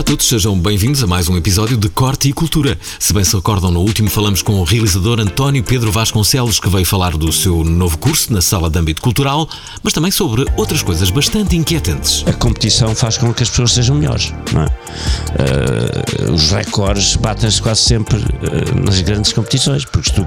[0.00, 2.78] Olá a todos, sejam bem-vindos a mais um episódio de Corte e Cultura.
[2.98, 6.86] Se bem se recordam, no último falamos com o realizador António Pedro Vasconcelos, que veio
[6.86, 9.46] falar do seu novo curso na Sala de Âmbito Cultural,
[9.82, 12.24] mas também sobre outras coisas bastante inquietantes.
[12.26, 14.66] A competição faz com que as pessoas sejam melhores, não é?
[14.68, 20.24] Uh, os recordes batem-se quase sempre uh, nas grandes competições, porque se tu,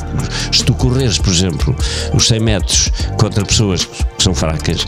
[0.55, 1.75] se tu correres, por exemplo,
[2.13, 4.85] os 100 metros contra pessoas que são fracas,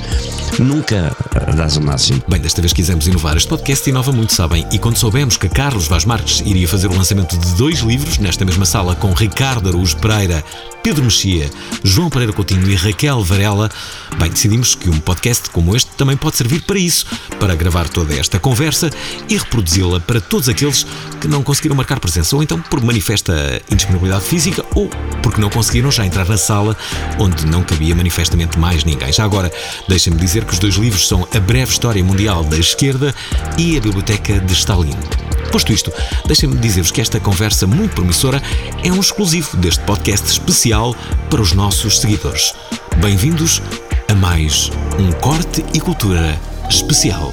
[0.60, 1.16] nunca
[1.56, 2.22] dás o máximo.
[2.28, 3.36] Bem, desta vez quisemos inovar.
[3.36, 4.64] Este podcast inova muito, sabem?
[4.76, 8.44] E quando soubemos que Carlos Vaz Marques iria fazer o lançamento de dois livros nesta
[8.44, 10.44] mesma sala com Ricardo Araújo Pereira,
[10.84, 11.50] Pedro Mexia,
[11.82, 13.72] João Pereira Coutinho e Raquel Varela,
[14.20, 17.06] bem, decidimos que um podcast como este também pode servir para isso,
[17.40, 18.90] para gravar toda esta conversa
[19.30, 20.86] e reproduzi-la para todos aqueles
[21.22, 24.90] que não conseguiram marcar presença, ou então por manifesta indisponibilidade física, ou
[25.24, 26.78] porque não conseguiram já entrar na sala
[27.18, 29.12] onde não cabia manifestamente mais ninguém.
[29.12, 29.50] Já agora,
[29.88, 33.16] deixem-me dizer que os dois livros são A Breve História Mundial da Esquerda
[33.58, 34.98] e A Biblioteca de Stalin.
[35.52, 35.94] Posto isto,
[36.26, 38.42] deixem-me dizer-vos que esta conversa muito promissora
[38.84, 40.96] é um exclusivo deste podcast especial
[41.30, 42.52] para os nossos seguidores.
[42.98, 43.62] Bem-vindos
[44.10, 47.30] a mais um Corte e Cultura especial.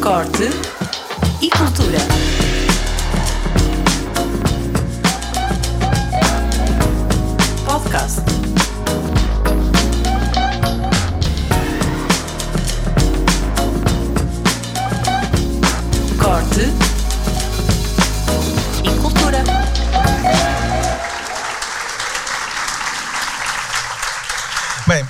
[0.00, 0.50] Corte
[1.42, 1.98] e Cultura.
[7.66, 8.27] Podcast.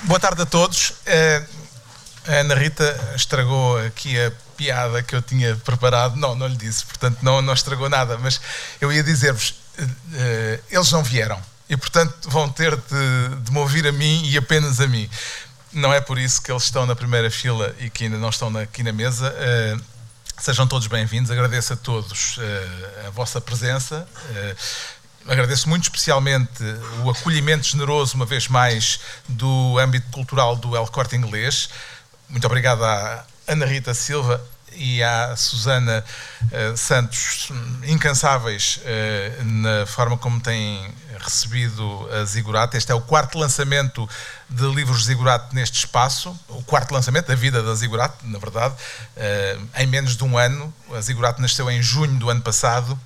[0.09, 0.93] Boa tarde a todos.
[1.05, 1.43] Eh,
[2.27, 6.15] A Ana Rita estragou aqui a piada que eu tinha preparado.
[6.15, 8.41] Não, não lhe disse, portanto não, não estragou nada, mas
[8.81, 13.59] eu ia dizer-vos, eh, eh, eles não vieram e portanto vão ter de, de me
[13.59, 15.07] ouvir a mim e apenas a mim.
[15.71, 18.55] Não é por isso que eles estão na primeira fila e que ainda não estão
[18.57, 19.31] aqui na mesa.
[20.39, 22.39] Sejam todos bem-vindos, agradeço a todos
[23.05, 24.07] a vossa presença.
[25.29, 26.63] Agradeço muito especialmente
[27.03, 31.69] o acolhimento generoso, uma vez mais, do âmbito cultural do El Corte Inglês.
[32.27, 34.43] Muito obrigado à Ana Rita Silva
[34.73, 36.03] e à Susana
[36.51, 37.51] eh, Santos,
[37.83, 42.75] incansáveis eh, na forma como têm recebido a Zigurate.
[42.77, 44.09] Este é o quarto lançamento
[44.49, 48.73] de livros Zigurate neste espaço, o quarto lançamento da vida da Zigurate, na verdade,
[49.15, 50.73] eh, em menos de um ano.
[50.91, 52.99] A Zigurate nasceu em junho do ano passado.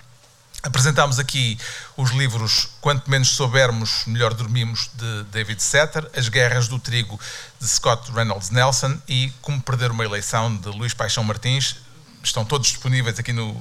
[0.65, 1.57] Apresentámos aqui
[1.97, 7.19] os livros Quanto Menos Soubermos, Melhor Dormimos, de David Setter, As Guerras do Trigo,
[7.59, 11.75] de Scott Reynolds Nelson e Como Perder uma Eleição, de Luís Paixão Martins.
[12.23, 13.53] Estão todos disponíveis aqui no,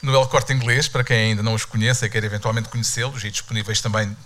[0.00, 3.30] no El Corte Inglês, para quem ainda não os conheça e quer eventualmente conhecê-los, e
[3.30, 4.16] disponíveis também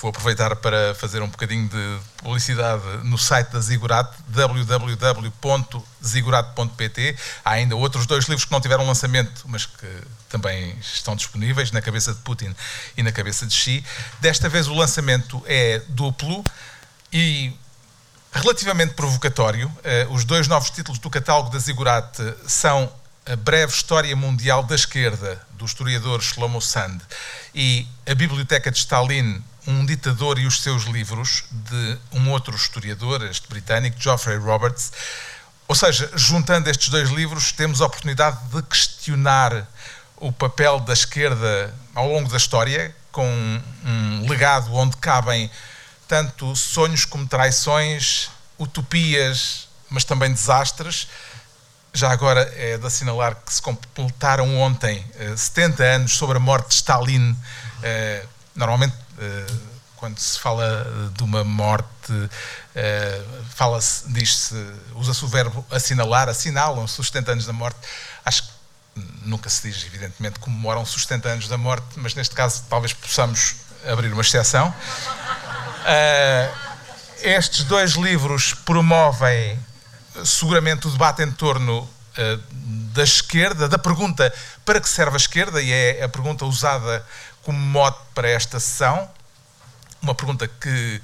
[0.00, 7.16] vou aproveitar para fazer um bocadinho de publicidade no site da Zigurate, www.zigurate.pt.
[7.44, 9.86] Há ainda outros dois livros que não tiveram lançamento, mas que
[10.28, 12.54] também estão disponíveis, Na Cabeça de Putin
[12.96, 13.84] e Na Cabeça de Xi.
[14.20, 16.42] Desta vez o lançamento é duplo
[17.12, 17.52] e
[18.32, 19.70] relativamente provocatório.
[19.84, 22.92] Eh, os dois novos títulos do catálogo da Zigurate são
[23.26, 27.00] A Breve História Mundial da Esquerda, do historiador Shlomo Sand,
[27.54, 33.22] e A Biblioteca de Stalin, um ditador e os seus livros, de um outro historiador,
[33.22, 34.92] este britânico, Geoffrey Roberts.
[35.66, 39.66] Ou seja, juntando estes dois livros, temos a oportunidade de questionar
[40.18, 43.26] o papel da esquerda ao longo da história, com
[43.86, 45.50] um legado onde cabem
[46.06, 51.08] tanto sonhos como traições, utopias, mas também desastres.
[51.96, 56.70] Já agora é de assinalar que se completaram ontem eh, 70 anos sobre a morte
[56.70, 57.36] de Stalin.
[57.84, 59.46] Eh, normalmente, eh,
[59.94, 60.84] quando se fala
[61.16, 62.12] de uma morte,
[62.74, 63.22] eh,
[63.54, 64.56] fala-se, diz-se,
[64.96, 67.78] usa-se o verbo assinalar, assinalam-se os 70 anos da morte.
[68.24, 68.50] Acho que
[69.22, 73.54] nunca se diz, evidentemente, comemoram-se os 70 anos da morte, mas neste caso talvez possamos
[73.86, 74.74] abrir uma exceção.
[75.86, 76.50] Eh,
[77.22, 79.56] estes dois livros promovem
[80.24, 82.38] seguramente o debate em torno eh,
[82.92, 84.32] da esquerda, da pergunta
[84.64, 87.04] para que serve a esquerda, e é a pergunta usada
[87.42, 89.10] como mote para esta sessão.
[90.00, 91.00] Uma pergunta que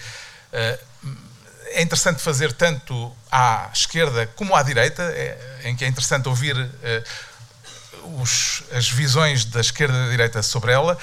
[0.53, 0.79] eh,
[1.73, 6.57] é interessante fazer tanto à esquerda como à direita, é- em que é interessante ouvir
[6.83, 7.03] eh,
[8.19, 10.97] os- as visões da esquerda e da direita sobre ela.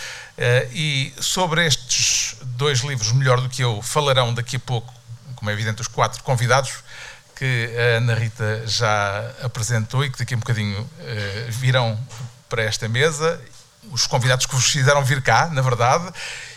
[0.72, 4.94] e sobre estes dois livros, melhor do que eu, falarão daqui a pouco,
[5.36, 6.84] como é evidente, os quatro convidados
[7.38, 11.98] que a Ana Rita já apresentou e que daqui a um bocadinho eh, virão
[12.50, 13.40] para esta mesa.
[13.92, 16.12] Os convidados que vos fizeram vir cá, na verdade,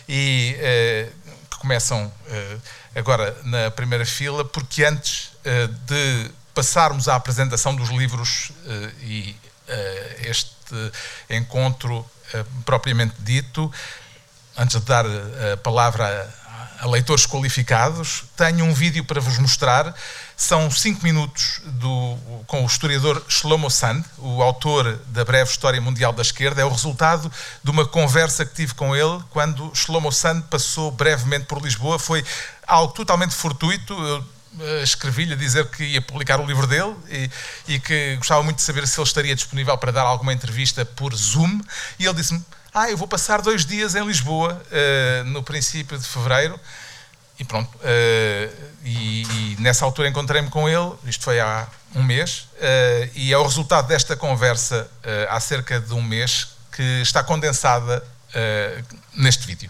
[0.09, 1.11] e eh,
[1.50, 2.56] que começam eh,
[2.94, 5.31] agora na primeira fila, porque antes
[5.87, 8.53] de passarmos à apresentação dos livros
[9.00, 9.35] e
[10.19, 10.53] este
[11.31, 12.05] encontro
[12.67, 13.73] propriamente dito.
[14.55, 16.31] Antes de dar a palavra
[16.81, 19.94] a leitores qualificados, tenho um vídeo para vos mostrar.
[20.40, 22.16] São cinco minutos do,
[22.46, 26.62] com o historiador Shlomo Sand, o autor da breve História Mundial da Esquerda.
[26.62, 27.31] É o resultado
[27.62, 31.98] de uma conversa que tive com ele quando Shlomo Sand passou brevemente por Lisboa.
[31.98, 32.25] Foi
[32.66, 33.92] algo totalmente fortuito.
[33.92, 34.25] Eu
[34.60, 37.31] eh, escrevi-lhe a dizer que ia publicar o livro dele e,
[37.75, 41.14] e, que gostava muito de saber se ele estaria disponível para dar alguma entrevista por
[41.14, 41.60] Zoom.
[41.98, 46.08] E ele disse-me: Ah, eu vou passar dois dias em Lisboa uh, no princípio de
[46.08, 46.58] fevereiro.
[47.40, 47.75] E pronto.
[47.78, 51.66] Uh, e, e, nessa altura encontrei-me com ele, isto foi há
[51.96, 54.88] um mês, uh, e é o resultado desta conversa
[55.28, 58.04] há cerca de um mês que está condensada
[59.14, 59.69] neste vídeo.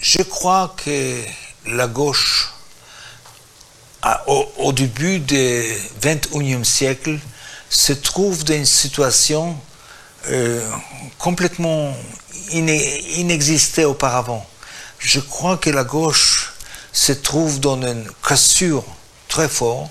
[0.00, 1.28] Je crois que
[1.66, 2.54] la gauche
[4.26, 5.36] au, au, début du
[6.00, 7.18] XXIe siècle,
[7.70, 9.58] se trouve dans une situation
[10.28, 10.70] euh,
[11.18, 11.94] complètement
[12.50, 14.46] inexistée auparavant.
[14.98, 16.52] Je crois que la gauche
[16.92, 18.84] se trouve dans une cassure
[19.28, 19.90] très forte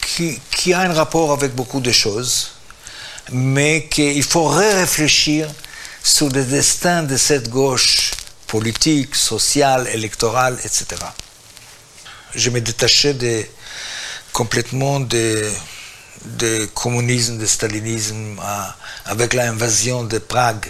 [0.00, 2.50] qui, a un rapport avec beaucoup de choses,
[3.30, 5.48] mais qu'il faut réfléchir
[6.02, 8.10] sur le destin de cette gauche
[8.46, 10.96] politique, sociale, électorale, etc
[12.34, 13.50] je me détachais
[14.32, 15.50] complètement de,
[16.24, 18.40] de communisme, de stalinisme,
[19.04, 20.66] avec l'invasion de Prague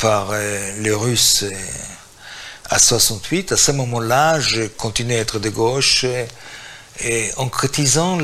[0.00, 1.52] par euh, les Russes euh,
[2.68, 3.52] à 68.
[3.52, 6.04] À ce moment-là, je continuais à être de gauche
[7.02, 8.18] et en critisant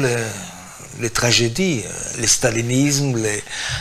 [1.01, 3.17] les tragédies, euh, le stalinisme,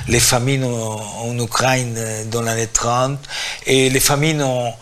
[0.07, 1.97] les, famines en, Ukraine
[2.29, 3.19] dans l'année 30
[3.65, 4.73] et les famines en,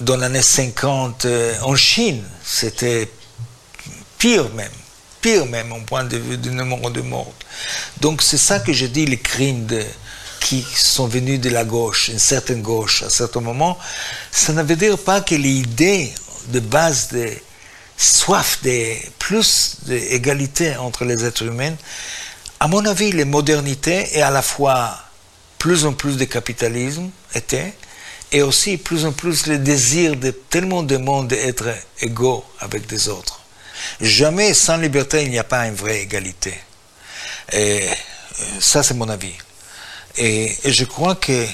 [0.00, 3.10] dans l'année 50 euh, en Chine, c'était
[4.18, 4.70] pire même,
[5.20, 7.32] pire même au point de vue du nombre de morts.
[8.00, 9.84] Donc c'est ça que je dis, les crimes de,
[10.42, 13.78] qui sont venus de la gauche, une certaine gauche à certain moment,
[14.30, 16.12] ça ne veut dire pas que l'idée
[16.48, 17.30] de base de
[17.96, 21.74] soif de plus d'égalité entre les êtres humains,
[22.60, 24.96] à mon avis, les modernités et à la fois
[25.58, 27.72] plus en plus de capitalisme étaient,
[28.32, 31.68] et aussi plus en plus le désir de tellement de monde d'être
[32.00, 33.40] égaux avec des autres.
[34.00, 36.54] Jamais sans liberté, il n'y a pas une vraie égalité.
[37.52, 37.86] Et
[38.58, 39.34] ça, c'est mon avis.
[40.16, 41.46] Et, je crois que,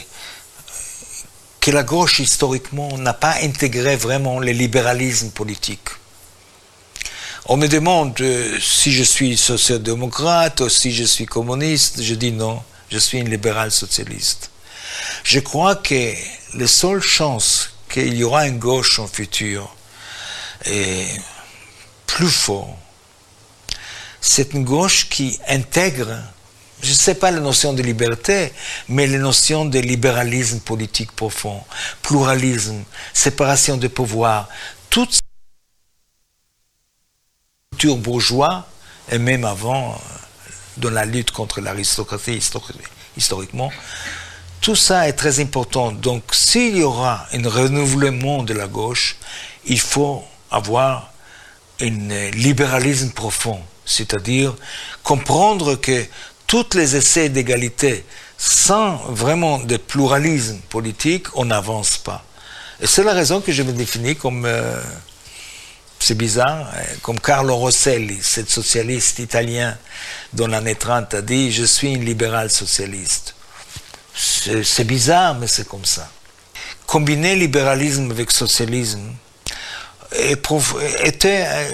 [1.61, 5.89] que la gauche, historiquement, n'a pas intégré vraiment le libéralisme politique.
[7.47, 12.03] On me demande euh, si je suis social-démocrate ou si je suis communiste.
[12.03, 14.51] Je dis non, je suis un libéral socialiste.
[15.25, 16.13] Je crois que
[16.55, 19.75] la seule chance qu'il y aura une gauche en futur
[20.67, 21.09] est
[22.07, 22.77] plus fort.
[24.21, 26.19] C'est une gauche qui intègre,
[26.83, 28.53] je ne sais pas la notion de liberté,
[28.89, 31.63] mais la notion de libéralisme politique profond,
[32.03, 34.49] pluralisme, séparation des pouvoirs,
[34.91, 35.19] toute
[37.73, 38.67] culture bourgeois,
[39.11, 39.95] et même avant, euh,
[40.77, 42.41] dans la lutte contre l'aristocratie
[43.17, 43.73] historiquement,
[44.61, 45.93] tout ça est très important.
[45.93, 49.17] Donc, s'il y aura un renouvellement de la gauche,
[49.65, 51.13] il faut avoir
[51.81, 54.55] un libéralisme profond, c'est-à-dire
[55.03, 56.07] comprendre que
[56.49, 58.05] tous les essais d'égalité,
[58.39, 62.25] sans vraiment de pluralisme politique, on n'avance pas.
[62.81, 64.81] Et c'est la raison que je me définis comme, euh,
[66.01, 69.77] c'est bizarre, euh, comme Carlo Rosselli, ce socialiste italien
[70.33, 73.35] dans l'année 30 a dit, je suis un libéral socialiste.
[74.15, 76.11] C'est bizarre, mais c'est comme ça.
[76.87, 79.13] Combiner libéralisme avec socialisme
[80.13, 81.71] était euh,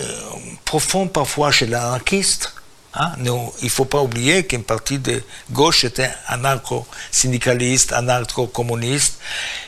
[0.64, 2.53] profond parfois chez l'anarchiste.
[2.96, 3.12] Hein?
[3.18, 5.20] il ne faut pas oublier qu'une partie de
[5.50, 9.18] gauche était anarcho-syndicaliste, anarcho-communiste.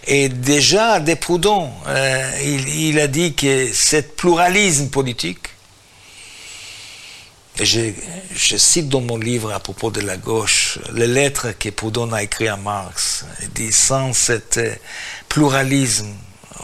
[0.06, 2.30] Et déjà, des Proudhon, euh,
[2.68, 5.48] il, a dit que ce pluralisme politique
[7.58, 7.90] je,
[8.34, 12.22] je, cite dans mon livre à propos de la gauche les lettres que Proudhon a
[12.22, 13.24] écrites à Marx.
[13.42, 14.60] Il dit sans cet
[15.28, 16.12] pluralisme,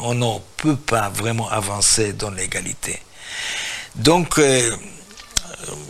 [0.00, 3.00] on ne peut pas vraiment avancer dans l'égalité.
[3.95, 4.76] Donc, euh,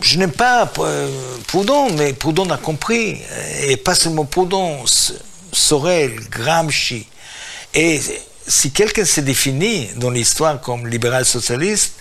[0.01, 1.09] je n'aime pas euh,
[1.47, 3.21] Proudhon, mais Proudhon a compris,
[3.63, 4.85] et pas seulement Proudhon,
[5.53, 7.07] Sorel, Gramsci,
[7.75, 8.01] et
[8.47, 11.95] si quelqu'un s'est défini dans l'histoire comme libéral socialiste,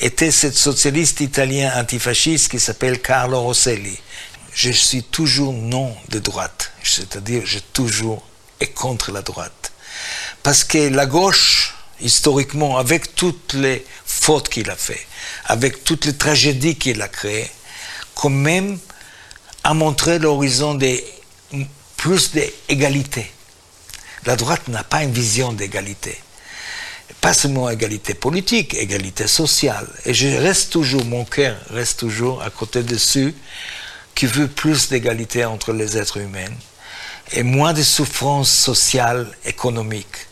[0.00, 3.98] était ce socialiste italien antifasciste qui s'appelle Carlo Rosselli.
[4.54, 8.22] Je suis toujours non de droite, c'est-à-dire je toujours
[8.60, 9.72] est contre la droite.
[10.42, 13.84] Parce que la gauche, historiquement, avec toutes les
[14.28, 15.06] fautes qu'il a fait,
[15.46, 17.50] avec toutes les tragédies qu'il a créées,
[18.14, 18.78] quand même
[19.64, 21.00] a montré l'horizon de
[21.96, 23.32] plus d'égalité.
[24.26, 26.14] La droite n'a pas une vision d'égalité.
[27.22, 29.88] Pas seulement égalité politique, égalité sociale.
[30.04, 33.32] Et je reste toujours, mon cœur reste toujours à côté de ceux
[34.14, 36.54] qui veulent plus d'égalité entre les êtres humains
[37.32, 40.27] et moins de souffrance sociale, économique.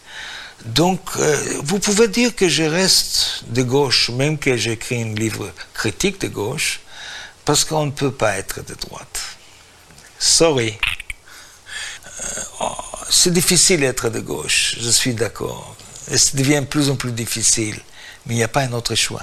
[0.66, 5.52] Donc, euh, vous pouvez dire que je reste de gauche, même que j'écris un livre
[5.74, 6.80] critique de gauche,
[7.44, 9.20] parce qu'on ne peut pas être de droite.
[10.18, 10.76] Sorry.
[12.20, 12.72] Euh, oh,
[13.08, 15.76] c'est difficile d'être de gauche, je suis d'accord.
[16.10, 17.78] Et ça devient de plus en plus difficile,
[18.26, 19.22] mais il n'y a pas un autre choix.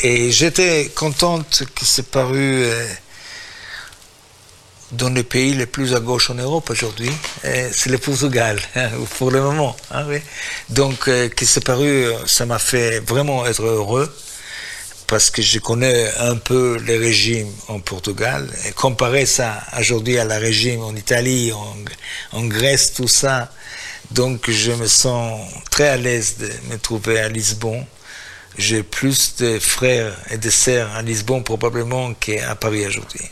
[0.00, 2.86] Et j'étais contente que c'est paru euh,
[4.96, 7.10] dans le pays le plus à gauche en Europe aujourd'hui,
[7.42, 9.76] c'est le Portugal, hein, pour le moment.
[9.90, 10.06] Hein.
[10.70, 14.14] Donc, euh, que c'est paru, ça m'a fait vraiment être heureux,
[15.06, 20.24] parce que je connais un peu les régimes en Portugal, et comparer ça aujourd'hui à
[20.24, 21.76] la régime en Italie, en,
[22.32, 23.50] en Grèce, tout ça.
[24.10, 27.84] Donc, je me sens très à l'aise de me trouver à Lisbonne.
[28.56, 33.30] J'ai plus de frères et de sœurs à Lisbonne probablement qu'à Paris aujourd'hui.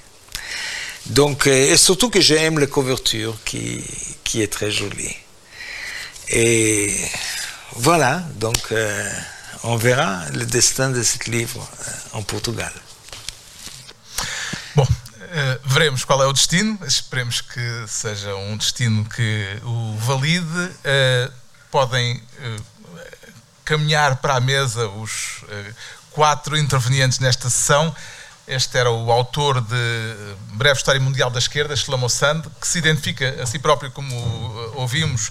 [1.07, 3.83] Donc, euh, et surtout que j'aime la couverture qui,
[4.25, 5.17] qui est très jolie.
[6.29, 6.97] Et
[7.77, 9.11] voilà, donc euh,
[9.65, 12.73] on verra le destin de ce livre euh, en Portugal.
[14.75, 20.71] Bom, uh, veremos qual é o destino, esperemos que seja um destino que o valide.
[20.85, 21.33] Uh,
[21.71, 22.63] podem uh,
[23.65, 25.45] caminhar para a mesa os
[26.11, 27.95] quatro intervenientes nesta sessão.
[28.47, 33.41] Este era o autor de Breve História Mundial da Esquerda, Shlomo Sand, que se identifica
[33.41, 34.15] a si próprio, como
[34.75, 35.31] ouvimos,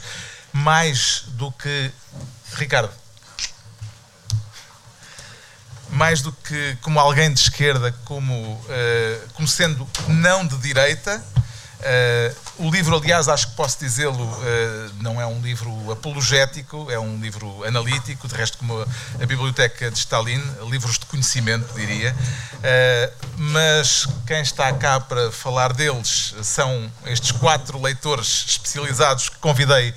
[0.53, 1.91] mais do que.
[2.53, 2.93] Ricardo.
[5.89, 11.21] Mais do que como alguém de esquerda, como, uh, como sendo não de direita,
[11.81, 16.99] Uh, o livro, aliás, acho que posso dizê-lo, uh, não é um livro apologético, é
[16.99, 18.85] um livro analítico, de resto, como
[19.19, 22.15] a, Biblioteca de Stalin, livros de conhecimento, diria.
[22.15, 29.93] Uh, mas quem está cá para falar deles são estes quatro leitores especializados que convidei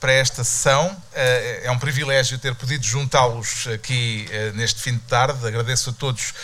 [0.00, 0.96] para esta sessão.
[1.14, 5.44] É um privilégio ter podido juntá-los aqui neste fim de tarde.
[5.46, 6.34] Agradeço a todos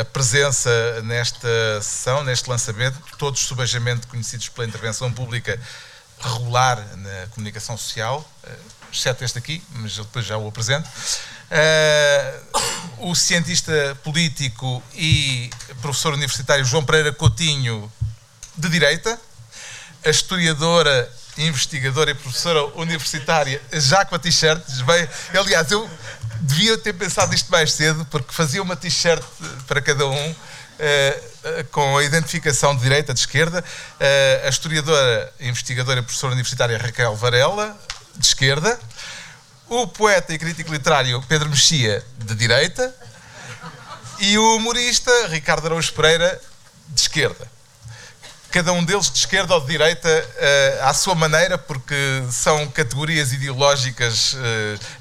[0.00, 1.48] a presença nesta
[1.80, 5.60] sessão, neste lançamento, todos subajamente conhecidos pela intervenção pública
[6.20, 8.56] regular na comunicação social, eh,
[8.92, 10.88] exceto este aqui, mas eu depois já o apresento.
[11.50, 15.50] Uh, o cientista político e
[15.82, 17.92] professor universitário João Pereira Coutinho,
[18.56, 19.20] de Direita,
[20.04, 24.62] a historiadora, investigadora e professora universitária, já com a t-shirt,
[25.38, 25.88] aliás, eu
[26.40, 29.22] devia ter pensado isto mais cedo, porque fazia uma t-shirt
[29.66, 30.34] para cada um.
[30.74, 31.34] Uh,
[31.70, 37.14] com a identificação de direita, de esquerda, uh, a historiadora, investigadora e professora universitária Raquel
[37.14, 37.78] Varela,
[38.16, 38.76] de esquerda,
[39.68, 42.92] o poeta e crítico literário Pedro Mexia, de direita,
[44.18, 46.40] e o humorista Ricardo Araújo Pereira,
[46.88, 47.53] de esquerda
[48.54, 53.32] cada um deles de esquerda ou de direita uh, à sua maneira, porque são categorias
[53.32, 54.38] ideológicas uh,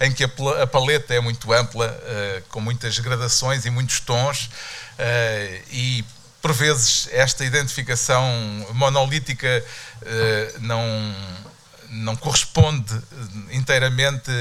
[0.03, 4.49] em que a, paleta é muito ampla, uh, com muitas gradações e muitos tons,
[5.71, 6.03] e
[6.41, 8.25] por vezes esta identificação
[8.73, 9.63] monolítica
[10.59, 11.15] não,
[11.89, 12.93] não corresponde
[13.51, 14.31] inteiramente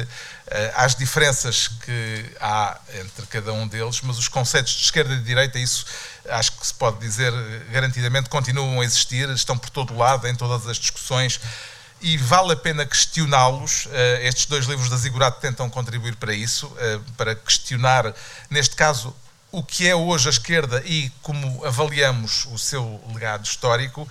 [0.74, 5.24] às diferenças que há entre cada um deles, mas os conceitos de esquerda e de
[5.24, 5.86] direita, isso
[6.28, 7.32] acho que se pode dizer
[7.70, 11.40] garantidamente, continuam a existir, estão por todo lado, em todas as discussões,
[12.00, 13.88] e vale a pena questioná-los.
[13.92, 18.12] Eh, estes dois livros da Zigurate tentam contribuir para isso, eh, para questionar,
[18.50, 19.14] neste caso,
[19.52, 24.08] o que é hoje a esquerda e como avaliamos o seu legado histórico.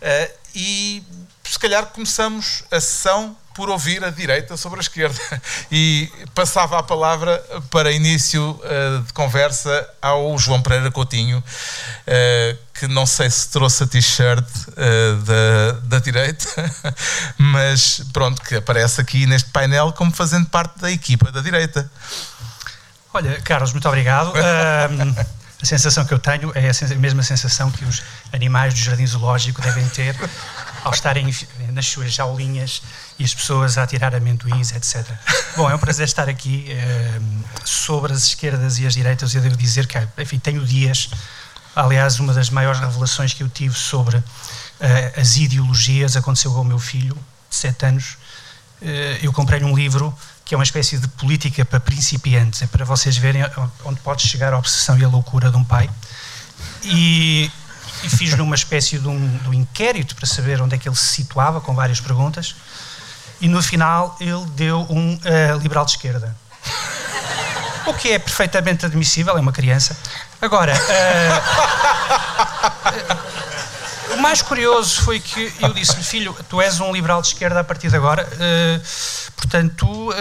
[0.00, 1.02] Eh, e
[1.44, 5.18] se calhar começamos a sessão por ouvir a direita sobre a esquerda.
[5.70, 12.86] E passava a palavra para início uh, de conversa ao João Pereira Coutinho, uh, que
[12.86, 16.46] não sei se trouxe a t-shirt uh, da, da direita,
[17.36, 21.90] mas pronto, que aparece aqui neste painel como fazendo parte da equipa da direita.
[23.12, 24.32] Olha, Carlos, muito obrigado.
[25.60, 29.60] a sensação que eu tenho é a mesma sensação que os animais do jardim zoológico
[29.60, 30.14] devem ter
[30.84, 31.34] ao estarem
[31.72, 32.80] nas suas jaulinhas
[33.18, 35.04] e as pessoas a tirar amendoins, etc.
[35.56, 37.20] Bom, é um prazer estar aqui eh,
[37.64, 39.34] sobre as esquerdas e as direitas.
[39.34, 41.10] Eu devo dizer que, enfim, tenho dias.
[41.74, 44.22] Aliás, uma das maiores revelações que eu tive sobre
[44.78, 47.16] eh, as ideologias aconteceu com o meu filho,
[47.50, 48.16] de 7 anos.
[48.80, 50.16] Eh, eu comprei-lhe um livro
[50.48, 53.42] que é uma espécie de política para principiantes, é para vocês verem
[53.84, 55.90] onde pode chegar a obsessão e a loucura de um pai.
[56.82, 57.52] E,
[58.02, 60.96] e fiz-lhe uma espécie de um, de um inquérito para saber onde é que ele
[60.96, 62.56] se situava, com várias perguntas.
[63.42, 66.34] E no final ele deu um uh, liberal de esquerda.
[67.84, 69.94] O que é perfeitamente admissível, é uma criança.
[70.40, 71.38] Agora, uh,
[74.14, 77.64] o mais curioso foi que eu disse-lhe, filho, tu és um liberal de esquerda a
[77.64, 80.14] partir de agora, uh, portanto, uh,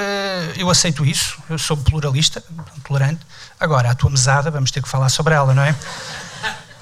[0.55, 2.43] eu aceito isso, eu sou pluralista,
[2.83, 3.25] tolerante.
[3.59, 5.75] Agora, a tua mesada, vamos ter que falar sobre ela, não é?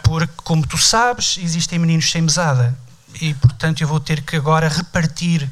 [0.04, 2.78] Porque, como tu sabes, existem meninos sem mesada.
[3.22, 5.50] E, portanto, eu vou ter que agora repartir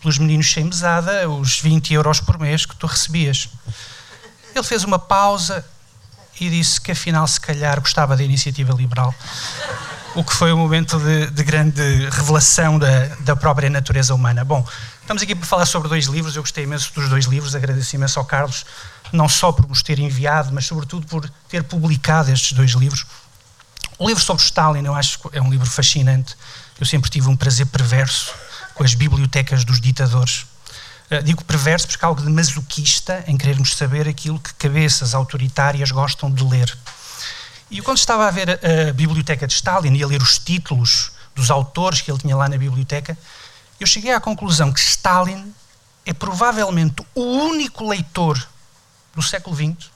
[0.00, 3.48] pelos meninos sem mesada os 20 euros por mês que tu recebias.
[4.54, 5.64] Ele fez uma pausa
[6.40, 9.14] e disse que, afinal, se calhar gostava da iniciativa liberal.
[10.14, 14.44] O que foi um momento de, de grande revelação da, da própria natureza humana.
[14.44, 14.64] Bom,
[15.00, 16.36] estamos aqui para falar sobre dois livros.
[16.36, 17.56] Eu gostei imenso dos dois livros.
[17.56, 18.64] Agradeço imenso ao Carlos
[19.12, 23.04] não só por nos ter enviado, mas sobretudo por ter publicado estes dois livros.
[23.98, 26.36] O livro sobre Stalin, eu acho que é um livro fascinante.
[26.78, 28.32] Eu sempre tive um prazer perverso
[28.74, 30.46] com as bibliotecas dos ditadores.
[31.10, 35.90] Uh, digo perverso porque há algo de masoquista em querermos saber aquilo que cabeças autoritárias
[35.90, 36.76] gostam de ler.
[37.70, 41.50] E quando estava a ver a, biblioteca de Stalin e a ler os títulos dos
[41.50, 43.16] autores que ele tinha lá na biblioteca,
[43.80, 45.52] eu cheguei à conclusão que Stalin
[46.06, 48.46] é provavelmente o único leitor
[49.14, 49.90] do século XX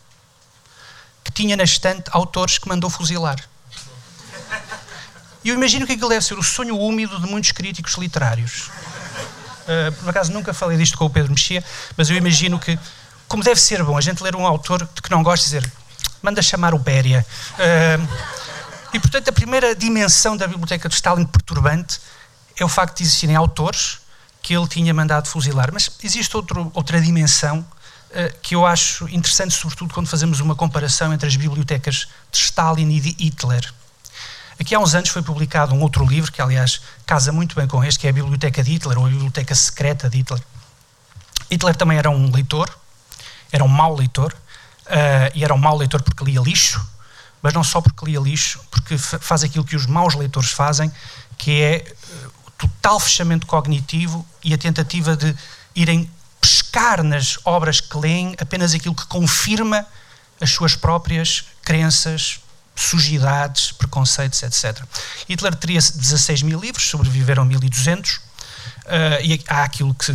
[1.23, 3.37] que tinha na estante autores que mandou fuzilar.
[5.45, 8.71] E eu imagino que aquilo deve ser o sonho úmido de muitos críticos literários.
[9.69, 11.63] Uh, por acaso nunca falei disto com o Pedro Mexia,
[11.97, 12.79] mas eu imagino que,
[13.29, 15.71] como deve ser bom a gente ler um autor de que não gosta dizer
[16.23, 17.27] manda chamar o Béria.
[17.55, 18.09] Uh,
[18.93, 22.01] e portanto a primeira dimensão da biblioteca de Stalin perturbante
[22.59, 23.99] é o facto de existirem autores
[24.43, 25.71] que ele tinha mandado fuzilar.
[25.73, 27.67] Mas existe outro, outra dimensão
[28.11, 32.91] eh, que eu acho interessante, sobretudo quando fazemos uma comparação entre as bibliotecas de Stalin
[32.91, 33.73] e de Hitler.
[34.59, 37.85] Aqui há uns anos foi publicado um outro livro, que aliás casa muito bem com
[37.85, 40.42] este, que é a Biblioteca de Hitler, ou a Biblioteca Secreta de Hitler.
[41.51, 42.69] Hitler também era um leitor,
[43.53, 44.35] era um mau leitor,
[44.88, 46.85] uh, e era um mau leitor porque lia lixo,
[47.42, 50.90] mas não só porque lia lixo, porque faz aquilo que os maus leitores fazem,
[51.37, 51.92] que é
[52.46, 55.35] o total fechamento cognitivo e a tentativa de
[55.74, 59.87] irem pescar nas obras que leem apenas aquilo que confirma
[60.40, 62.40] as suas próprias crenças,
[62.74, 64.83] sujidades, preconceitos, etc.
[65.29, 68.20] Hitler teria 16 mil livros, sobreviveram 1200, uh,
[69.22, 70.12] e há aquilo que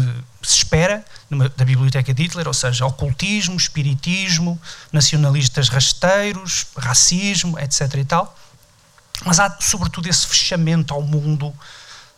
[0.48, 4.60] se espera numa, da biblioteca de Hitler, ou seja, ocultismo, espiritismo,
[4.92, 7.96] nacionalistas rasteiros, racismo, etc.
[7.96, 8.38] e tal.
[9.26, 11.54] Mas há, sobretudo, esse fechamento ao mundo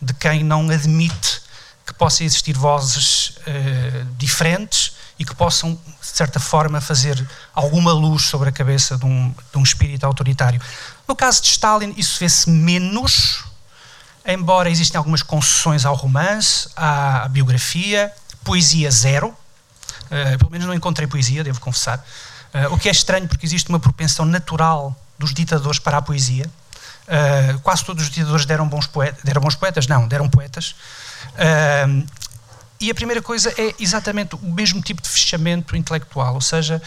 [0.02, 1.42] de quem não admite
[1.86, 8.24] que possa existir vozes uh, diferentes e que possam, de certa forma, fazer alguma luz
[8.24, 10.60] sobre a cabeça de um, de um espírito autoritário.
[11.08, 13.44] No caso de Stalin, isso vê-se menos,
[14.26, 18.12] embora existem algumas concessões ao romance, à biografia,
[18.44, 19.28] poesia zero.
[20.06, 22.06] Uh, pelo menos não encontrei poesia, devo confessar.
[22.54, 26.50] Uh, o que é estranho, porque existe uma propensão natural dos ditadores para a poesia.
[27.08, 30.76] Uh, quase todos os ditadores deram bons, poetas, deram bons poetas, não, deram poetas.
[32.80, 36.82] E a primeira coisa é exatamente o mesmo tipo de fechamento intelectual, ou seja,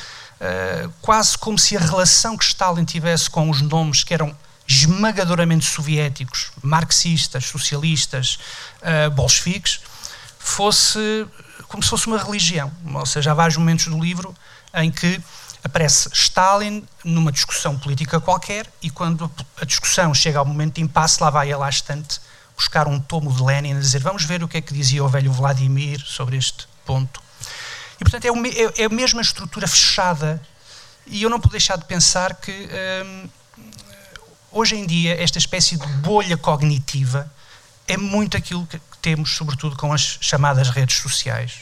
[1.00, 4.36] quase como se a relação que Stalin tivesse com os nomes que eram
[4.68, 8.38] esmagadoramente soviéticos, marxistas, socialistas,
[8.82, 9.80] uh, bolcheviques,
[10.38, 11.26] fosse
[11.66, 12.70] como se fosse uma religião.
[12.94, 14.34] Ou seja, há vários momentos do livro
[14.74, 15.20] em que
[15.64, 21.22] aparece Stalin numa discussão política qualquer e quando a discussão chega ao momento de impasse,
[21.22, 22.20] lá vai ele à estante
[22.56, 25.08] buscar um tomo de Lenin e dizer vamos ver o que é que dizia o
[25.08, 27.20] velho Vladimir sobre este ponto.
[28.00, 30.40] E, portanto, é, uma, é, é a mesma estrutura fechada
[31.06, 32.52] e eu não puedo deixar de pensar que
[33.04, 33.28] hum,
[34.50, 37.30] hoje em dia esta espécie de bolha cognitiva
[37.86, 41.60] é muito aquilo que temos, sobretudo com as chamadas redes sociais.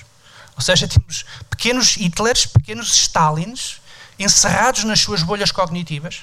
[0.56, 3.80] Ou seja, temos pequenos Hitlers, pequenos Stalins,
[4.18, 6.22] encerrados nas suas bolhas cognitivas,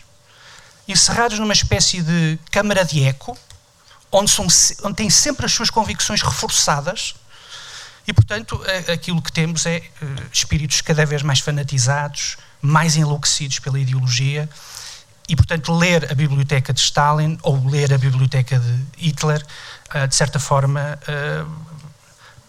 [0.88, 3.38] encerrados numa espécie de câmara de eco,
[4.12, 4.45] onde, são,
[4.84, 7.15] onde têm sempre as suas convicções reforçadas
[8.06, 13.80] e, portanto, aquilo que temos é uh, espíritos cada vez mais fanatizados, mais enlouquecidos pela
[13.80, 14.49] ideologia
[15.28, 19.44] e, portanto, ler a biblioteca de Stalin ou ler a biblioteca de Hitler,
[19.96, 21.50] uh, de certa forma, uh,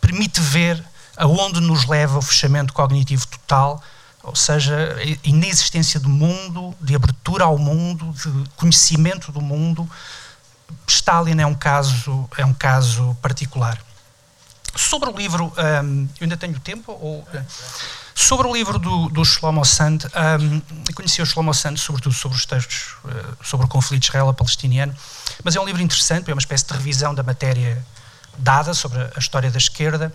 [0.00, 0.82] permite ver
[1.16, 3.82] aonde nos leva o fechamento cognitivo total,
[4.22, 9.88] ou seja, a inexistência do mundo, de abertura ao mundo, de conhecimento do mundo,
[10.86, 13.78] Stalin é um caso, é um caso particular.
[14.76, 15.52] Sobre o livro,
[15.84, 16.92] um, eu ainda tenho tempo?
[16.92, 17.26] Ou,
[18.14, 19.98] Sobre o livro do, do Shlomo Sand,
[20.40, 24.94] um, conheci o Shlomo Sand sobretudo sobre os textos uh, sobre o conflito israelo-palestiniano,
[25.42, 27.84] mas é um livro interessante, é uma espécie de revisão da matéria
[28.38, 30.14] dada sobre a história da esquerda,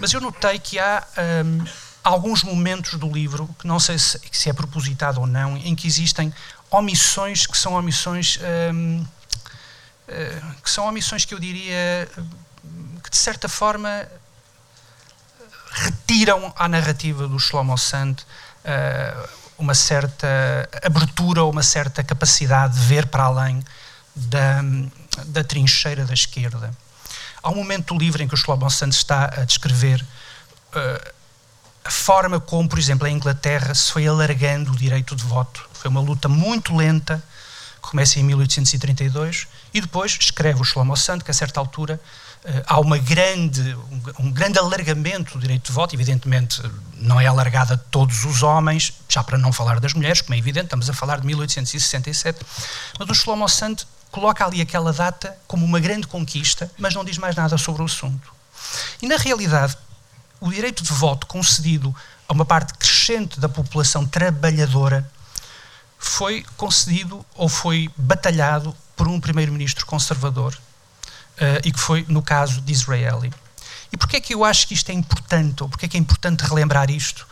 [0.00, 1.04] mas eu notei que há
[1.44, 1.64] um,
[2.04, 5.88] alguns momentos do livro, que não sei se, se, é propositado ou não, em que
[5.88, 6.32] existem
[6.70, 8.38] omissões que são omissões
[8.72, 9.06] um, uh,
[10.06, 12.08] eh, que são omissões que eu diria
[13.02, 14.06] que de certa forma
[15.76, 18.16] retiram à narrativa do Shlomo Sand
[18.64, 23.62] uh, uma certa abertura, uma certa capacidade de ver para além
[24.14, 24.62] da,
[25.26, 26.70] da trincheira da esquerda.
[27.42, 31.16] Há um momento do livro em que o Shlomo Sand está a descrever uh,
[31.84, 35.68] a forma como, por exemplo, a Inglaterra se foi alargando o direito de voto.
[35.72, 37.22] Foi uma luta muito lenta,
[37.82, 42.25] que começa em 1832, e depois escreve o Shlomo Sand que a certa altura eh,
[42.66, 43.76] há uma grande,
[44.18, 46.62] um, grande alargamento do direito de voto, evidentemente
[46.94, 50.38] não é alargado a todos os homens, já para não falar das mulheres, como é
[50.38, 52.38] evidente, estamos a falar de 1867,
[52.98, 53.76] mas o Shlomo Sand
[54.10, 57.84] coloca ali aquela data como uma grande conquista, mas não diz mais nada sobre o
[57.84, 58.32] assunto.
[59.02, 59.76] E na realidade,
[60.40, 61.94] o direito de voto concedido
[62.28, 65.10] a uma parte crescente da população trabalhadora
[65.98, 70.56] foi concedido ou foi batalhado por um primeiro-ministro conservador
[71.64, 73.32] e que foi no caso de Israeli.
[73.92, 76.00] E porquê é que eu acho que isto é importante, ou porquê é que é
[76.00, 77.26] importante relembrar isto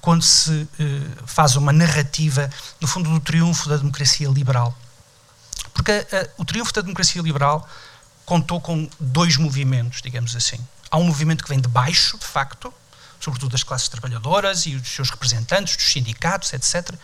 [0.00, 4.76] quando se uh, faz uma narrativa, no fundo, do triunfo da democracia liberal?
[5.74, 7.68] Porque uh, o triunfo da democracia liberal
[8.24, 10.58] contou com dois movimentos, digamos assim.
[10.90, 12.72] Há um movimento que vem de baixo, de facto,
[13.20, 16.94] sobretudo das classes trabalhadoras e dos seus representantes, dos sindicatos, etc.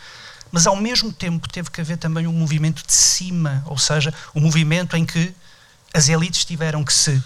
[0.50, 4.40] Mas, ao mesmo tempo, teve que haver também um movimento de cima, ou seja, um
[4.40, 5.34] movimento em que
[5.96, 7.22] as elites tiveram que se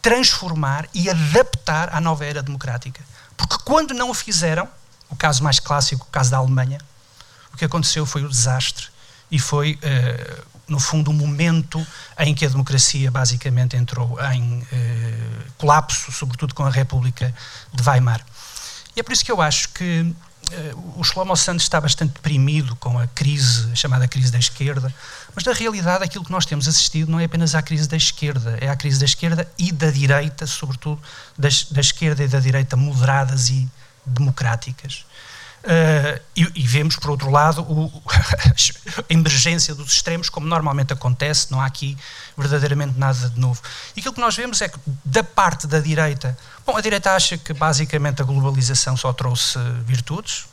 [0.00, 3.02] transformar e adaptar à nova era democrática.
[3.36, 4.66] Porque quando não o fizeram,
[5.10, 6.80] o caso mais clássico, o caso da Alemanha,
[7.52, 8.86] o que aconteceu foi o desastre
[9.30, 11.86] e foi, uh, no fundo, o um momento
[12.18, 17.34] em que a democracia basicamente entrou em uh, colapso, sobretudo com a República
[17.72, 18.24] de Weimar.
[18.94, 20.14] E é por isso que eu acho que
[20.96, 24.94] o Shlomo Santos está bastante deprimido com a crise, a chamada crise da esquerda,
[25.34, 28.56] mas na realidade aquilo que nós temos assistido não é apenas à crise da esquerda,
[28.60, 31.00] é à crise da esquerda e da direita, sobretudo
[31.36, 33.68] das, da esquerda e da direita moderadas e
[34.04, 35.04] democráticas.
[35.66, 41.50] Uh, e, e, vemos, por outro lado, o, a emergência dos extremos, como normalmente acontece,
[41.50, 41.98] não há aqui
[42.38, 43.60] verdadeiramente nada de novo.
[43.96, 47.38] E aquilo que nós vemos é que, da parte da direita, bom, a direita acha
[47.38, 50.46] que basicamente a globalização só trouxe virtudes,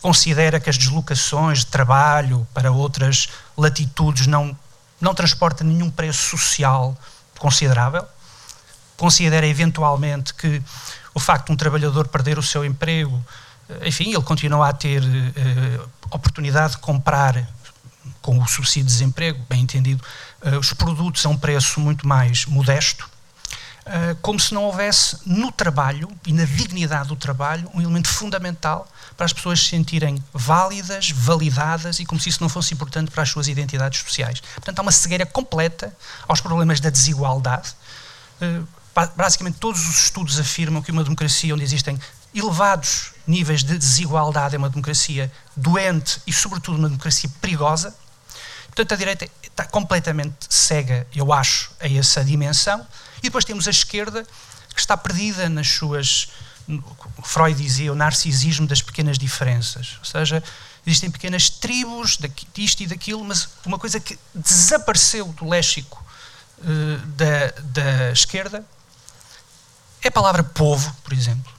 [0.00, 4.56] considera que as deslocações de trabalho para outras latitudes não,
[5.00, 6.96] não transporta nenhum preço social
[7.38, 8.04] considerável,
[8.96, 10.62] considera eventualmente que
[11.14, 13.24] o facto de um trabalhador perder o seu emprego,
[13.68, 15.80] eh, enfim, ele continua a ter eh,
[16.10, 17.48] oportunidade de comprar
[18.20, 20.04] com o subsídio de desemprego, bem entendido,
[20.42, 23.08] eh, os produtos a um preço muito mais modesto,
[23.90, 28.86] eh, como se não houvesse no trabalho e na dignidade do trabalho um elemento fundamental
[29.16, 33.22] para as pessoas se sentirem válidas, validadas e como se isso não fosse importante para
[33.22, 34.42] as suas identidades sociais.
[34.56, 35.96] Portanto, há uma cegueira completa
[36.28, 37.74] aos problemas da desigualdade.
[38.42, 38.60] Eh,
[39.16, 41.98] basicamente, todos os estudos afirmam que uma democracia onde existem
[42.34, 47.94] elevados níveis de desigualdade é uma democracia doente e, sobretudo, uma democracia perigosa.
[48.66, 52.86] Portanto, a direita está completamente cega, eu acho, a essa dimensão
[53.18, 54.24] e depois temos a esquerda,
[54.72, 56.28] que está perdida nas suas.
[57.24, 59.96] Freud dizia o narcisismo das pequenas diferenças.
[59.98, 60.44] Ou seja,
[60.86, 62.18] existem pequenas tribos
[62.54, 66.04] disto e daquilo, mas uma coisa que desapareceu do léxico
[66.58, 68.64] uh, da, da esquerda
[70.02, 71.52] é a palavra povo, por exemplo.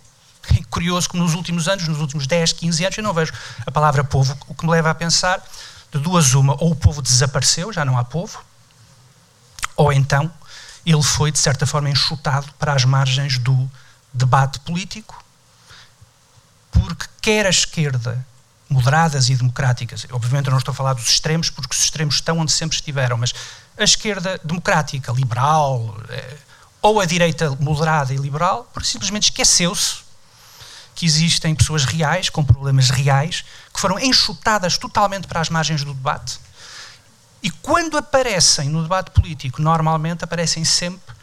[0.57, 3.33] É curioso que nos últimos anos, nos últimos 10, 15 anos, eu não vejo
[3.65, 5.43] a palavra povo, o que me leva a pensar
[5.91, 8.43] de duas uma, ou o povo desapareceu, já não há povo,
[9.75, 10.31] ou então
[10.85, 13.69] ele foi, de certa forma, enxutado para as margens do
[14.13, 15.23] debate político,
[16.71, 18.25] porque quer a esquerda,
[18.69, 22.37] moderadas e democráticas, obviamente eu não estou a falar dos extremos, porque os extremos estão
[22.37, 23.33] onde sempre estiveram, mas
[23.77, 26.37] a esquerda democrática, liberal, eh,
[26.81, 30.08] ou a direita moderada e liberal, simplesmente esqueceu-se
[30.99, 35.93] que existem pessoas reais, com problemas reais, que foram enxutadas totalmente para as margens do
[35.93, 36.39] debate
[37.41, 41.13] e quando aparecem no debate político, normalmente aparecem sempre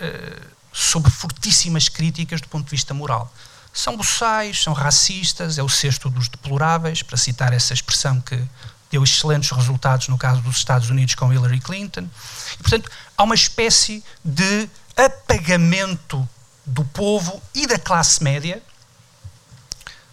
[0.00, 3.32] uh, sob fortíssimas críticas do ponto de vista moral.
[3.72, 8.42] São boçais, são racistas, é o cesto dos deploráveis, para citar essa expressão que
[8.90, 12.08] deu excelentes resultados no caso dos Estados Unidos com Hillary Clinton.
[12.54, 16.28] E, portanto, há uma espécie de apagamento
[16.64, 18.60] do povo e da classe média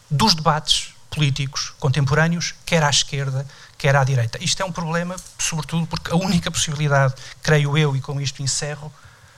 [0.09, 3.45] dos debates políticos contemporâneos, quer à esquerda,
[3.77, 4.43] quer à direita.
[4.43, 8.91] Isto é um problema, sobretudo, porque a única possibilidade, creio eu, e com isto encerro,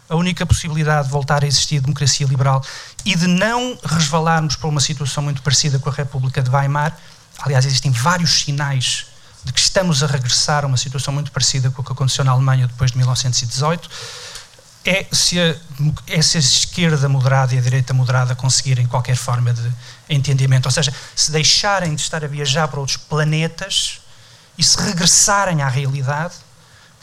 [0.08, 2.64] a única possibilidade de voltar a existir democracia liberal
[3.04, 6.96] e de não resvalarmos para uma situação muito parecida com a República de Weimar.
[7.40, 9.08] Aliás, existem vários sinais
[9.44, 12.32] de que estamos a regressar a uma situação muito parecida com o que aconteceu na
[12.32, 13.90] Alemanha depois de 1918.
[14.86, 15.56] É se a,
[16.08, 19.72] é se a esquerda moderada e a direita moderada conseguirem qualquer forma de
[20.08, 24.00] entendimento, ou seja, se deixarem de estar a viajar para outros planetas
[24.58, 26.36] e se regressarem à realidade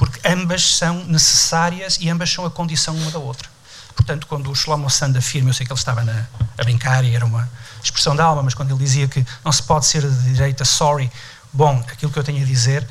[0.02, 3.48] porque ambas são necessárias e ambas são a condição uma da outra.
[3.94, 6.26] Portanto, quando o Shlomo Sand afirma, eu sei que ele estava na,
[6.58, 7.48] a brincar e era uma
[7.80, 11.08] expressão da alma, mas quando ele dizia que não se pode ser de direita sorry,
[11.52, 12.84] bom, aquilo que eu tenho a dizer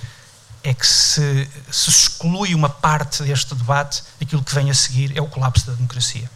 [0.64, 5.22] é que se, se exclui uma parte deste debate, aquilo que vem a seguir é
[5.22, 6.30] o colapso da democracia.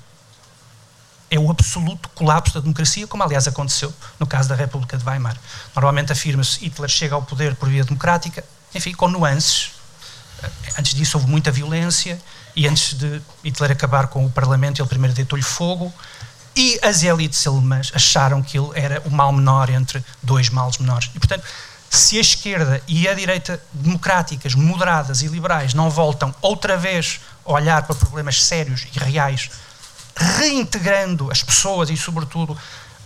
[1.29, 5.37] É o absoluto colapso da democracia, como aliás aconteceu no caso da República de Weimar.
[5.75, 9.71] Normalmente afirma-se Hitler chega ao poder por via democrática, enfim, com nuances,
[10.77, 12.19] antes disso houve muita violência
[12.55, 15.93] e antes de Hitler acabar com o Parlamento, ele primeiro deitou-lhe fogo
[16.55, 21.11] e as elites alemãs acharam que ele era o mal menor entre dois males menores.
[21.13, 21.43] E, portanto,
[21.95, 27.53] se a esquerda e a direita democráticas, moderadas e liberais não voltam outra vez a
[27.53, 29.49] olhar para problemas sérios e reais,
[30.15, 32.57] reintegrando as pessoas e, sobretudo,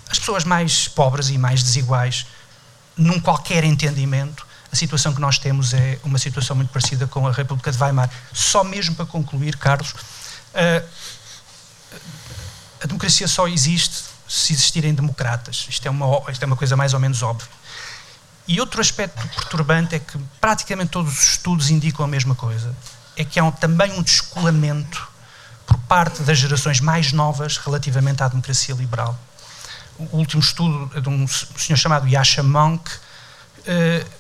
[0.10, 2.26] as pessoas mais pobres e mais desiguais
[2.98, 7.32] num qualquer entendimento, a situação que nós temos é uma situação muito parecida com a
[7.32, 8.10] República de Weimar.
[8.34, 9.96] Só mesmo para concluir, Carlos,
[10.54, 10.84] a,
[12.84, 15.66] a democracia só existe se existirem democratas.
[15.70, 17.48] Isto é, uma, isto é uma coisa mais ou menos óbvia.
[18.50, 22.76] E outro aspecto perturbante é que praticamente todos os estudos indicam a mesma coisa.
[23.16, 25.08] É que há um, também um descolamento
[25.68, 29.16] por parte das gerações mais novas relativamente à democracia liberal.
[30.00, 34.20] O último estudo é de um senhor chamado Yasha Monk uh,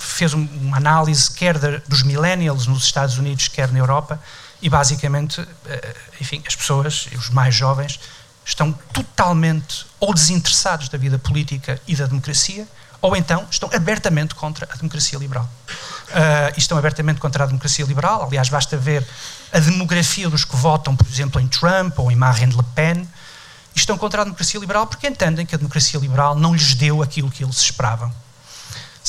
[0.00, 4.20] fez uma análise quer dos millennials nos Estados Unidos, quer na Europa,
[4.60, 8.00] e basicamente, eh, enfim, as pessoas, os mais jovens,
[8.44, 12.66] estão totalmente ou desinteressados da vida política e da democracia,
[13.00, 15.48] ou então estão abertamente contra a democracia liberal.
[16.08, 19.06] Uh, estão abertamente contra a democracia liberal, aliás, basta ver
[19.52, 23.06] a demografia dos que votam, por exemplo, em Trump ou em Marine Le Pen,
[23.74, 27.30] estão contra a democracia liberal porque entendem que a democracia liberal não lhes deu aquilo
[27.30, 28.12] que eles esperavam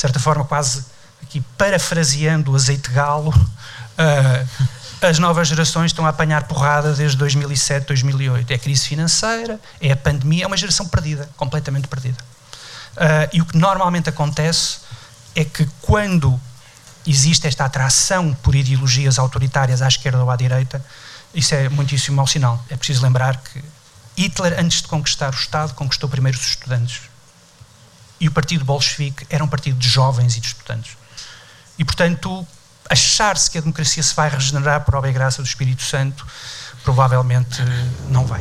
[0.00, 0.82] certa forma, quase
[1.22, 4.48] aqui parafraseando o azeite galo, uh,
[5.02, 8.50] as novas gerações estão a apanhar porrada desde 2007, 2008.
[8.50, 12.16] É a crise financeira, é a pandemia, é uma geração perdida, completamente perdida.
[12.96, 14.78] Uh, e o que normalmente acontece
[15.34, 16.40] é que quando
[17.06, 20.84] existe esta atração por ideologias autoritárias à esquerda ou à direita,
[21.34, 22.62] isso é muitíssimo mau sinal.
[22.68, 23.62] É preciso lembrar que
[24.16, 27.02] Hitler, antes de conquistar o Estado, conquistou primeiro os estudantes
[28.20, 30.96] e o partido bolchevique era um partido de jovens e de estudantes.
[31.78, 32.46] E, portanto,
[32.88, 36.26] achar-se que a democracia se vai regenerar por obra e graça do Espírito Santo
[36.82, 37.62] provavelmente
[38.10, 38.40] não vai.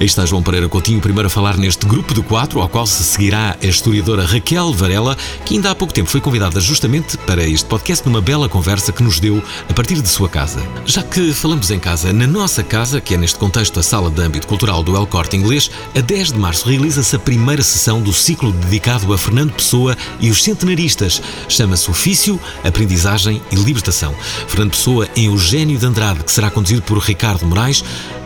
[0.00, 3.02] Aí está João Pereira Coutinho, primeiro a falar neste grupo de quatro, ao qual se
[3.04, 7.66] seguirá a historiadora Raquel Varela, que ainda há pouco tempo foi convidada justamente para este
[7.66, 10.60] podcast numa bela conversa que nos deu a partir de sua casa.
[10.84, 14.20] Já que falamos em casa, na nossa casa, que é neste contexto a sala de
[14.20, 18.12] âmbito cultural do El Corte Inglês, a 10 de março realiza-se a primeira sessão do
[18.12, 21.22] ciclo dedicado a Fernando Pessoa e os centenaristas.
[21.48, 24.14] Chama-se Ofício, Aprendizagem e Libertação.
[24.48, 27.73] Fernando Pessoa em Eugênio de Andrade, que será conduzido por Ricardo Moraes,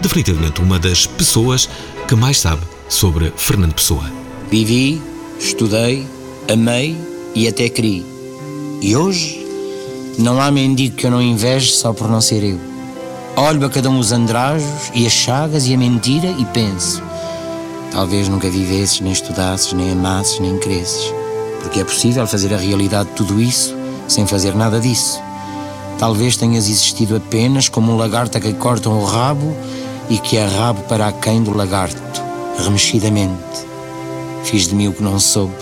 [0.02, 1.68] definitivamente uma das pessoas
[2.08, 4.04] que mais sabe sobre Fernando Pessoa.
[4.50, 5.00] Vivi,
[5.38, 6.06] estudei,
[6.50, 6.96] amei
[7.34, 8.04] e até criei.
[8.80, 9.46] E hoje
[10.18, 12.58] não há mendigo que eu não inveje só por não ser eu.
[13.36, 17.02] Olho a cada um os andrajos e as chagas e a mentira e penso:
[17.92, 21.12] talvez nunca vivesses, nem estudasses, nem amasses, nem cresces.
[21.62, 23.76] Porque é possível fazer a realidade de tudo isso
[24.08, 25.20] sem fazer nada disso.
[25.98, 29.56] Talvez tenhas existido apenas como um lagarto a quem cortam o rabo
[30.08, 32.22] e que é rabo para aquém do lagarto,
[32.56, 33.66] remexidamente.
[34.44, 35.56] Fiz de mim o que não soube,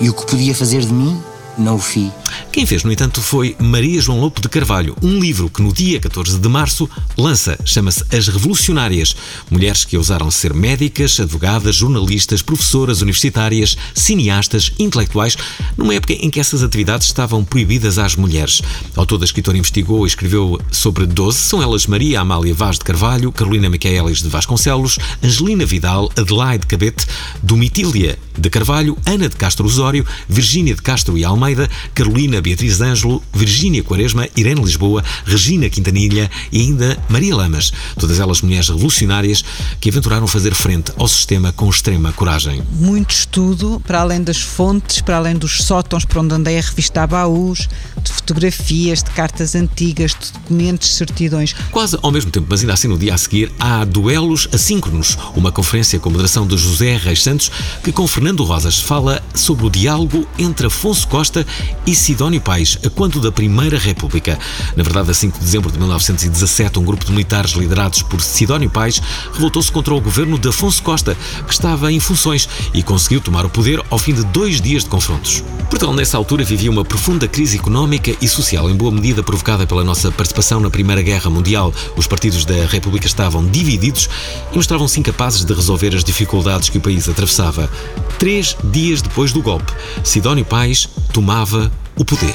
[0.00, 1.20] e o que podia fazer de mim,
[1.58, 2.12] não o fiz.
[2.52, 6.00] Quem fez, no entanto, foi Maria João Lopo de Carvalho, um livro que no dia
[6.00, 9.14] 14 de março lança, chama-se As Revolucionárias,
[9.50, 15.36] mulheres que ousaram ser médicas, advogadas, jornalistas, professoras universitárias, cineastas, intelectuais,
[15.76, 18.62] numa época em que essas atividades estavam proibidas às mulheres.
[18.96, 23.68] A escritora investigou e escreveu sobre 12, são elas Maria Amália Vaz de Carvalho, Carolina
[23.68, 27.06] Micaelis de Vasconcelos, Angelina Vidal, Adelaide Cabete,
[27.42, 33.22] Domitília de Carvalho, Ana de Castro Osório, Virgínia de Castro e Almeida, Carolina Beatriz Ângelo,
[33.32, 39.44] Virgínia Quaresma, Irene Lisboa, Regina Quintanilha e ainda Maria Lamas, todas elas mulheres revolucionárias
[39.80, 42.62] que aventuraram fazer frente ao sistema com extrema coragem.
[42.72, 47.06] Muito estudo, para além das fontes, para além dos sótãos para onde andei a revista
[47.06, 47.68] baús,
[48.02, 51.54] de fotografias, de cartas antigas, de documentos, certidões.
[51.70, 55.50] Quase ao mesmo tempo, mas ainda assim no dia a seguir, há Duelos Assíncronos, uma
[55.50, 57.50] conferência com moderação de José Reis Santos,
[57.82, 61.46] que com Fernando Rosas fala sobre o diálogo entre Afonso Costa
[61.86, 64.38] e Sidónio Paes, a quando da Primeira República.
[64.76, 68.68] Na verdade, a 5 de dezembro de 1917, um grupo de militares liderados por Sidónio
[68.68, 69.00] Paes
[69.32, 73.50] revoltou-se contra o governo de Afonso Costa, que estava em funções, e conseguiu tomar o
[73.50, 75.42] poder ao fim de dois dias de confrontos.
[75.70, 79.84] Portugal, nessa altura, vivia uma profunda crise económica e social, em boa medida provocada pela
[79.84, 81.72] nossa participação na Primeira Guerra Mundial.
[81.96, 84.08] Os partidos da República estavam divididos
[84.52, 87.70] e mostravam-se incapazes de resolver as dificuldades que o país atravessava.
[88.18, 92.34] Três dias depois do golpe, Sidónio Paes tomava o poder.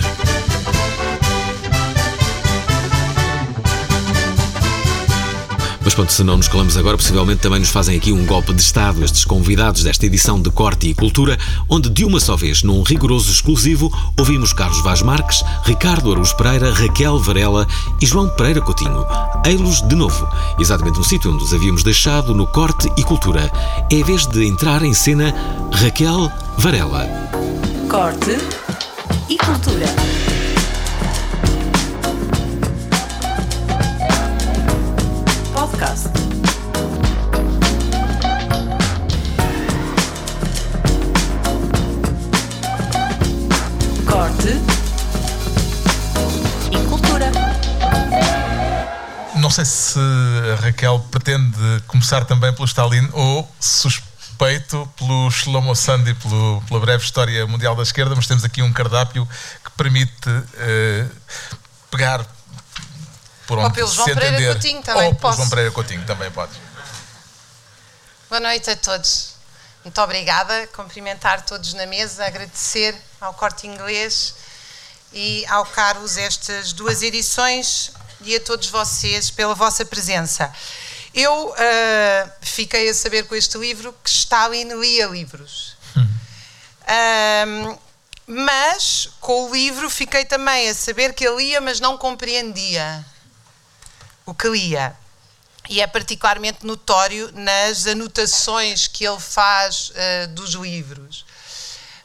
[5.83, 8.61] Mas pronto, se não nos calamos agora, possivelmente também nos fazem aqui um golpe de
[8.61, 12.83] Estado estes convidados desta edição de Corte e Cultura, onde de uma só vez, num
[12.83, 17.67] rigoroso exclusivo, ouvimos Carlos Vaz Marques, Ricardo Aruz Pereira, Raquel Varela
[18.01, 19.05] e João Pereira Coutinho.
[19.45, 23.51] Ei-los de novo, exatamente no sítio onde os havíamos deixado no Corte e Cultura.
[23.91, 25.35] É a vez de entrar em cena
[25.73, 27.05] Raquel Varela.
[27.89, 28.37] Corte
[29.29, 30.22] e Cultura.
[35.83, 36.07] Podcast.
[44.09, 44.47] Corte
[46.71, 47.31] e Cultura.
[49.35, 49.99] Não sei se
[50.53, 57.03] a Raquel pretende começar também pelo Stalin ou suspeito pelo Shlomo Sand e pela breve
[57.03, 59.27] história mundial da esquerda, mas temos aqui um cardápio
[59.65, 61.05] que permite eh,
[61.91, 62.25] pegar
[63.47, 64.53] por onde Ou pelo se João Pereira entender.
[64.53, 65.37] Coutinho também Ou posso.
[65.37, 66.51] João Pereira Coutinho também pode.
[68.29, 69.33] Boa noite a todos.
[69.83, 70.67] Muito obrigada.
[70.67, 74.35] Cumprimentar todos na mesa, agradecer ao Corte Inglês
[75.11, 80.51] e ao Carlos estas duas edições e a todos vocês pela vossa presença.
[81.13, 85.75] Eu ah, fiquei a saber com este livro que Stalin lia livros.
[86.85, 87.77] Ahm,
[88.25, 93.05] mas com o livro fiquei também a saber que ele lia, mas não compreendia
[94.25, 94.95] o que lia.
[95.69, 101.25] E é particularmente notório nas anotações que ele faz eh, dos livros.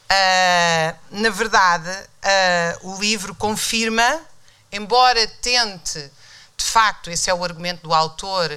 [0.08, 1.90] Ah, na verdade,
[2.22, 4.20] ah, o livro confirma,
[4.72, 5.98] embora tente,
[6.56, 8.50] de facto, esse é o argumento do autor,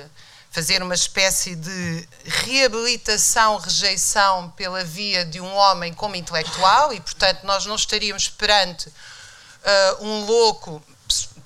[0.49, 7.43] fazer uma espécie de reabilitação, rejeição pela via de um homem como intelectual, e portanto
[7.43, 8.89] nós não estaríamos perante
[9.63, 10.81] ah, um louco,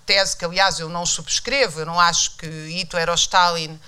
[0.05, 3.79] tese que aliás eu não subscrevo, eu não acho que Hitler ou Stalin,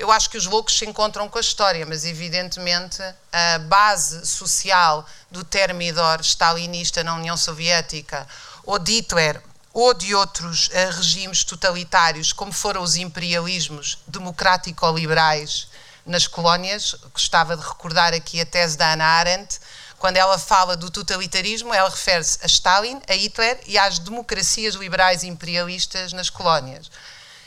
[0.00, 5.06] eu acho que os loucos se encontram com a história, mas evidentemente a base social
[5.30, 8.26] do termidor stalinista na União Soviética,
[8.64, 15.68] ou de Hitler, ou de outros eh, regimes totalitários, como foram os imperialismos democrático-liberais
[16.06, 19.60] nas colónias, gostava de recordar aqui a tese da Hannah Arendt,
[20.00, 25.22] quando ela fala do totalitarismo, ela refere-se a Stalin, a Hitler e às democracias liberais
[25.22, 26.90] imperialistas nas colónias.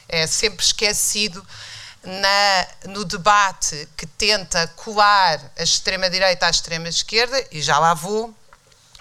[0.07, 1.45] É sempre esquecido
[2.03, 8.31] na- no debate que tenta colar a extrema-direita à extrema-esquerda, e já lá vou,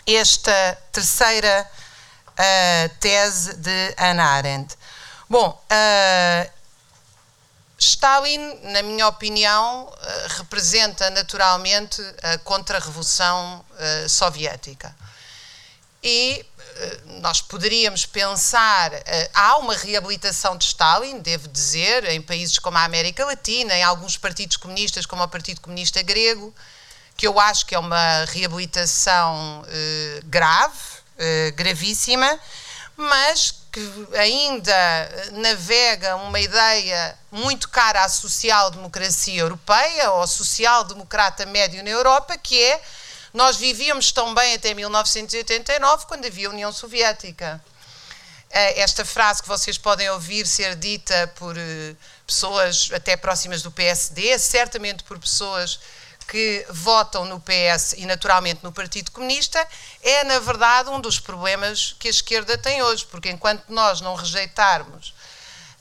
[0.06, 1.70] esta terceira
[2.38, 4.74] ah, tese de Hannah Arendt.
[5.28, 6.48] Bom, ah,
[7.83, 14.95] Stalin, na minha opinião, eh, representa naturalmente a contra-revolução eh, soviética.
[16.03, 18.92] E eh, nós poderíamos pensar,
[19.35, 24.16] há uma reabilitação de Stalin, devo dizer, em países como a América Latina, em alguns
[24.16, 26.55] partidos comunistas, como o Partido Comunista Grego,
[27.16, 29.64] que eu acho que é uma reabilitação
[30.25, 30.79] grave,
[31.55, 32.38] gravíssima,
[32.97, 41.88] mas que ainda navega uma ideia muito cara à social-democracia europeia ou social-democrata médio na
[41.88, 42.80] Europa, que é
[43.32, 47.64] nós vivíamos tão bem até 1989, quando havia União Soviética.
[48.51, 53.70] Eh, Esta frase que vocês podem ouvir ser dita por eh, pessoas até próximas do
[53.70, 55.80] PSD, certamente por pessoas
[56.23, 59.66] que votam no PS e naturalmente no Partido Comunista,
[60.03, 64.14] é na verdade um dos problemas que a esquerda tem hoje, porque enquanto nós não
[64.14, 65.14] rejeitarmos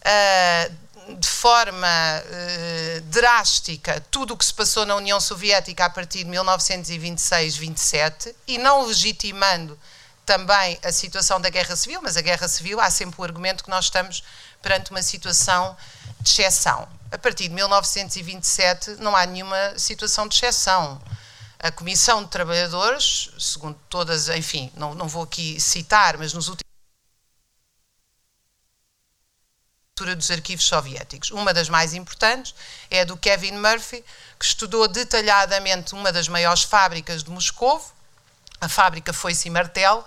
[0.04, 0.72] ah,
[1.08, 6.30] de forma uh, drástica tudo o que se passou na União Soviética a partir de
[6.30, 9.78] 1926-27 e não legitimando
[10.26, 13.70] também a situação da guerra civil, mas a guerra civil há sempre o argumento que
[13.70, 14.24] nós estamos
[14.62, 15.76] perante uma situação
[16.22, 16.88] de exceção.
[17.12, 21.02] A partir de 1927 não há nenhuma situação de exceção.
[21.60, 26.72] A Comissão de Trabalhadores, segundo todas, enfim, não, não vou aqui citar, mas nos últimos
[30.16, 31.30] dos arquivos soviéticos.
[31.30, 32.56] Uma das mais importantes
[32.90, 34.04] é a do Kevin Murphy,
[34.40, 37.80] que estudou detalhadamente uma das maiores fábricas de Moscou,
[38.60, 40.04] a fábrica Foice e Martel,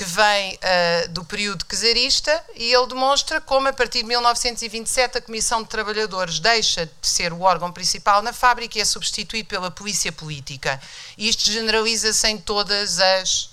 [0.00, 5.20] que vem uh, do período czarista, e ele demonstra como, a partir de 1927, a
[5.20, 9.70] Comissão de Trabalhadores deixa de ser o órgão principal na fábrica e é substituído pela
[9.70, 10.80] polícia política.
[11.18, 13.50] Isto generaliza-se em todas as,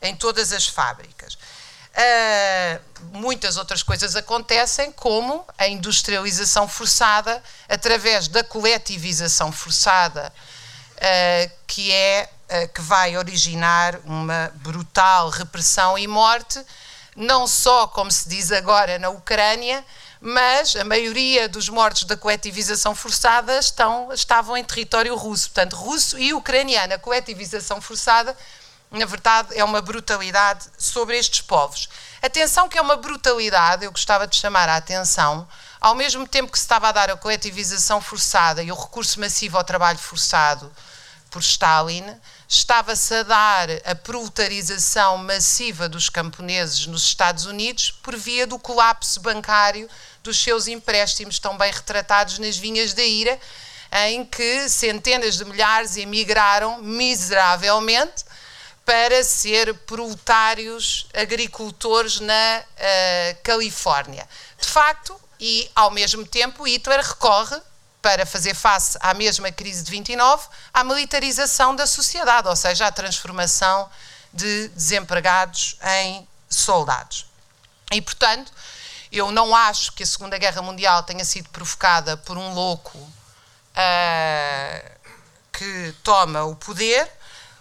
[0.00, 1.34] em todas as fábricas.
[1.34, 2.80] Uh,
[3.18, 10.32] muitas outras coisas acontecem, como a industrialização forçada através da coletivização forçada,
[10.96, 12.30] uh, que é
[12.74, 16.60] que vai originar uma brutal repressão e morte,
[17.16, 19.84] não só, como se diz agora, na Ucrânia,
[20.20, 25.50] mas a maioria dos mortos da coletivização forçada estão, estavam em território russo.
[25.50, 28.36] Portanto, russo e ucraniano, a coletivização forçada
[28.90, 31.88] na verdade, é uma brutalidade sobre estes povos.
[32.20, 35.46] Atenção que é uma brutalidade, eu gostava de chamar a atenção,
[35.80, 39.56] ao mesmo tempo que se estava a dar a coletivização forçada e o recurso massivo
[39.56, 40.70] ao trabalho forçado
[41.30, 42.04] por Stalin,
[42.50, 49.20] estava-se a dar a proletarização massiva dos camponeses nos Estados Unidos por via do colapso
[49.20, 49.88] bancário
[50.20, 53.38] dos seus empréstimos, tão bem retratados nas vinhas da ira,
[54.08, 58.24] em que centenas de milhares emigraram miseravelmente
[58.84, 64.28] para ser proletários agricultores na uh, Califórnia.
[64.60, 67.60] De facto, e ao mesmo tempo, Hitler recorre
[68.02, 72.92] para fazer face à mesma crise de 29, à militarização da sociedade, ou seja, à
[72.92, 73.88] transformação
[74.32, 77.26] de desempregados em soldados.
[77.92, 78.52] E, portanto,
[79.12, 83.12] eu não acho que a Segunda Guerra Mundial tenha sido provocada por um louco uh,
[85.52, 87.10] que toma o poder,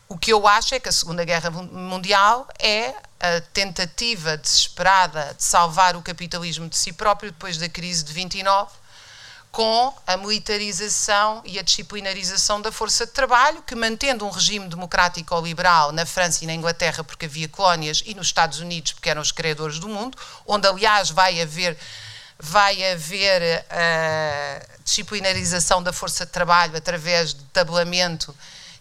[0.09, 5.43] o que eu acho é que a Segunda Guerra Mundial é a tentativa desesperada de
[5.43, 8.71] salvar o capitalismo de si próprio depois da crise de 29,
[9.59, 15.35] com a militarização e a disciplinarização da força de trabalho, que mantendo um regime democrático
[15.35, 19.09] ou liberal na França e na Inglaterra, porque havia colónias, e nos Estados Unidos, porque
[19.09, 21.77] eram os criadores do mundo, onde aliás vai haver
[22.41, 28.33] vai haver uh, disciplinarização da força de trabalho através de tabelamento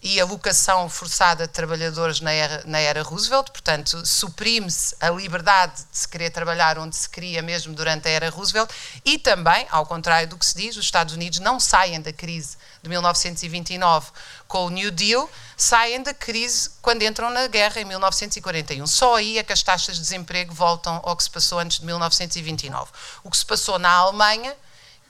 [0.03, 5.85] e a locação forçada de trabalhadores na era, na era Roosevelt, portanto, suprime-se a liberdade
[5.91, 8.71] de se querer trabalhar onde se queria, mesmo durante a era Roosevelt,
[9.05, 12.57] e também, ao contrário do que se diz, os Estados Unidos não saem da crise
[12.83, 14.11] de 1929
[14.47, 18.87] com o New Deal, saem da crise quando entram na guerra em 1941.
[18.87, 21.87] Só aí é que as taxas de desemprego voltam ao que se passou antes de
[21.87, 22.91] 1929.
[23.25, 24.55] O que se passou na Alemanha,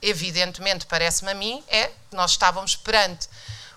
[0.01, 3.28] evidentemente, parece-me a mim, é que nós estávamos perante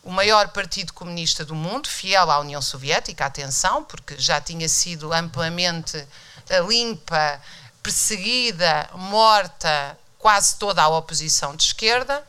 [0.04, 5.14] o maior partido comunista do mundo, fiel à União Soviética, atenção, porque já tinha sido
[5.14, 6.08] amplamente
[6.50, 7.40] eh, limpa,
[7.84, 12.26] perseguida, morta quase toda a oposição de esquerda,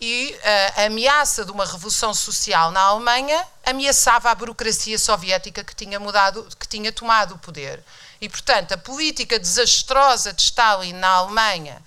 [0.00, 5.74] e eh, a ameaça de uma revolução social na Alemanha ameaçava a burocracia soviética que
[5.74, 7.82] tinha mudado, que tinha tomado o poder.
[8.18, 11.82] E, portanto, a política desastrosa de Stalin na Alemanha,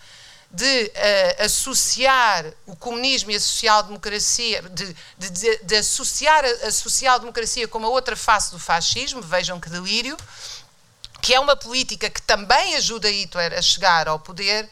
[0.53, 6.71] de uh, associar o comunismo e a social-democracia, de, de, de, de, associar a, a
[6.71, 10.15] social-democracia como a outra face do fascismo, vejam que delírio,
[11.19, 14.69] que é uma política que também ajuda Hitler a chegar ao poder,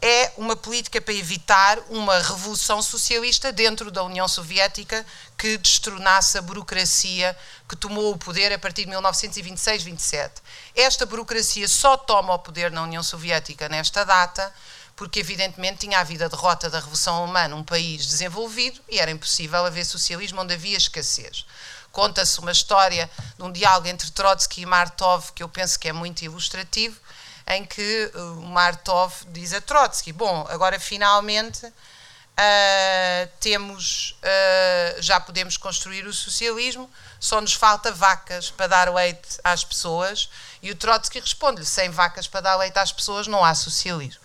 [0.00, 5.04] é uma política para evitar uma revolução socialista dentro da União Soviética
[5.36, 7.36] que destronasse a burocracia
[7.68, 10.30] que tomou o poder a partir de 1926-27.
[10.76, 14.52] Esta burocracia só toma o poder na União Soviética nesta data
[14.96, 19.64] porque evidentemente tinha havido a derrota da Revolução Alemã num país desenvolvido e era impossível
[19.64, 21.44] haver socialismo onde havia escassez.
[21.90, 25.92] Conta-se uma história de um diálogo entre Trotsky e Martov que eu penso que é
[25.92, 26.98] muito ilustrativo,
[27.46, 35.20] em que uh, o Martov diz a Trotsky: Bom, agora finalmente uh, temos, uh, já
[35.20, 36.90] podemos construir o socialismo,
[37.20, 40.28] só nos falta vacas para dar leite às pessoas.
[40.62, 44.20] E o Trotsky responde-lhe: sem vacas para dar leite às pessoas não há socialismo.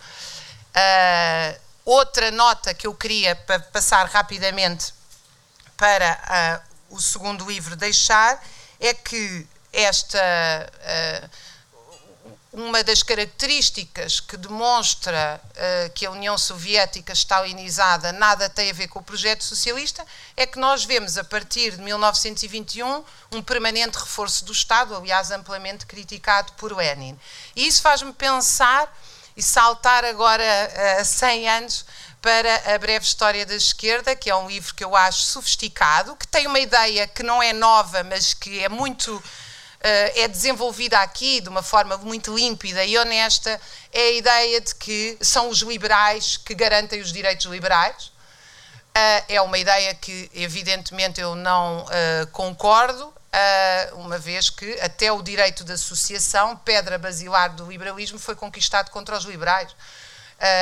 [0.70, 3.34] Uh, outra nota que eu queria
[3.72, 4.94] passar rapidamente
[5.76, 8.42] para uh, o segundo livro deixar
[8.78, 11.30] é que esta uh,
[12.52, 18.88] uma das características que demonstra uh, que a União Soviética stalinizada nada tem a ver
[18.88, 20.04] com o projeto socialista
[20.36, 25.86] é que nós vemos a partir de 1921 um permanente reforço do Estado, aliás amplamente
[25.86, 27.16] criticado por Lenin.
[27.54, 28.92] E isso faz-me pensar
[29.40, 30.44] e saltar agora
[31.00, 31.86] uh, 100 anos
[32.20, 36.28] para a breve história da esquerda, que é um livro que eu acho sofisticado, que
[36.28, 39.22] tem uma ideia que não é nova, mas que é muito
[39.82, 43.58] é desenvolvida aqui de uma forma muito límpida e honesta,
[43.90, 48.12] é a ideia de que são os liberais que garantem os direitos liberais.
[49.26, 51.86] é uma ideia que, evidentemente, eu não
[52.30, 53.10] concordo,
[53.94, 59.16] uma vez que até o direito de associação, pedra basilar do liberalismo, foi conquistado contra
[59.16, 59.74] os liberais,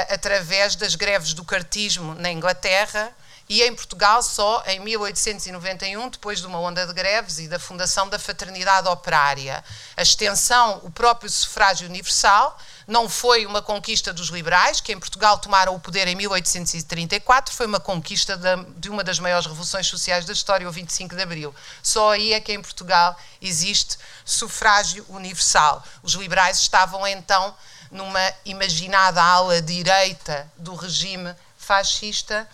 [0.08, 3.12] através das greves do cartismo na Inglaterra
[3.48, 8.06] e em Portugal só em 1891, depois de uma onda de greves e da fundação
[8.06, 9.64] da Fraternidade Operária.
[9.96, 12.58] A extensão, o próprio sufrágio universal,
[12.88, 17.66] não foi uma conquista dos liberais, que em Portugal tomaram o poder em 1834, foi
[17.66, 18.40] uma conquista
[18.78, 21.54] de uma das maiores revoluções sociais da história, o 25 de Abril.
[21.82, 25.84] Só aí é que em Portugal existe sufrágio universal.
[26.02, 27.54] Os liberais estavam então
[27.90, 32.48] numa imaginada ala direita do regime fascista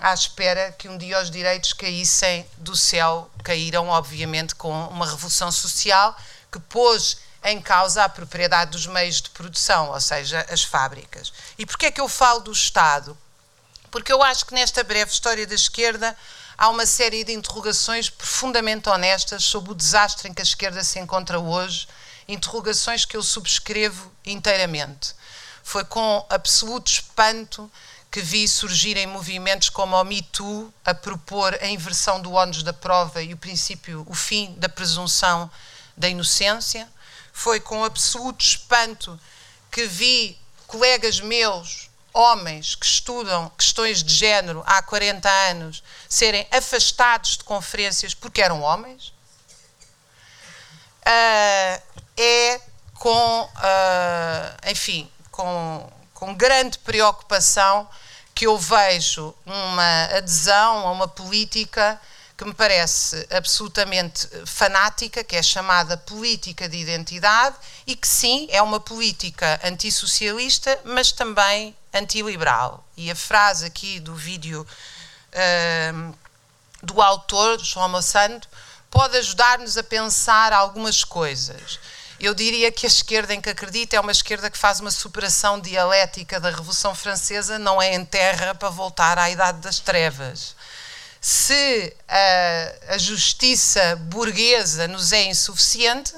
[0.00, 5.52] à espera que um dia os direitos caíssem do céu, caíram obviamente com uma revolução
[5.52, 6.16] social
[6.50, 11.32] que pôs em causa a propriedade dos meios de produção, ou seja, as fábricas.
[11.56, 13.16] E porquê é que eu falo do Estado?
[13.88, 16.16] Porque eu acho que nesta breve história da esquerda
[16.58, 20.98] há uma série de interrogações profundamente honestas sobre o desastre em que a esquerda se
[20.98, 21.86] encontra hoje,
[22.26, 25.14] interrogações que eu subscrevo inteiramente.
[25.62, 27.70] Foi com absoluto espanto
[28.10, 32.72] que vi surgirem movimentos como o Me Too a propor a inversão do ónus da
[32.72, 35.48] prova e o princípio, o fim da presunção
[35.96, 36.88] da inocência.
[37.36, 39.20] Foi com absoluto espanto
[39.70, 47.36] que vi colegas meus, homens que estudam questões de género há 40 anos, serem afastados
[47.36, 49.08] de conferências porque eram homens.
[51.02, 51.82] Uh,
[52.16, 52.60] é
[52.94, 57.86] com, uh, enfim, com, com grande preocupação
[58.34, 62.00] que eu vejo uma adesão a uma política
[62.36, 67.56] que me parece absolutamente fanática, que é chamada política de identidade
[67.86, 72.86] e que sim é uma política antissocialista, mas também antiliberal.
[72.96, 74.66] E a frase aqui do vídeo
[75.32, 76.14] uh,
[76.82, 78.46] do autor, João Mossando,
[78.90, 81.80] pode ajudar-nos a pensar algumas coisas.
[82.18, 85.60] Eu diria que a esquerda em que acredita é uma esquerda que faz uma superação
[85.60, 90.55] dialética da Revolução Francesa, não é em terra para voltar à Idade das Trevas.
[91.20, 96.14] Se a, a justiça burguesa nos é insuficiente,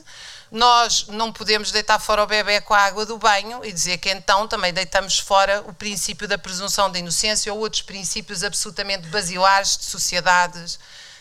[0.51, 4.11] nós não podemos deitar fora o bebê com a água do banho e dizer que
[4.11, 9.77] então também deitamos fora o princípio da presunção da inocência ou outros princípios absolutamente basilares
[9.77, 10.79] de sociedades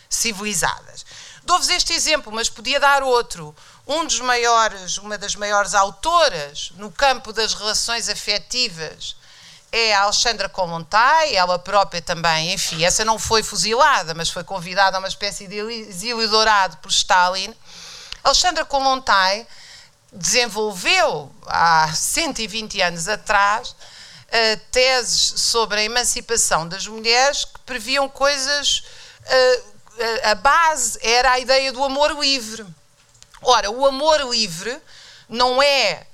[0.09, 1.05] civilizadas.
[1.43, 3.55] Dou-vos este exemplo, mas podia dar outro
[3.85, 9.15] um dos maiores, uma das maiores autoras no campo das relações afetivas
[9.71, 14.97] é a Alexandra Kollontai, ela própria também, enfim, essa não foi fuzilada, mas foi convidada
[14.97, 17.53] a uma espécie de exílio dourado por Stalin.
[18.23, 19.45] Alexandra Kollontai
[20.11, 28.83] desenvolveu há 120 anos atrás uh, teses sobre a emancipação das mulheres que previam coisas.
[29.25, 29.77] Uh,
[30.23, 32.65] a base era a ideia do amor livre.
[33.41, 34.79] Ora, o amor livre
[35.27, 36.05] não é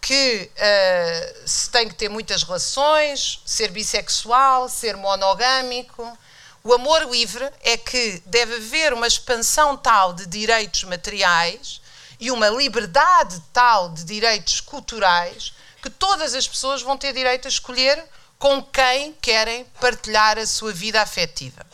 [0.00, 6.16] que uh, se tem que ter muitas relações, ser bissexual, ser monogâmico.
[6.64, 11.80] O amor livre é que deve haver uma expansão tal de direitos materiais
[12.20, 17.48] e uma liberdade tal de direitos culturais que todas as pessoas vão ter direito a
[17.48, 18.04] escolher
[18.38, 21.64] com quem querem partilhar a sua vida afetiva.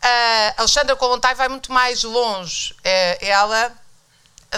[0.00, 2.74] A Alexandra Kolontai vai muito mais longe.
[2.84, 3.72] É, ela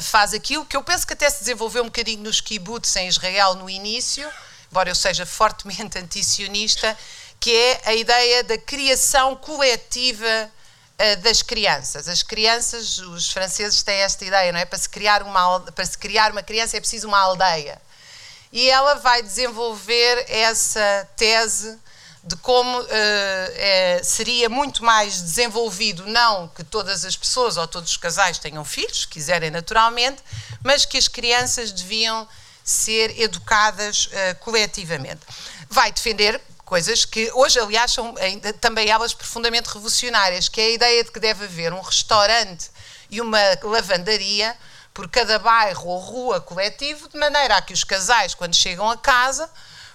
[0.01, 3.55] faz aquilo que eu penso que até se desenvolveu um bocadinho nos kibbutz em Israel
[3.55, 4.30] no início,
[4.70, 6.97] embora eu seja fortemente antisionista,
[7.41, 12.07] que é a ideia da criação coletiva uh, das crianças.
[12.07, 14.64] As crianças, os franceses têm esta ideia, não é?
[14.64, 17.80] Para se criar uma, para se criar uma criança é preciso uma aldeia.
[18.53, 21.78] E ela vai desenvolver essa tese
[22.22, 27.90] de como uh, é, seria muito mais desenvolvido, não que todas as pessoas ou todos
[27.90, 30.22] os casais tenham filhos, quiserem naturalmente,
[30.62, 32.28] mas que as crianças deviam
[32.62, 35.20] ser educadas uh, coletivamente.
[35.70, 40.70] Vai defender coisas que hoje, aliás, são ainda, também elas profundamente revolucionárias, que é a
[40.70, 42.70] ideia de que deve haver um restaurante
[43.10, 44.56] e uma lavandaria
[44.92, 48.96] por cada bairro ou rua coletivo, de maneira a que os casais, quando chegam a
[48.96, 49.50] casa,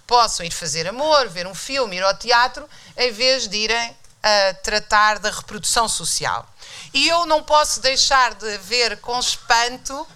[0.07, 4.53] possam ir fazer amor, ver um filme, ir ao teatro, em vez de irem a
[4.55, 6.47] tratar da reprodução social.
[6.93, 10.07] E eu não posso deixar de ver com espanto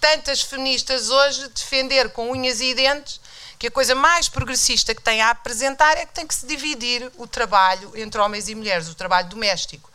[0.00, 3.20] tantas feministas hoje defender com unhas e dentes
[3.58, 7.10] que a coisa mais progressista que tem a apresentar é que tem que se dividir
[7.16, 9.90] o trabalho entre homens e mulheres, o trabalho doméstico.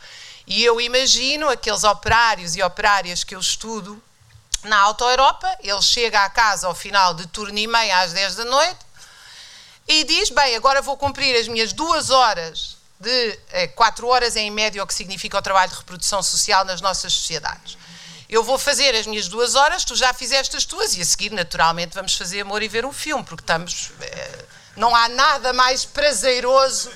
[0.46, 4.02] E eu imagino aqueles operários e operárias que eu estudo
[4.64, 8.36] na Auto Europa, ele chega à casa ao final de turno e meia às 10
[8.36, 8.83] da noite
[9.86, 14.50] e diz: Bem, agora vou cumprir as minhas duas horas de eh, quatro horas em
[14.50, 17.76] média, o que significa o trabalho de reprodução social nas nossas sociedades.
[18.28, 21.30] Eu vou fazer as minhas duas horas, tu já fizeste as tuas, e a seguir,
[21.30, 23.90] naturalmente, vamos fazer amor e ver um filme, porque estamos.
[24.00, 24.44] Eh,
[24.76, 26.90] não há nada mais prazeroso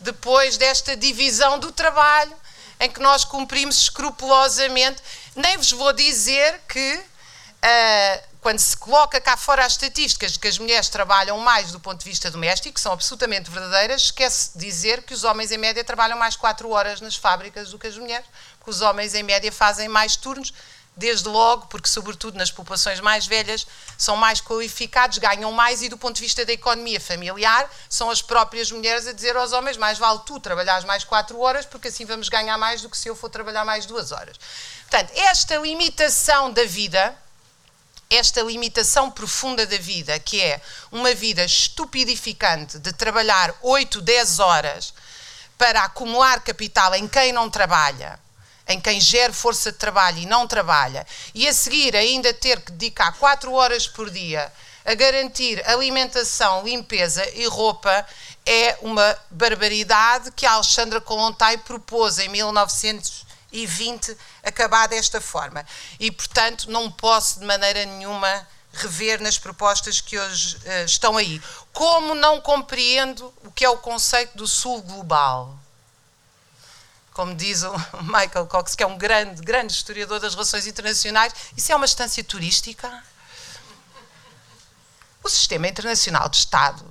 [0.00, 2.34] depois desta divisão do trabalho
[2.80, 5.02] em que nós cumprimos escrupulosamente.
[5.34, 10.48] Nem vos vou dizer que, uh, quando se coloca cá fora as estatísticas de que
[10.48, 14.64] as mulheres trabalham mais do ponto de vista doméstico, que são absolutamente verdadeiras, esquece de
[14.64, 17.98] dizer que os homens, em média, trabalham mais 4 horas nas fábricas do que as
[17.98, 18.26] mulheres,
[18.58, 20.52] porque os homens, em média, fazem mais turnos
[20.96, 23.66] desde logo, porque, sobretudo nas populações mais velhas,
[23.96, 28.20] são mais qualificados, ganham mais e, do ponto de vista da economia familiar, são as
[28.20, 32.04] próprias mulheres a dizer aos homens: mais vale tu trabalhares mais quatro horas, porque assim
[32.04, 34.36] vamos ganhar mais do que se eu for trabalhar mais duas horas.
[34.90, 37.16] Portanto, esta limitação da vida,
[38.10, 44.94] esta limitação profunda da vida, que é uma vida estupidificante de trabalhar 8, 10 horas
[45.56, 48.18] para acumular capital em quem não trabalha
[48.68, 52.70] em quem gera força de trabalho e não trabalha, e a seguir ainda ter que
[52.70, 54.52] dedicar 4 horas por dia
[54.84, 58.06] a garantir alimentação, limpeza e roupa,
[58.44, 62.28] é uma barbaridade que Alexandra Kolontai propôs em
[63.52, 65.64] 1920 acabar desta forma.
[65.98, 71.40] E, portanto, não posso de maneira nenhuma rever nas propostas que hoje uh, estão aí.
[71.72, 75.58] Como não compreendo o que é o conceito do Sul global?
[77.18, 77.72] como diz o
[78.04, 82.22] Michael Cox, que é um grande, grande historiador das relações internacionais, isso é uma estância
[82.22, 83.02] turística?
[85.24, 86.86] O sistema internacional de Estados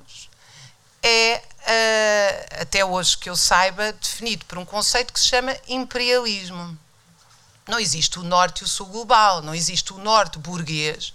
[1.03, 6.77] é, uh, até hoje que eu saiba, definido por um conceito que se chama imperialismo.
[7.67, 11.13] Não existe o norte e o sul global, não existe o norte burguês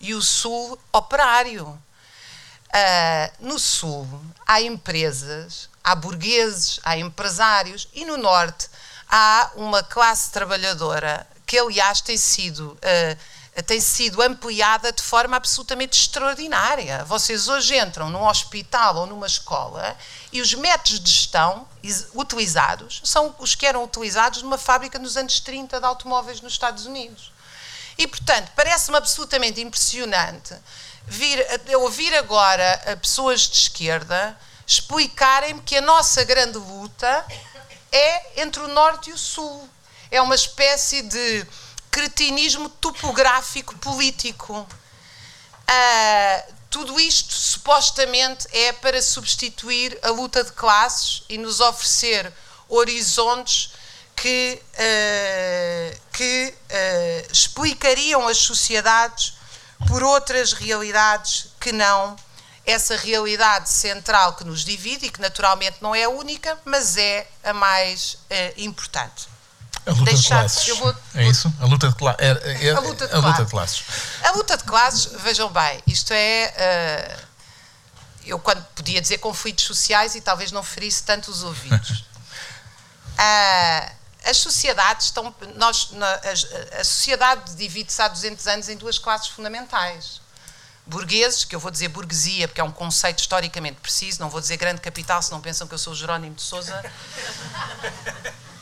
[0.00, 1.66] e o sul operário.
[1.66, 4.06] Uh, no sul
[4.46, 8.68] há empresas há burgueses, há empresários e no Norte
[9.06, 12.72] há uma classe trabalhadora que, aliás, tem sido.
[12.72, 17.04] Uh, tem sido ampliada de forma absolutamente extraordinária.
[17.04, 19.96] Vocês hoje entram num hospital ou numa escola
[20.32, 21.66] e os métodos de gestão
[22.14, 26.84] utilizados são os que eram utilizados numa fábrica nos anos 30 de automóveis nos Estados
[26.86, 27.32] Unidos.
[27.96, 30.54] E, portanto, parece-me absolutamente impressionante
[31.06, 31.38] vir,
[31.76, 34.36] ouvir agora pessoas de esquerda
[34.66, 37.24] explicarem-me que a nossa grande luta
[37.92, 39.68] é entre o norte e o sul.
[40.10, 41.46] É uma espécie de
[41.94, 44.66] cretinismo topográfico político.
[45.62, 52.32] Uh, tudo isto supostamente é para substituir a luta de classes e nos oferecer
[52.68, 53.70] horizontes
[54.16, 59.34] que, uh, que uh, explicariam as sociedades
[59.86, 62.16] por outras realidades que não
[62.66, 67.28] essa realidade central que nos divide e que naturalmente não é a única, mas é
[67.44, 69.33] a mais uh, importante.
[69.86, 70.78] A luta Deixar, de classes.
[70.78, 71.52] Vou, é isso?
[71.60, 73.84] A luta de, cla é, é, a luta de, a luta classes.
[74.22, 77.16] A luta de classes, vejam bem, isto é.
[77.18, 77.34] Uh,
[78.26, 82.04] eu, quando podia dizer conflitos sociais, e talvez não ferisse tanto os ouvidos.
[83.18, 83.92] uh,
[84.24, 85.34] as sociedades estão.
[85.56, 90.24] Nós, na, a, a sociedade divide-se há 200 anos em duas classes fundamentais
[90.86, 94.56] burgueses, que eu vou dizer burguesia, porque é um conceito historicamente preciso, não vou dizer
[94.56, 96.84] grande capital, se não pensam que eu sou Jerónimo de Souza,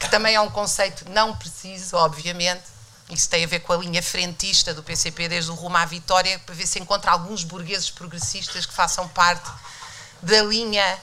[0.00, 2.64] que também é um conceito não preciso, obviamente.
[3.10, 6.38] Isso tem a ver com a linha frentista do PCP, desde o rumo à vitória,
[6.40, 9.48] para ver se encontra alguns burgueses progressistas que façam parte
[10.22, 10.98] da linha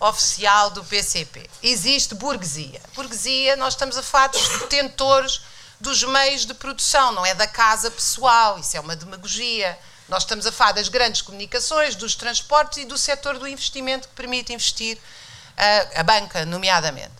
[0.00, 1.48] oficial do PCP.
[1.62, 2.80] Existe burguesia.
[2.94, 5.40] Burguesia, nós estamos a falar dos detentores
[5.78, 9.78] dos meios de produção, não é da casa pessoal, isso é uma demagogia
[10.10, 14.14] nós estamos a falar das grandes comunicações, dos transportes e do setor do investimento que
[14.14, 14.98] permite investir
[15.56, 17.12] a, eh, a banca, nomeadamente.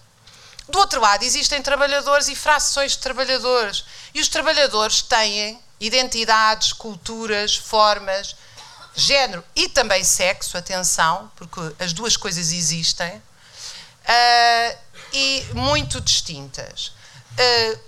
[0.70, 3.84] Do outro lado, existem trabalhadores e frações de trabalhadores.
[4.14, 8.36] E os trabalhadores têm identidades, culturas, formas,
[8.94, 14.78] género e também sexo, atenção, porque as duas coisas existem, uh,
[15.12, 16.92] e muito distintas.
[17.32, 17.78] Uh,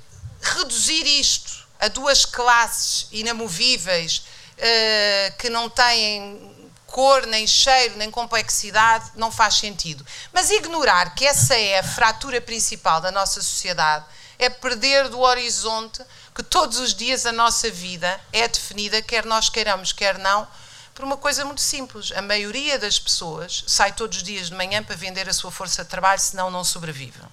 [0.40, 6.51] reduzir isto a duas classes inamovíveis uh, que não têm
[6.92, 10.06] cor, nem cheiro, nem complexidade, não faz sentido.
[10.32, 14.04] Mas ignorar que essa é a fratura principal da nossa sociedade
[14.38, 19.48] é perder do horizonte que todos os dias a nossa vida é definida, quer nós
[19.48, 20.46] queiramos, quer não,
[20.94, 22.12] por uma coisa muito simples.
[22.12, 25.82] A maioria das pessoas sai todos os dias de manhã para vender a sua força
[25.82, 27.26] de trabalho, senão não sobrevivem.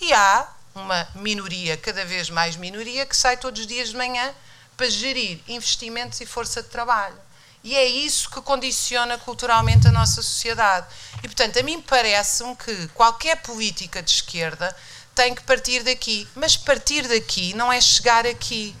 [0.00, 4.34] E há uma minoria, cada vez mais minoria, que sai todos os dias de manhã
[4.76, 7.29] para gerir investimentos e força de trabalho.
[7.62, 10.86] E é isso que condiciona culturalmente a nossa sociedade.
[11.18, 14.74] E, portanto, a mim parece-me que qualquer política de esquerda
[15.14, 16.26] tem que partir daqui.
[16.34, 18.74] Mas partir daqui não é chegar aqui.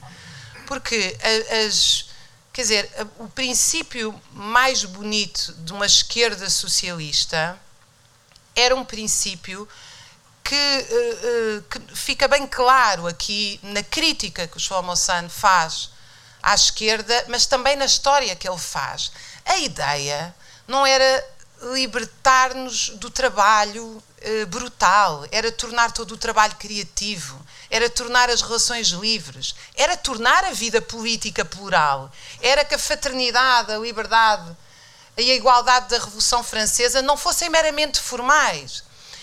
[0.66, 1.16] Porque
[1.66, 2.06] as,
[2.52, 7.58] quer dizer, o princípio mais bonito de uma esquerda socialista
[8.56, 9.68] era um princípio
[10.42, 15.90] que, uh, uh, que fica bem claro aqui na crítica que o Shlomo San faz
[16.42, 19.12] à esquerda, mas também na história que ele faz.
[19.44, 20.34] A ideia
[20.66, 21.26] não era
[21.74, 28.88] libertar-nos do trabalho eh, brutal, era tornar todo o trabalho criativo, era tornar as relações
[28.88, 32.10] livres, era tornar a vida política plural,
[32.40, 34.56] era que a fraternidade, a liberdade
[35.16, 38.82] e a igualdade da Revolução Francesa não fossem meramente formais.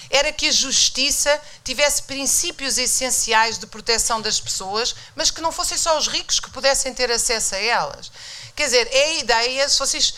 [0.09, 5.77] Era que a justiça tivesse princípios essenciais de proteção das pessoas, mas que não fossem
[5.77, 8.11] só os ricos que pudessem ter acesso a elas.
[8.55, 10.13] Quer dizer, é a ideia, se vocês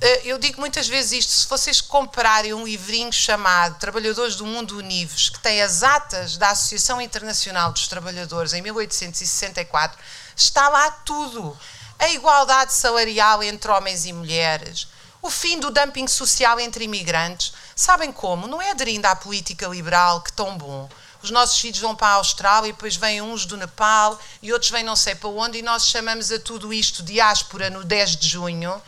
[0.00, 4.78] eh, eu digo muitas vezes isto: se vocês comprarem um livrinho chamado Trabalhadores do Mundo
[4.78, 9.98] Unidos, que tem as atas da Associação Internacional dos Trabalhadores em 1864,
[10.36, 11.58] está lá tudo.
[11.98, 14.86] A igualdade salarial entre homens e mulheres,
[15.20, 17.52] o fim do dumping social entre imigrantes.
[17.78, 18.48] Sabem como?
[18.48, 20.90] Não é aderindo à política liberal que tão bom.
[21.22, 24.72] Os nossos filhos vão para a Austrália e depois vêm uns do Nepal e outros
[24.72, 28.28] vêm não sei para onde e nós chamamos a tudo isto diáspora no 10 de
[28.30, 28.82] junho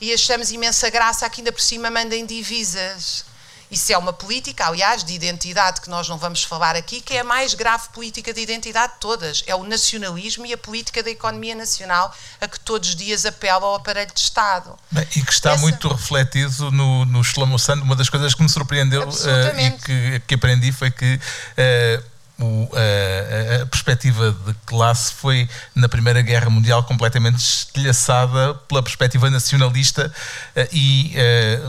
[0.00, 3.26] e achamos imensa graça que ainda por cima mandem divisas.
[3.70, 7.20] Isso é uma política, aliás, de identidade que nós não vamos falar aqui, que é
[7.20, 9.44] a mais grave política de identidade de todas.
[9.46, 13.66] É o nacionalismo e a política da economia nacional a que todos os dias apela
[13.66, 14.76] ao aparelho de Estado.
[14.90, 15.60] Bem, e que está Essa...
[15.60, 17.80] muito refletido no, no Shlomo Sand.
[17.82, 22.10] Uma das coisas que me surpreendeu uh, e que, que, aprendi foi que uh,
[22.40, 29.28] o, a, a, perspectiva de classe foi, na Primeira Guerra Mundial, completamente estilhaçada pela perspectiva
[29.28, 30.12] nacionalista
[30.56, 31.60] eh, e eh,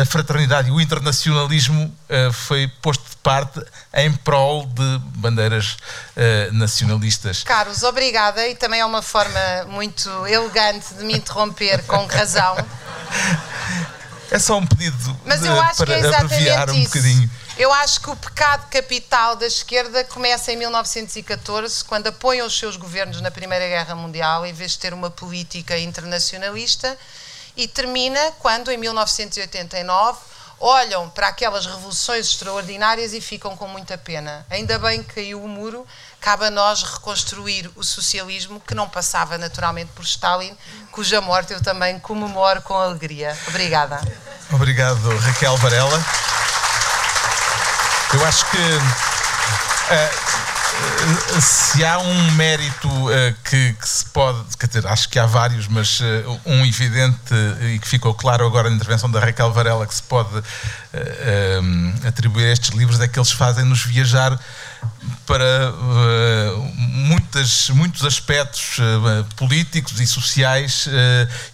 [0.00, 3.60] a fraternidade e o internacionalismo eh, foi posto de parte
[3.94, 5.76] em prol de bandeiras
[6.52, 7.44] nacionalistas.
[7.44, 12.56] Carlos, obrigada e também é uma forma muito elegante de me interromper com razão.
[14.30, 17.30] É só um pedido Mas de, eu acho para que é abreviar um bocadinho.
[17.58, 22.76] Eu acho que o pecado capital da esquerda começa em 1914, quando apoiam os seus
[22.76, 26.96] governos na Primeira Guerra Mundial, em vez de ter uma política internacionalista,
[27.56, 30.20] e termina quando, em 1989,
[30.60, 34.46] olham para aquelas revoluções extraordinárias e ficam com muita pena.
[34.48, 35.84] Ainda bem que caiu o muro,
[36.20, 40.56] cabe a nós reconstruir o socialismo, que não passava naturalmente por Stalin,
[40.92, 43.36] cuja morte eu também comemoro com alegria.
[43.48, 44.00] Obrigada.
[44.52, 46.00] Obrigado, Raquel Varela.
[48.14, 48.56] Eu acho que
[51.36, 55.26] uh, se há um mérito uh, que, que, se pode, quer dizer, acho que há
[55.26, 59.86] vários, mas uh, um evidente e que ficou claro agora na intervenção da Raquel Varela
[59.86, 60.42] que se pode
[62.06, 64.40] atribuir a estes livros é que eles fazem-nos viajar
[65.26, 70.90] para uh, muitas, muitos aspectos uh, políticos e sociais uh,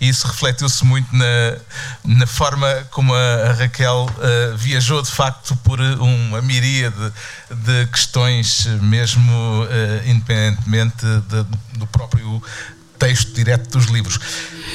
[0.01, 1.59] e isso refletiu-se muito na,
[2.05, 4.09] na forma como a, Raquel
[4.57, 6.97] viajou de facto por uma miríade
[7.51, 9.67] de, de questões mesmo
[10.07, 12.43] independentemente de, do próprio
[13.05, 14.19] texto direto dos livros.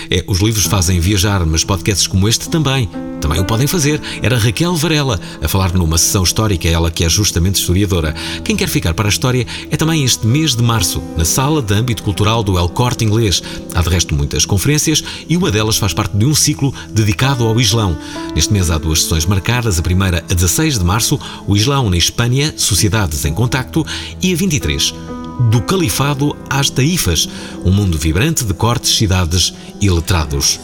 [0.08, 2.88] É, os livros fazem viajar, mas podcasts como este também.
[3.20, 4.00] Também o podem fazer.
[4.22, 8.14] Era Raquel Varela a falar numa sessão histórica, ela que é justamente historiadora.
[8.44, 11.74] Quem quer ficar para a história é também este mês de março, na sala de
[11.74, 13.42] âmbito cultural do El Corte Inglês.
[13.74, 17.60] Há de resto muitas conferências e uma delas faz parte de um ciclo dedicado ao
[17.60, 17.98] Islão.
[18.36, 21.98] Neste mês há duas sessões marcadas, a primeira a 16 de março, o Islão na
[21.98, 23.84] Espanha, Sociedades em Contacto,
[24.22, 24.94] e a 23,
[25.40, 27.28] do Califado às Taifas,
[27.64, 30.60] um mundo vibrante de cortes, cidades e letrados.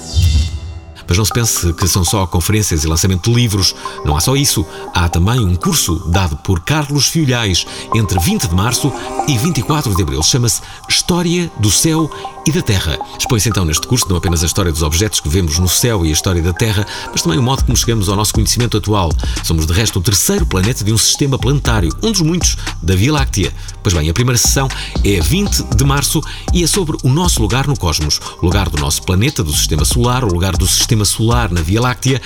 [1.08, 3.76] Mas não se pense que são só conferências e lançamento de livros.
[4.04, 4.66] Não há só isso.
[4.94, 8.92] Há também um curso dado por Carlos Filhais entre 20 de março
[9.28, 10.24] e 24 de abril.
[10.24, 12.10] Chama-se História do Céu
[12.46, 12.98] e da Terra.
[13.18, 16.10] Expõe-se então neste curso não apenas a história dos objetos que vemos no céu e
[16.10, 19.12] a história da Terra, mas também o modo como chegamos ao nosso conhecimento atual.
[19.44, 23.12] Somos, de resto, o terceiro planeta de um sistema planetário, um dos muitos da Via
[23.12, 23.52] Láctea.
[23.82, 24.68] Pois bem, a primeira sessão
[25.04, 26.22] é 20 de março
[26.54, 29.84] e é sobre o nosso lugar no cosmos, o lugar do nosso planeta, do sistema
[29.84, 32.22] solar, o lugar do sistema solar na Via Láctea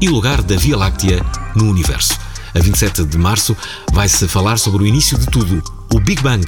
[0.00, 2.18] e lugar da Via Láctea no universo.
[2.54, 3.56] A 27 de março
[3.92, 5.62] vai-se falar sobre o início de tudo,
[5.92, 6.46] o Big Bang,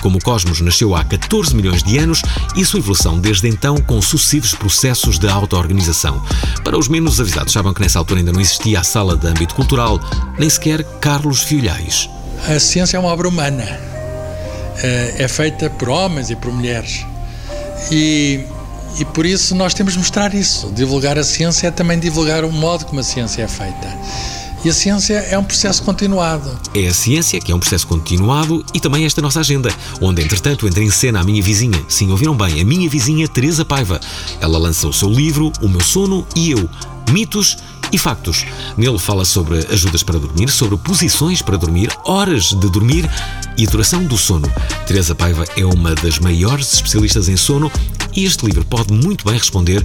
[0.00, 2.22] como o cosmos nasceu há 14 milhões de anos
[2.56, 6.22] e sua evolução desde então com sucessivos processos de auto-organização.
[6.64, 9.54] Para os menos avisados, sabem que nessa altura ainda não existia a sala de âmbito
[9.54, 10.00] cultural,
[10.38, 12.08] nem sequer Carlos Filhais.
[12.48, 13.64] A ciência é uma obra humana.
[14.82, 17.04] Eh, é feita por homens e por mulheres.
[17.90, 18.44] E,
[18.98, 20.70] e por isso nós temos de mostrar isso.
[20.74, 23.98] Divulgar a ciência é também divulgar o modo como a ciência é feita.
[24.62, 26.58] E a ciência é um processo continuado.
[26.74, 30.68] É a ciência que é um processo continuado e também esta nossa agenda, onde entretanto
[30.68, 33.98] entra em cena a minha vizinha, sim, ouviram bem, a minha vizinha Teresa Paiva.
[34.38, 36.68] Ela lança o seu livro O Meu Sono e Eu,
[37.10, 37.56] Mitos
[37.92, 38.46] e Factos.
[38.76, 43.08] Nele fala sobre ajudas para dormir, sobre posições para dormir, horas de dormir
[43.56, 44.50] e a duração do sono.
[44.86, 47.70] Teresa Paiva é uma das maiores especialistas em sono
[48.14, 49.84] e este livro pode muito bem responder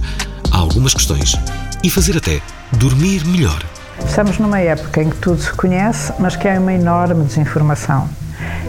[0.50, 1.34] a algumas questões
[1.82, 2.40] e fazer até
[2.72, 3.62] dormir melhor.
[4.04, 8.08] Estamos numa época em que tudo se conhece, mas que há uma enorme desinformação.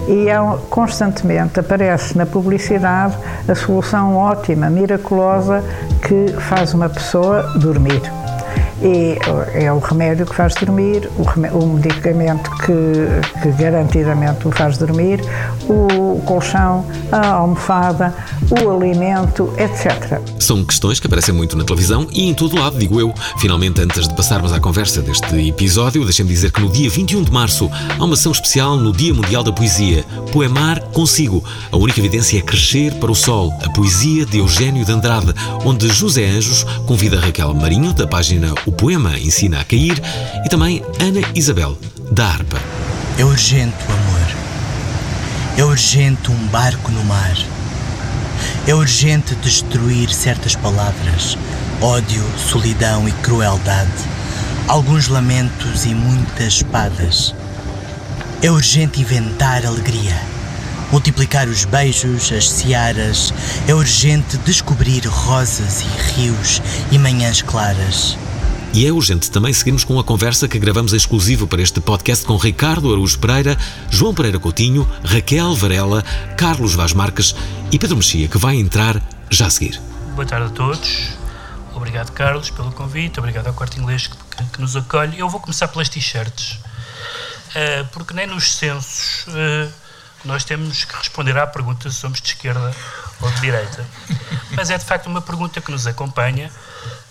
[0.08, 0.38] E é,
[0.70, 3.18] constantemente aparece na publicidade
[3.48, 5.64] a solução ótima, miraculosa,
[6.02, 8.02] que faz uma pessoa dormir
[8.82, 9.18] e
[9.54, 15.22] é o remédio que faz dormir, o, o medicamento que, que, garantidamente o faz dormir,
[15.68, 18.14] o colchão, a almofada,
[18.50, 20.22] o alimento, etc.
[20.40, 23.14] São questões que aparecem muito na televisão e em todo lado, digo eu.
[23.38, 27.32] Finalmente, antes de passarmos à conversa deste episódio, deixem-me dizer que no dia 21 de
[27.32, 30.04] março há uma ação especial no Dia Mundial da Poesia.
[30.32, 31.44] Poemar consigo.
[31.72, 33.54] A única evidência é crescer para o sol.
[33.64, 35.34] A poesia de Eugênio de Andrade,
[35.66, 40.02] onde José Anjos convida Raquel Marinho, da página O Poema Ensina a Cair,
[40.46, 41.78] e também Ana Isabel,
[42.12, 42.58] da harpa.
[43.18, 44.38] É urgente o amor.
[45.58, 47.36] É urgente um barco no mar.
[48.68, 51.38] É urgente destruir certas palavras,
[51.82, 53.92] ódio, solidão e crueldade,
[54.68, 57.34] alguns lamentos e muitas espadas.
[58.42, 60.16] É urgente inventar alegria,
[60.92, 63.34] multiplicar os beijos, as searas.
[63.68, 68.18] É urgente descobrir rosas e rios e manhãs claras.
[68.74, 72.38] E é urgente também seguirmos com a conversa que gravamos exclusivo para este podcast com
[72.38, 73.58] Ricardo Araújo Pereira,
[73.90, 76.04] João Pereira Coutinho, Raquel Varela,
[76.38, 77.36] Carlos Vaz Marques
[77.72, 79.82] e Pedro Mexia, que vai entrar já a seguir.
[80.14, 81.18] Boa tarde a todos.
[81.74, 83.20] Obrigado, Carlos, pelo convite.
[83.20, 85.18] Obrigado ao Corte Inglês que, que, que nos acolhe.
[85.18, 89.72] Eu vou começar pelas t-shirts, uh, porque nem nos censos uh,
[90.26, 92.76] nós temos que responder à pergunta se somos de esquerda
[93.22, 93.86] ou de direita.
[94.56, 96.52] Mas é de facto uma pergunta que nos acompanha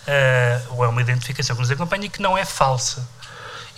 [0.07, 3.07] uh, ou é uma identificação que nos acompanha e que não é falsa.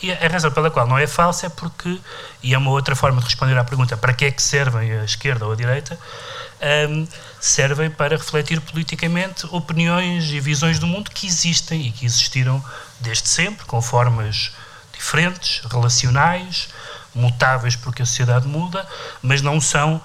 [0.02, 2.00] E a razão pela qual não é falsa é porque,
[2.42, 5.04] e é uma outra forma de responder à pergunta para que é que servem a
[5.04, 6.00] esquerda ou a direita,
[6.62, 7.08] um, ehm,
[7.40, 12.64] servem para refletir politicamente opiniões e visões do mundo que existem e que existiram
[13.02, 14.54] desde sempre, com formas
[14.94, 16.70] diferentes, relacionais,
[17.14, 18.88] mutáveis porque a sociedade muda,
[19.22, 20.02] mas não são, uh,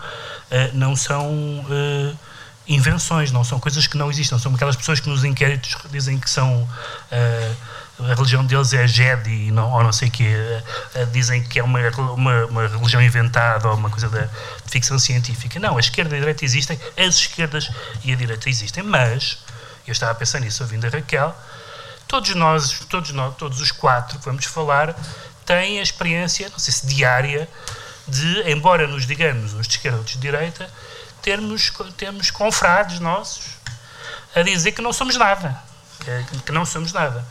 [0.72, 2.18] não são uh,
[2.66, 6.28] invenções, não são coisas que não existem, são aquelas pessoas que nos inquéritos dizem que
[6.28, 7.56] são uh,
[8.10, 10.34] a religião deles é Jedi não, ou não sei o quê,
[10.96, 14.28] uh, dizem que é uma, uma, uma, religião inventada ou uma coisa da
[14.66, 15.60] ficção científica.
[15.60, 17.70] Não, a esquerda e a direita existem, as esquerdas
[18.02, 19.38] e a direita existem, mas
[19.86, 21.36] eu estava a pensar nisso ouvindo a Raquel,
[22.08, 24.96] todos nós, todos nós, todos os quatro que vamos falar,
[25.44, 27.48] têm a experiência, não sei se diária,
[28.08, 30.70] de, embora nos digamos uns de esquerda, outros de direita,
[31.24, 33.56] termos, termos confrades nossos
[34.36, 35.58] a dizer que não somos nada.
[36.00, 37.24] Que, que não somos nada.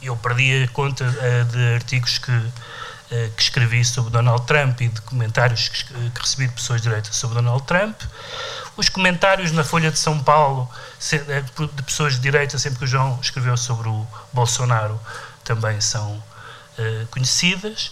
[0.00, 4.88] Eu perdi a conta uh, de artigos que, uh, que escrevi sobre Donald Trump e
[4.88, 8.00] de comentários que, que recebi de pessoas direitas sobre Donald Trump.
[8.74, 10.70] Os comentários na Folha de São Paulo
[11.12, 11.42] eh,
[11.74, 15.00] de pessoas de direita, sempre que o João escreveu sobre o Bolsonaro,
[15.44, 17.90] também são uh, conhecidas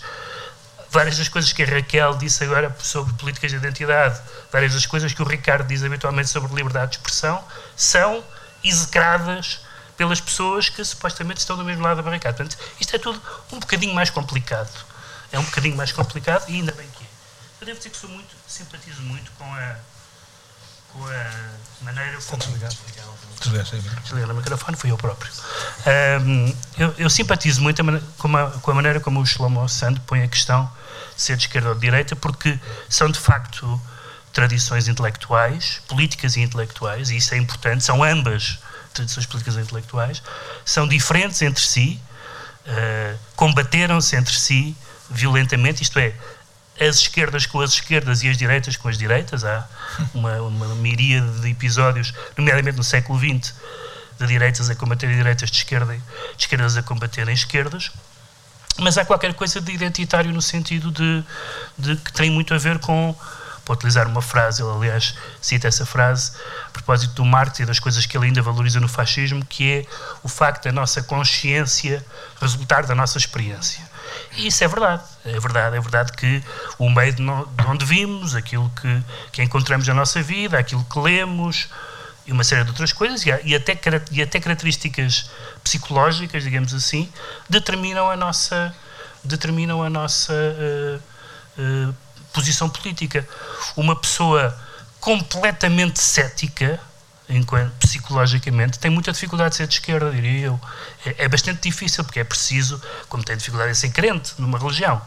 [0.94, 4.20] várias das coisas que a Raquel disse agora sobre políticas de identidade,
[4.50, 7.44] várias das coisas que o Ricardo diz habitualmente sobre liberdade de expressão,
[7.76, 8.22] são
[8.62, 9.60] execradas
[9.96, 12.36] pelas pessoas que supostamente estão do mesmo lado da barricada.
[12.36, 13.20] Portanto, isto é tudo
[13.52, 14.72] um bocadinho mais complicado.
[15.32, 17.06] É um bocadinho mais complicado e ainda bem que é.
[17.60, 19.76] Eu devo dizer que sou muito, simpatizo muito com a,
[20.94, 22.38] com a maneira como.
[24.04, 25.30] Desligar o microfone, fui eu próprio.
[26.22, 27.82] Um, eu, eu, simpatizo muito
[28.16, 30.70] com a, com a, maneira como o Shlomo Sand põe a questão
[31.14, 33.80] de ser de esquerda ou de direita, porque são de facto
[34.32, 38.58] tradições intelectuais, políticas e intelectuais, e isso é importante, são ambas
[38.92, 40.22] tradições políticas e intelectuais,
[40.64, 42.00] são diferentes entre si,
[42.66, 44.76] uh, combateram-se entre si
[45.10, 46.14] violentamente, isto é,
[46.80, 49.44] as esquerdas com as esquerdas e as direitas com as direitas.
[49.44, 49.66] Há
[50.12, 53.54] uma, uma miríade de episódios, nomeadamente no século XX,
[54.18, 56.02] de direitas a combater direitas, de, esquerda, de
[56.38, 57.90] esquerdas a combaterem esquerdas.
[58.78, 61.22] Mas há qualquer coisa de identitário no sentido de,
[61.78, 63.14] de que tem muito a ver com
[63.64, 66.32] para utilizar uma frase, ele aliás cita essa frase
[66.66, 69.86] a propósito do Marx e das coisas que ele ainda valoriza no fascismo, que é
[70.22, 72.04] o facto da nossa consciência
[72.40, 73.82] resultar da nossa experiência.
[74.36, 75.02] E isso é verdade.
[75.24, 76.42] É verdade, é verdade que
[76.78, 77.22] o meio de,
[77.66, 79.02] onde vimos, aquilo que,
[79.32, 81.68] que encontramos na nossa vida, aquilo que lemos
[82.26, 83.78] e uma série de outras coisas, e, até,
[84.10, 85.30] e até características
[85.62, 87.10] psicológicas, digamos assim,
[87.48, 88.74] determinam a nossa,
[89.22, 91.00] determinam a nossa uh,
[91.60, 91.94] uh,
[92.34, 93.26] posição política.
[93.76, 94.54] Uma pessoa
[95.00, 96.80] completamente cética
[97.78, 100.60] psicologicamente tem muita dificuldade de ser de esquerda, diria eu.
[101.06, 105.00] É, é, bastante difícil, porque é preciso, como tem dificuldade em ser crente numa religião,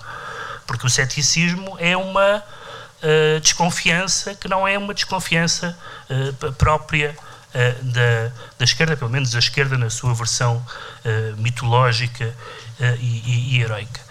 [0.66, 5.78] porque o ceticismo é uma uh, desconfiança que não é uma desconfiança
[6.10, 7.16] uh, própria
[7.54, 10.66] uh, da, da esquerda, pelo menos da esquerda na sua versão
[11.38, 12.36] mitológica
[13.00, 14.02] e, e, e, heroica.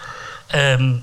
[0.80, 1.02] Um,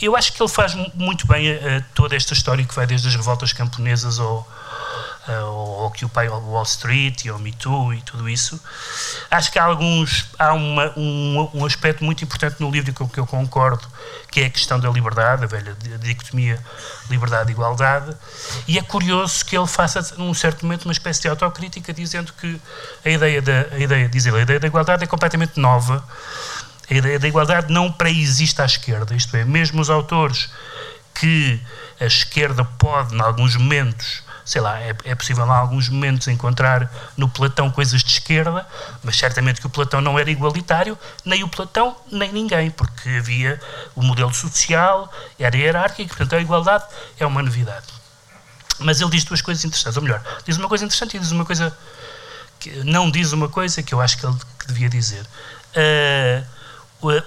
[0.00, 1.46] eu acho que ele faz muito bem
[1.94, 4.46] toda esta história que vai desde as revoltas camponesas ao,
[5.28, 8.60] uh, ou Occupy Wall Street e o Me Too e tudo isso.
[9.30, 13.18] Acho que há alguns há uma, um, um aspecto muito importante no livro com que
[13.18, 13.86] eu concordo,
[14.30, 16.58] que é a questão da liberdade, a velha dicotomia
[17.10, 18.14] liberdade igualdade,
[18.66, 22.60] e é curioso que ele faça num certo momento uma espécie de autocrítica dizendo que
[23.04, 26.04] a ideia da a ideia, diz ele, a ideia da igualdade é completamente nova.
[26.90, 30.50] A ideia da igualdade não pré-existe à esquerda, isto é, mesmo os autores
[31.14, 31.60] que
[32.00, 36.92] a esquerda pode, em alguns momentos, sei lá, é, é possível em alguns momentos encontrar
[37.16, 38.66] no Platão coisas de esquerda,
[39.02, 43.60] mas certamente que o Platão não era igualitário, nem o Platão, nem ninguém, porque havia
[43.94, 46.84] o modelo social, era hierárquico, portanto a igualdade
[47.18, 47.86] é uma novidade.
[48.80, 51.44] Mas ele diz duas coisas interessantes, ou melhor, diz uma coisa interessante e diz uma
[51.44, 51.74] coisa
[52.58, 55.24] que não diz uma coisa que eu acho que ele que devia dizer.
[55.76, 56.53] Uh,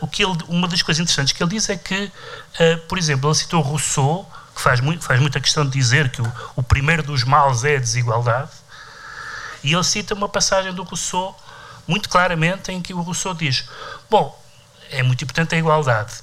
[0.02, 3.30] o que ele, uma das coisas interessantes que ele diz é que, uh, por exemplo,
[3.30, 7.04] ele citou Rousseau que faz, muito, faz muita questão de dizer que o, o primeiro
[7.04, 8.50] dos males é a desigualdade,
[9.64, 11.38] e ele cita uma passagem do Rousseau,
[11.88, 13.66] muito claramente, em que o Rousseau diz:
[14.10, 14.38] Bom,
[14.90, 16.14] é muito importante a igualdade,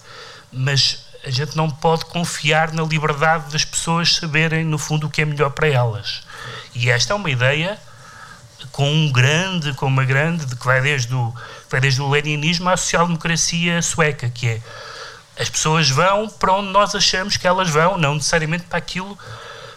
[0.53, 5.23] mas a gente não pode confiar na liberdade das pessoas saberem, no fundo, o que
[5.23, 6.23] é melhor para elas.
[6.75, 7.79] E esta é uma ideia
[8.73, 11.35] com um grande, com uma grande, de que vai desde o,
[11.71, 14.61] vai desde o leninismo à social-democracia sueca, que é
[15.39, 19.19] as pessoas vão para onde nós achamos que elas vão, não necessariamente para aquilo,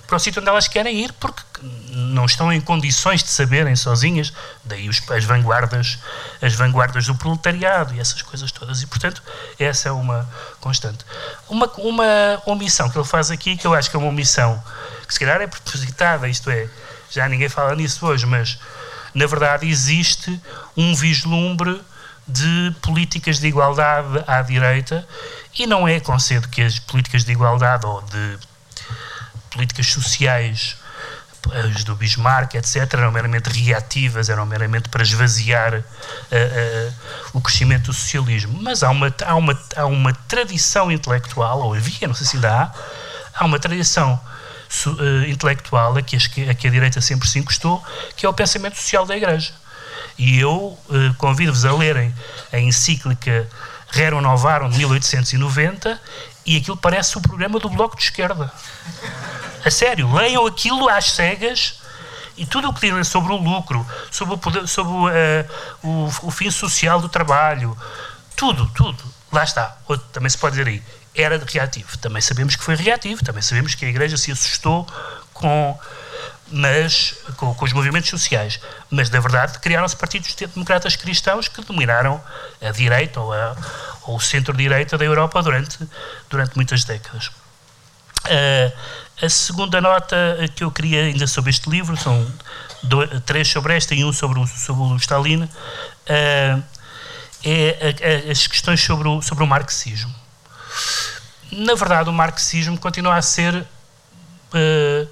[0.06, 1.42] para o sítio onde elas querem ir, porque
[1.90, 4.32] não estão em condições de saberem sozinhas.
[4.64, 6.00] Daí os, as vanguardas,
[6.42, 8.82] as vanguardas do proletariado e essas coisas todas.
[8.82, 9.22] E portanto
[9.60, 10.30] essa é uma
[10.62, 11.04] constante.
[11.50, 14.64] Uma, uma omissão que ele faz aqui, que eu acho que é uma omissão
[15.08, 16.70] que se calhar é propositada, isto é,
[17.10, 18.60] já ninguém fala nisso hoje, mas
[19.14, 20.40] na verdade existe
[20.76, 21.82] um vislumbre
[22.28, 25.08] de políticas de igualdade à direita
[25.58, 28.38] e não é concedo que as políticas de igualdade ou de
[29.50, 30.76] políticas sociais,
[31.52, 36.94] as do Bismarck, etc., eram meramente reativas, eram meramente para esvaziar uh, uh,
[37.34, 38.60] o crescimento do socialismo.
[38.62, 42.54] Mas há uma, há, uma, há uma tradição intelectual, ou havia, não sei se ainda
[42.54, 42.72] há,
[43.34, 44.20] há uma tradição
[45.28, 46.18] intelectual a que,
[46.50, 47.84] a que a direita sempre se encostou,
[48.16, 49.54] que é o pensamento social da Igreja.
[50.18, 50.78] E eu
[51.18, 52.14] convido-vos a lerem
[52.52, 53.48] a encíclica
[53.90, 56.00] Rerum Novarum de 1890
[56.46, 58.52] e aquilo parece o programa do Bloco de Esquerda.
[59.64, 61.82] A sério, leiam aquilo às cegas
[62.38, 65.10] e tudo o que dizem sobre o lucro, sobre, o, poder, sobre o, uh,
[65.84, 67.76] o, o, fim social do trabalho,
[68.36, 69.76] tudo, tudo, lá está.
[69.88, 70.84] Outro, também se pode dizer aí,
[71.18, 71.98] era reativo.
[71.98, 74.88] Também sabemos que foi reativo, também sabemos que a Igreja se assustou
[75.34, 75.78] com
[76.50, 78.60] mas com, com, os movimentos sociais.
[78.90, 82.22] Mas, na verdade, criaram-se partidos democratas cristãos que dominaram
[82.62, 83.56] a direita ou, a,
[84.04, 85.78] ou o centro-direita da Europa durante,
[86.30, 87.28] durante muitas décadas.
[88.26, 88.72] Uh,
[89.22, 90.16] a segunda nota
[90.56, 92.26] que eu queria ainda sobre este livro, são
[92.84, 96.64] dois, três sobre esta e um sobre o, sobre o Stalin, uh,
[97.44, 100.14] é a, a, as questões sobre o, sobre o marxismo.
[101.52, 105.08] Na verdade, o marxismo continua a ser uh,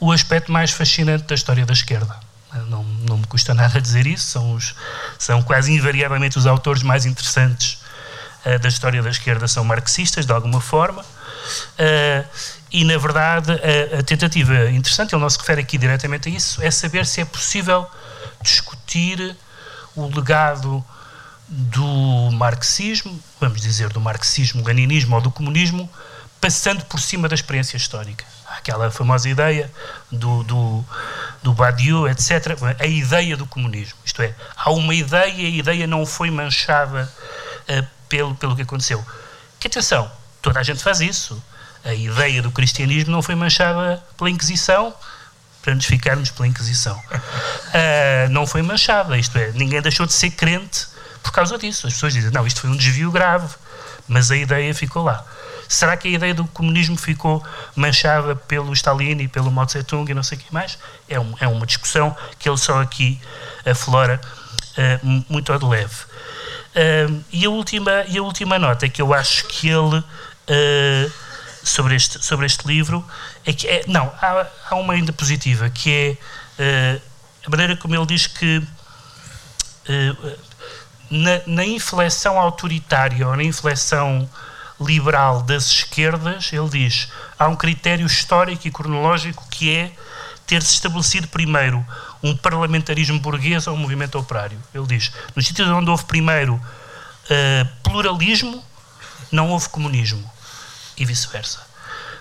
[0.00, 2.16] o aspecto mais fascinante da história da esquerda.
[2.68, 4.74] Não, não me custa nada dizer isso, são, os,
[5.18, 7.78] são quase invariavelmente os autores mais interessantes
[8.44, 11.02] uh, da história da esquerda, são marxistas, de alguma forma.
[11.02, 12.26] Uh,
[12.70, 16.60] e, na verdade, a, a, tentativa interessante, ele não se refere aqui diretamente a isso,
[16.62, 17.86] é saber se é possível
[18.42, 19.36] discutir
[19.94, 20.84] o legado
[21.48, 25.88] do marxismo, vamos dizer, do marxismo-leninismo ou do comunismo,
[26.40, 28.24] passando por cima da experiência histórica.
[28.48, 29.70] Aquela famosa ideia
[30.10, 30.84] do, do,
[31.42, 32.56] do Badiou, etc.
[32.78, 33.96] A ideia do comunismo.
[34.04, 37.12] Isto é, há uma ideia e a ideia não foi manchada
[37.68, 39.04] uh, pelo, pelo que aconteceu.
[39.58, 40.10] Que atenção,
[40.42, 41.42] toda a gente faz isso.
[41.84, 44.92] A ideia do cristianismo não foi manchada pela Inquisição,
[45.62, 46.96] para nos ficarmos pela Inquisição.
[46.96, 50.95] Uh, não foi manchada, isto é, ninguém deixou de ser crente
[51.26, 51.88] por causa disso.
[51.88, 53.52] As pessoas dizem, não, isto foi um desvio grave,
[54.06, 55.24] mas a ideia ficou lá.
[55.68, 60.14] Será que a ideia do comunismo ficou manchada pelo Stalin e pelo Mao Tse-tung e
[60.14, 60.78] não sei o que mais?
[61.08, 63.20] É, um, é uma discussão que ele só aqui
[63.64, 65.94] aflora uh, muito ao de leve.
[65.94, 71.12] Uh, e, a última, e a última nota que eu acho que ele, uh,
[71.64, 73.04] sobre, este, sobre este livro,
[73.44, 76.98] é que é, não, há, há uma ainda positiva, que é
[77.44, 78.62] a maneira como ele diz que
[81.10, 84.28] na, na inflexão autoritária ou na inflexão
[84.80, 89.92] liberal das esquerdas, ele diz há um critério histórico e cronológico que é
[90.46, 91.84] ter-se estabelecido primeiro
[92.22, 94.58] um parlamentarismo burguês ou um movimento operário.
[94.74, 98.62] Ele diz, nos sítios onde houve primeiro uh, pluralismo,
[99.30, 100.30] não houve comunismo
[100.96, 101.66] e vice-versa.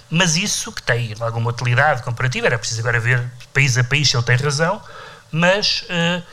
[0.10, 3.24] Mas isso, que tem alguma utilidade comparativa, era preciso agora ver
[3.54, 4.82] país a país se ele tem razão,
[5.32, 6.24] mas uh,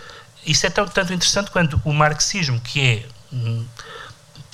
[0.44, 3.06] isso é tão, tanto interessante quanto o marxismo, que é,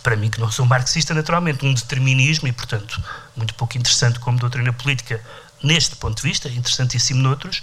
[0.03, 3.03] para mim que não sou marxista naturalmente, um determinismo e, portanto,
[3.37, 5.23] muito pouco interessante como doutrina política
[5.63, 7.63] neste ponto de vista, interessantíssimo noutros,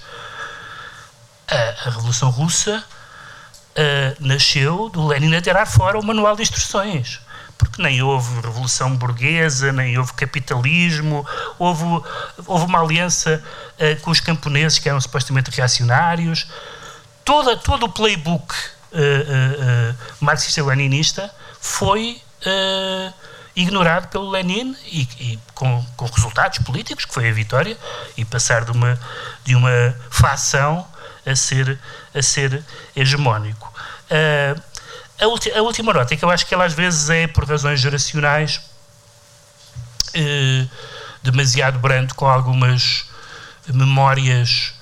[1.48, 7.22] a, a Revolução Russa uh, nasceu do Lenin a tirar fora o manual de instruções
[7.58, 11.26] porque nem houve revolução burguesa, nem houve capitalismo,
[11.58, 11.84] houve,
[12.46, 13.42] houve uma aliança
[13.80, 16.48] uh, com os camponeses que eram supostamente reacionários,
[17.26, 22.22] toda, todo o playbook uh, uh, uh, marxista-leninista foi
[23.56, 27.76] ignorado pelo Lenin e, e com, com, resultados políticos, que foi a vitória,
[28.16, 29.00] e passar de uma,
[29.44, 30.86] de uma facção
[31.26, 31.80] a ser,
[32.14, 32.64] a ser
[32.96, 33.74] hegemónico.
[35.20, 37.50] A, ulti, a, última nota é que eu acho que ela às vezes é, por
[37.50, 38.62] razões geracionais,
[41.24, 43.06] demasiado brando com algumas
[43.74, 44.75] memórias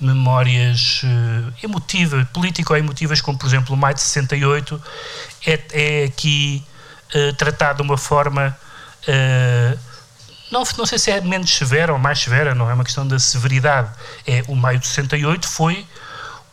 [0.00, 4.82] memórias uh, emotivas, político-emotivas, como por exemplo o Maio de 68,
[5.46, 6.64] é, é aqui
[7.14, 8.56] uh, tratado de uma forma.
[9.02, 9.78] Uh,
[10.50, 13.18] não, não sei se é menos severa ou mais severa, não é uma questão da
[13.18, 13.90] severidade.
[14.26, 15.86] É, o Maio de 68 foi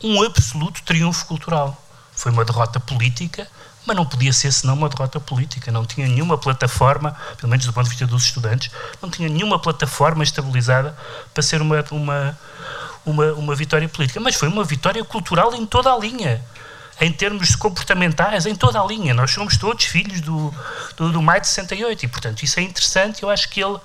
[0.04, 1.82] um absoluto triunfo cultural.
[2.14, 3.48] Foi uma derrota política,
[3.86, 5.72] mas não podia ser senão uma derrota política.
[5.72, 8.72] Não tinha nenhuma plataforma, pelo menos do ponto de vista dos estudantes,
[9.02, 10.98] não tinha nenhuma plataforma estabilizada
[11.34, 12.38] para ser uma, uma,
[13.06, 16.42] uma, uma vitória política, mas foi uma vitória cultural em toda a linha.
[17.00, 19.14] Em termos comportamentais, em toda a linha.
[19.14, 20.54] Nós somos todos filhos do,
[20.96, 23.22] do, do Maio de 68 e, portanto, isso é interessante.
[23.22, 23.78] Eu acho que ele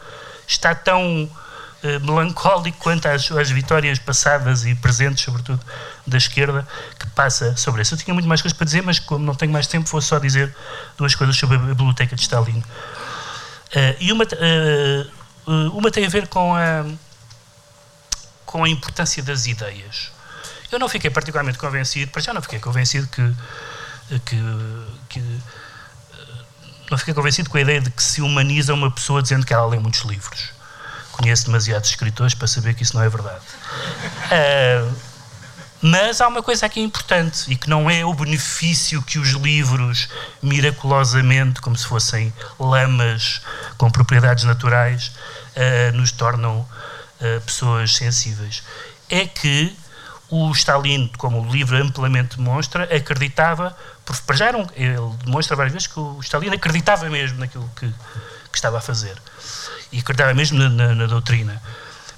[0.47, 5.61] está tão uh, melancólico quanto às, às, vitórias passadas e presentes, sobretudo
[6.07, 6.67] da esquerda,
[6.99, 7.95] que passa sobre isso.
[7.95, 10.21] Eu tinha muito mais coisas para dizer, mas como não tenho mais tempo, vou só
[10.21, 10.55] dizer
[10.97, 12.59] duas coisas sobre a biblioteca de Stalin.
[12.59, 16.85] Uh, e uma, uh, uma tem a ver com a
[18.51, 20.11] com a importância das ideias.
[20.73, 23.23] Eu não fiquei particularmente convencido, para já não fiquei convencido que,
[24.25, 24.37] que,
[25.09, 25.41] que
[26.91, 29.69] não fiquei convencido com a ideia de que se humaniza uma pessoa dizendo que ela
[29.69, 30.51] lê muitos livros.
[31.13, 33.45] Conheço demasiados escritores para saber que isso não é verdade.
[34.27, 34.97] Uh,
[35.81, 40.09] mas há uma coisa aqui importante e que não é o benefício que os livros,
[40.43, 43.43] miraculosamente, como se fossem lamas
[43.79, 45.13] com propriedades naturais,
[45.55, 46.67] uh, nos tornam
[47.45, 48.63] pessoas sensíveis,
[49.09, 49.77] é que
[50.31, 53.77] o Stalin, como o livro amplamente demonstra, acreditava,
[54.25, 58.57] para já um, ele demonstra várias vezes que o Stalin acreditava mesmo naquilo que, que
[58.57, 59.17] estava a fazer
[59.93, 61.61] e acreditava mesmo na, na, na, doutrina.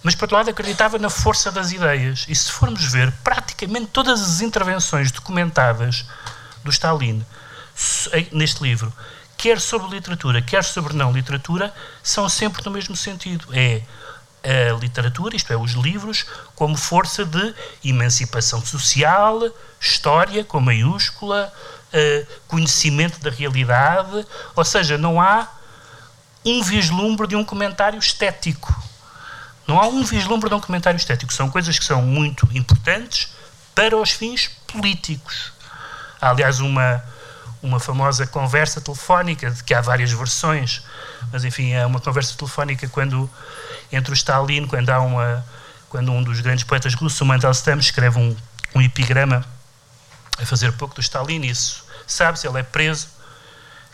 [0.02, 2.26] Mas, por outro lado, acreditava na força das ideias.
[2.28, 6.04] E se formos ver, praticamente todas as intervenções documentadas
[6.62, 7.24] do Stalin
[8.32, 8.92] neste livro,
[9.38, 11.72] quer sobre literatura, quer sobre não literatura,
[12.02, 13.46] são sempre no mesmo sentido.
[13.52, 13.80] É
[14.44, 17.54] a literatura, isto é, os livros, como força de
[17.84, 19.40] emancipação social,
[19.80, 21.52] história com maiúscula,
[21.92, 25.48] uh, conhecimento da realidade, ou seja, não há
[26.44, 28.74] um vislumbre de um comentário estético.
[29.66, 31.32] Não há um vislumbre de um comentário estético.
[31.32, 33.32] São coisas que são muito importantes
[33.74, 35.52] para os fins políticos.
[36.20, 37.02] Há, aliás, uma,
[37.62, 40.82] uma famosa conversa telefónica, de que há várias versões,
[41.30, 43.30] mas enfim, é uma conversa telefónica quando,
[43.92, 45.44] entre o Stalin, quando há uma
[45.92, 48.34] quando um dos grandes poetas russos, o Mandelstam, escreve um,
[48.74, 49.44] um epigrama
[50.40, 53.08] a fazer pouco do Stalin, isso sabe-se, ele é preso,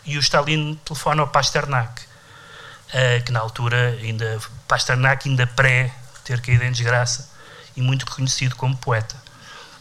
[0.05, 5.93] e o Stalin telefona ao Pasternak, uh, que na altura, ainda Pasternak ainda pré
[6.23, 7.29] ter caído em desgraça,
[7.75, 9.17] e muito reconhecido como poeta.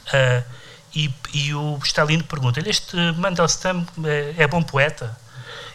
[0.08, 0.44] Uh,
[0.92, 5.16] e, e, o Stalin pergunta-lhe, este Mandelstam é, é bom poeta?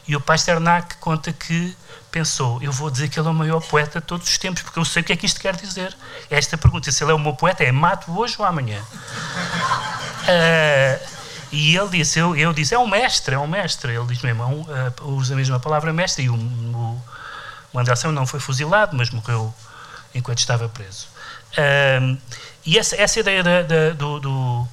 [0.05, 1.73] E o Pasternak conta que
[2.13, 4.77] pensou, eu vou dizer que ele é o maior poeta de todos os tempos, porque
[4.77, 5.97] eu sei o que é que isto quer dizer.
[6.29, 8.79] Esta pergunta, se ele é o meu poeta, é mato hoje ou amanhã?
[8.79, 8.85] uh,
[11.51, 13.95] e ele disse, eu, eu disse, é um mestre, é um mestre.
[13.95, 14.67] Ele diz mesmo, uh,
[15.09, 17.01] usa a mesma palavra mestre, e o, o,
[17.73, 19.51] o André não foi fuzilado, mas morreu
[20.13, 21.07] enquanto estava preso.
[21.57, 22.15] Uh,
[22.63, 24.67] e essa, essa ideia da, da, do, do,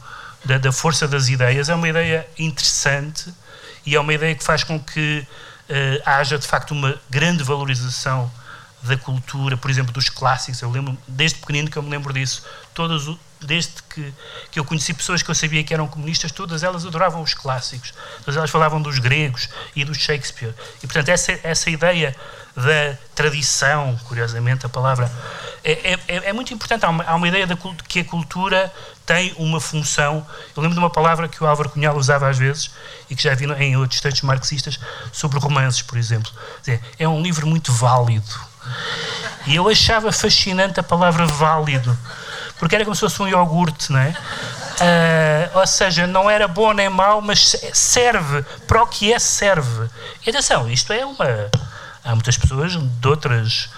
[0.44, 3.32] da, da força das ideias é uma ideia interessante
[3.86, 5.26] e é uma ideia que faz com que
[5.70, 8.30] uh, haja de facto uma grande valorização
[8.82, 10.60] da cultura, por exemplo, dos clássicos.
[10.62, 12.44] Eu lembro, desde pequenino que eu me lembro disso.
[12.74, 13.08] Todas,
[13.40, 14.12] desde que,
[14.50, 17.92] que eu conheci pessoas que eu sabia que eram comunistas, todas elas adoravam os clássicos.
[18.24, 20.54] Todas elas falavam dos gregos e do Shakespeare.
[20.82, 22.16] E, portanto, essa, essa ideia
[22.56, 25.10] da tradição, curiosamente a palavra,
[25.62, 26.84] é, é, é muito importante.
[26.84, 27.56] Há uma, há uma ideia de
[27.86, 28.72] que a cultura
[29.10, 30.24] tem uma função.
[30.56, 32.70] Eu lembro de uma palavra que o Álvaro Cunhal usava às vezes
[33.10, 34.78] e que já vi em outros textos marxistas
[35.10, 36.30] sobre romances, por exemplo.
[36.96, 38.32] É um livro muito válido.
[39.48, 41.98] E eu achava fascinante a palavra válido,
[42.56, 44.10] porque era como se fosse um iogurte, não é?
[44.10, 49.90] Uh, ou seja, não era bom nem mau, mas serve para o que é serve.
[50.24, 51.26] E atenção, isto é uma.
[52.04, 53.70] Há muitas pessoas de outras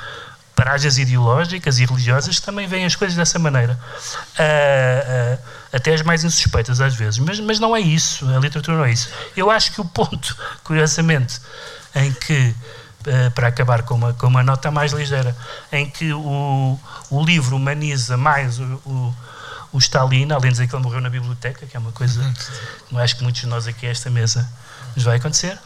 [0.63, 3.77] paragens ideológicas e religiosas que também veem as coisas dessa maneira.
[4.39, 5.39] Uh, uh,
[5.73, 7.19] até as mais insuspeitas às vezes.
[7.19, 9.09] Mas, mas não é isso, a literatura não é isso.
[9.37, 11.41] Eu acho que o ponto, curiosamente,
[11.97, 12.55] em que,
[13.07, 15.37] uh, para acabar com uma, com uma nota mais ligeira,
[15.73, 16.79] em que o,
[17.11, 19.17] o livro humaniza mais o, o,
[19.73, 22.23] o Stalin, além de dizer que ele morreu na biblioteca, que é uma coisa
[22.87, 24.49] que não acho que muitos de nós aqui a esta mesa
[24.95, 25.59] nos vai acontecer,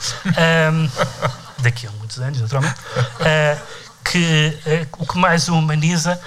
[0.72, 0.88] um,
[1.62, 2.78] daqui a muitos anos, naturalmente.
[2.80, 6.20] Uh, que eh, o que mais o humaniza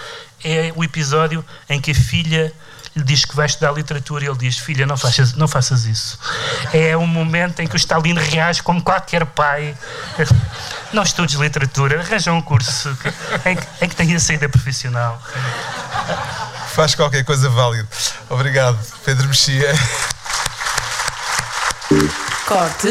[0.43, 2.53] é o episódio em que a filha
[2.95, 6.19] lhe diz que vai estudar literatura e ele diz: Filha, não faças, não faças isso.
[6.73, 9.75] É um momento em que o Stalin reage como qualquer pai.
[10.91, 13.09] Não estudes literatura, arranja um curso que,
[13.47, 15.21] em, que, em que tenha saída profissional.
[16.73, 17.87] Faz qualquer coisa válida.
[18.27, 19.71] Obrigado, Pedro Mexia.
[22.47, 22.89] Corte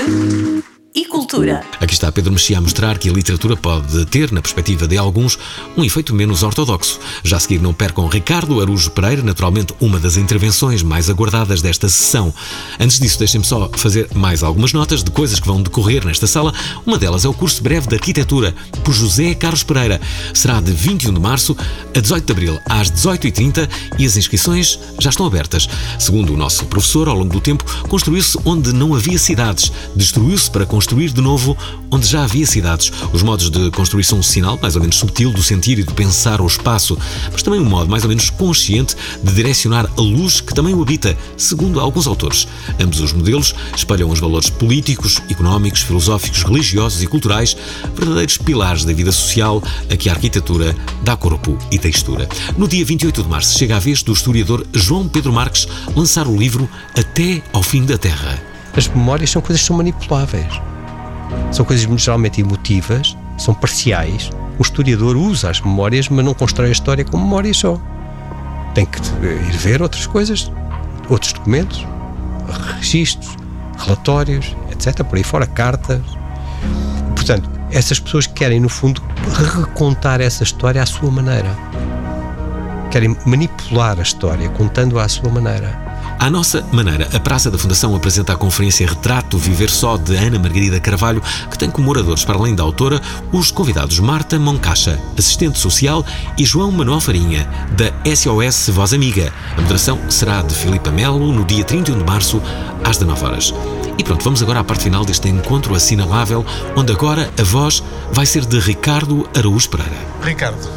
[0.99, 1.65] e cultura.
[1.81, 5.39] Aqui está Pedro Mexia a mostrar que a literatura pode ter, na perspectiva de alguns,
[5.77, 6.99] um efeito menos ortodoxo.
[7.23, 11.89] Já a seguir não percam Ricardo Arujo Pereira, naturalmente uma das intervenções mais aguardadas desta
[11.89, 12.35] sessão.
[12.81, 16.53] Antes disso, deixem-me só fazer mais algumas notas de coisas que vão decorrer nesta sala.
[16.85, 18.53] Uma delas é o curso breve de arquitetura
[18.83, 20.01] por José Carlos Pereira.
[20.35, 21.57] Será de 21 de março
[21.95, 23.69] a 18 de abril, às 18h30
[24.01, 25.69] e as inscrições já estão abertas.
[25.97, 30.67] Segundo o nosso professor, ao longo do tempo, construiu-se onde não havia cidades, destruiu-se para
[30.67, 31.55] construir construir de novo
[31.91, 32.91] onde já havia cidades.
[33.13, 35.93] Os modos de construir são um sinal mais ou menos subtil do sentir e do
[35.93, 36.97] pensar o espaço,
[37.31, 40.81] mas também um modo mais ou menos consciente de direcionar a luz que também o
[40.81, 42.49] habita, segundo alguns autores.
[42.81, 47.55] Ambos os modelos espalham os valores políticos, económicos, filosóficos, religiosos e culturais,
[47.95, 52.27] verdadeiros pilares da vida social a que a arquitetura dá corpo e textura.
[52.57, 56.35] No dia 28 de março chega a vez do historiador João Pedro Marques lançar o
[56.35, 56.67] livro
[56.97, 58.43] Até ao Fim da Terra.
[58.75, 60.78] As memórias são coisas que são manipuláveis.
[61.53, 64.31] São coisas geralmente emotivas, são parciais.
[64.59, 67.81] O historiador usa as memórias, mas não constrói a história com memórias só.
[68.75, 70.51] Tem que ir ver outras coisas,
[71.09, 71.87] outros documentos,
[72.77, 73.37] registros,
[73.79, 75.05] relatórios, etc.
[75.05, 76.01] Por aí fora, cartas.
[77.15, 79.03] Portanto, essas pessoas querem, no fundo,
[79.57, 81.51] recontar essa história à sua maneira.
[82.91, 85.88] Querem manipular a história, contando-a à sua maneira.
[86.19, 90.37] À nossa maneira, a Praça da Fundação apresenta a conferência Retrato Viver Só de Ana
[90.37, 93.01] Margarida Carvalho, que tem como oradores, para além da autora,
[93.33, 96.05] os convidados Marta Moncacha, assistente social,
[96.37, 99.33] e João Manuel Farinha, da SOS Voz Amiga.
[99.57, 102.43] A moderação será de Filipa Melo no dia 31 de março,
[102.83, 103.55] às 19 horas.
[103.97, 107.81] E pronto, vamos agora à parte final deste encontro assinalável, onde agora a voz
[108.13, 109.97] vai ser de Ricardo Araújo Pereira.
[110.21, 110.69] Ricardo.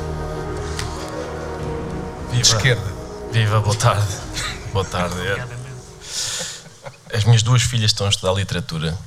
[2.29, 2.35] Viva.
[2.35, 2.93] De esquerda.
[3.31, 4.20] Viva, boa tarde.
[4.73, 5.15] Boa tarde.
[7.13, 8.97] As minhas duas filhas estão a estudar literatura.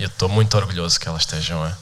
[0.00, 1.72] Eu estou muito orgulhoso que elas estejam a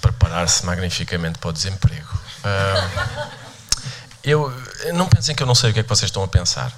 [0.00, 2.08] preparar-se magnificamente para o desemprego.
[2.44, 3.28] Uh,
[4.22, 4.52] eu
[4.94, 6.70] não pensem que eu não sei o que é que vocês estão a pensar.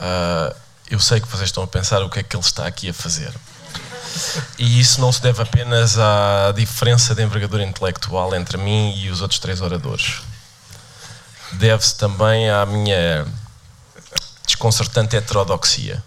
[0.00, 0.54] Uh,
[0.90, 2.94] eu sei que vocês estão a pensar o que é que ele está aqui a
[2.94, 3.32] fazer.
[4.58, 9.20] E isso não se deve apenas à diferença de envergadura intelectual entre mim e os
[9.20, 10.22] outros três oradores.
[11.52, 13.26] Deve-se também à minha
[14.46, 16.02] desconcertante heterodoxia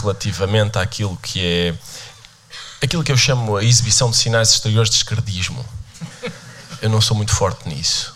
[0.00, 1.74] relativamente àquilo que é
[2.84, 5.64] aquilo que eu chamo a exibição de sinais exteriores de esquerdismo.
[6.80, 8.12] Eu não sou muito forte nisso.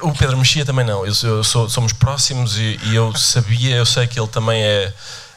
[0.00, 1.04] O Pedro Mexia também não.
[1.04, 4.94] Eu, sou, somos próximos e, e, eu sabia, eu sei que ele também é.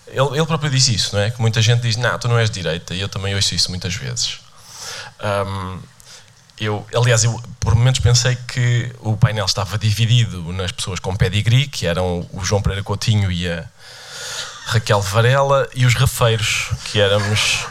[0.08, 1.32] Ele, ele, próprio disse isso, não é?
[1.32, 3.96] Que muita gente diz, não, tu não és direita, e eu também ouço isso muitas
[3.96, 4.40] vezes.
[5.24, 5.80] Um,
[6.66, 11.68] eu, aliás, eu por momentos pensei que o painel estava dividido nas pessoas com pedigree,
[11.68, 13.66] que eram o João Pereira Coutinho e a
[14.66, 17.66] Raquel Varela, e os rafeiros, que éramos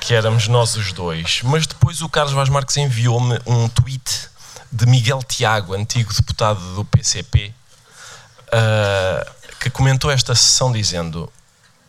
[0.00, 1.40] que éramos nós os dois.
[1.42, 4.28] Mas depois o Carlos Vaz Marques enviou-me um tweet
[4.70, 9.26] de Miguel Tiago, antigo deputado do PCP, uh, ah,
[9.60, 11.30] que comentou esta sessão dizendo: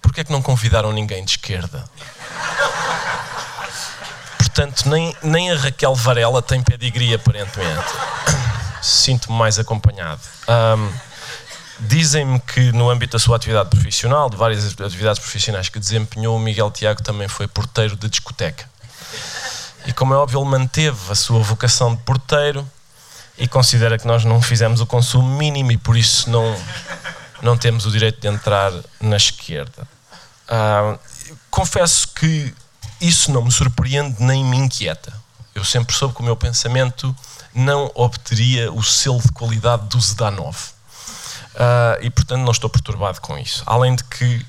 [0.02, 1.86] Porquê é que não convidaram ninguém de esquerda?
[4.60, 7.94] Portanto, nem, nem a Raquel Varela tem pedigree, aparentemente.
[8.82, 10.20] Sinto-me mais acompanhado.
[10.50, 10.92] Um,
[11.80, 16.40] Dizem-me que no âmbito da sua atividade profissional, de várias atividades profissionais que desempenhou, o
[16.40, 18.70] Miguel Tiago também foi porteiro de discoteca.
[19.86, 22.70] E como é óbvio, ele manteve a sua vocação de porteiro
[23.38, 26.54] e considera que nós não fizemos o consumo mínimo e por isso não,
[27.42, 29.88] não temos o direito de entrar na esquerda.
[30.50, 30.98] Ah,
[31.50, 32.54] confesso que
[33.02, 35.14] isso não me surpreende nem me inquieta.
[35.54, 37.16] Eu sempre soube que o meu pensamento
[37.54, 40.56] não obteria o selo de qualidade do Zdanov.
[41.56, 43.64] Uh, e portanto não estou perturbado com isso.
[43.66, 44.46] Além de que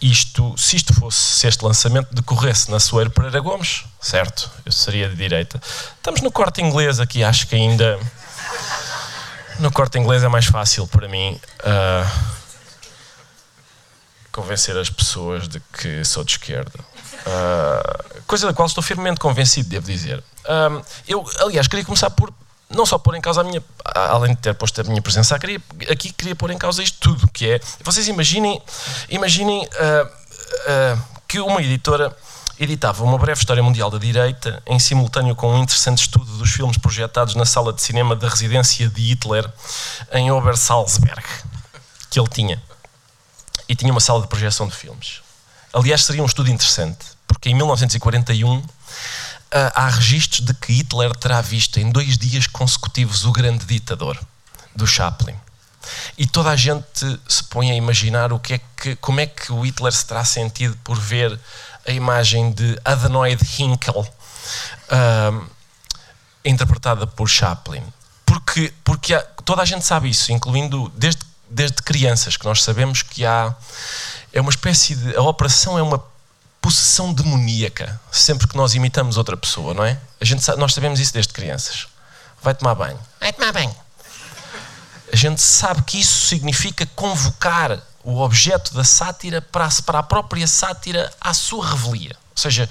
[0.00, 5.08] isto, se isto fosse, se este lançamento decorresse na Soeiro Pereira Gomes, certo, eu seria
[5.08, 5.60] de direita.
[5.96, 7.98] Estamos no corte inglês aqui, acho que ainda.
[9.58, 12.41] No corte inglês é mais fácil para mim uh,
[14.32, 16.72] convencer as pessoas de que sou de esquerda.
[17.26, 20.24] Uh, coisa da qual estou firmemente convencido, devo dizer.
[21.06, 22.32] eu, aliás, queria começar por
[22.74, 23.62] não só pôr em causa a minha,
[23.94, 25.60] além de ter posto a minha presença aqui,
[25.90, 28.60] aqui queria pôr em causa isto tudo, que é, vocês imaginem,
[29.10, 32.16] imaginem uh, que uma editora
[32.58, 36.78] editava uma breve história mundial da direita em simultâneo com um interessante estudo dos filmes
[36.78, 39.50] projetados na sala de cinema da residência de Hitler
[40.12, 41.24] em Obersalzberg,
[42.10, 42.62] que ele tinha.
[43.72, 45.22] E tinha uma sala de projeção de filmes.
[45.72, 48.62] Aliás, seria um estudo interessante, porque em 1941
[49.50, 54.20] há registros de que Hitler terá visto em dois dias consecutivos o grande ditador
[54.76, 55.34] do Chaplin.
[56.18, 59.50] E toda a gente se põe a imaginar o que é que, como é que
[59.50, 61.40] o Hitler se terá sentido por ver
[61.88, 65.46] a imagem de Adenoid Hinkel uh,
[66.44, 67.82] interpretada por Chaplin.
[68.26, 73.02] Porque, porque há, toda a gente sabe isso, incluindo desde, desde crianças, que nós sabemos
[73.02, 73.54] que há.
[74.32, 75.14] É uma espécie de.
[75.14, 76.02] A operação é uma
[76.60, 79.98] possessão demoníaca sempre que nós imitamos outra pessoa, não é?
[80.20, 81.88] A gente, nós sabemos isso desde crianças.
[82.40, 82.98] Vai tomar banho.
[83.20, 83.74] Vai tomar banho.
[85.12, 90.46] A gente sabe que isso significa convocar o objeto da sátira para para a própria
[90.46, 92.16] sátira à sua revelia.
[92.30, 92.68] Ou seja,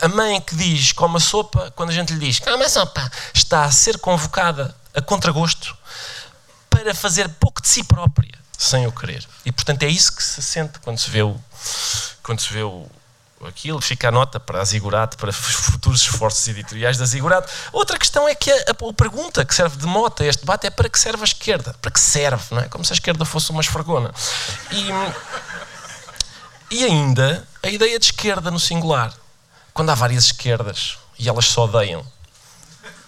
[0.00, 3.70] a mãe que diz coma sopa, quando a gente lhe diz coma sopa, está a
[3.70, 5.76] ser convocada a contragosto
[6.74, 9.24] para fazer pouco de si própria, sem o querer.
[9.46, 11.36] E portanto é isso que se sente quando se vê o,
[12.22, 12.86] quando se vê o,
[13.46, 17.48] aquilo, fica a nota para a Zigurato, para futuros esforços editoriais da Zigurato.
[17.72, 20.66] Outra questão é que a, a, a, pergunta que serve de moto a este debate
[20.66, 21.76] é para que serve a esquerda?
[21.80, 22.68] Para que serve, não é?
[22.68, 24.12] Como se a esquerda fosse uma esfregona.
[24.72, 24.88] E,
[26.76, 29.12] e ainda a ideia de esquerda no singular.
[29.72, 32.04] Quando há várias esquerdas e elas só odeiam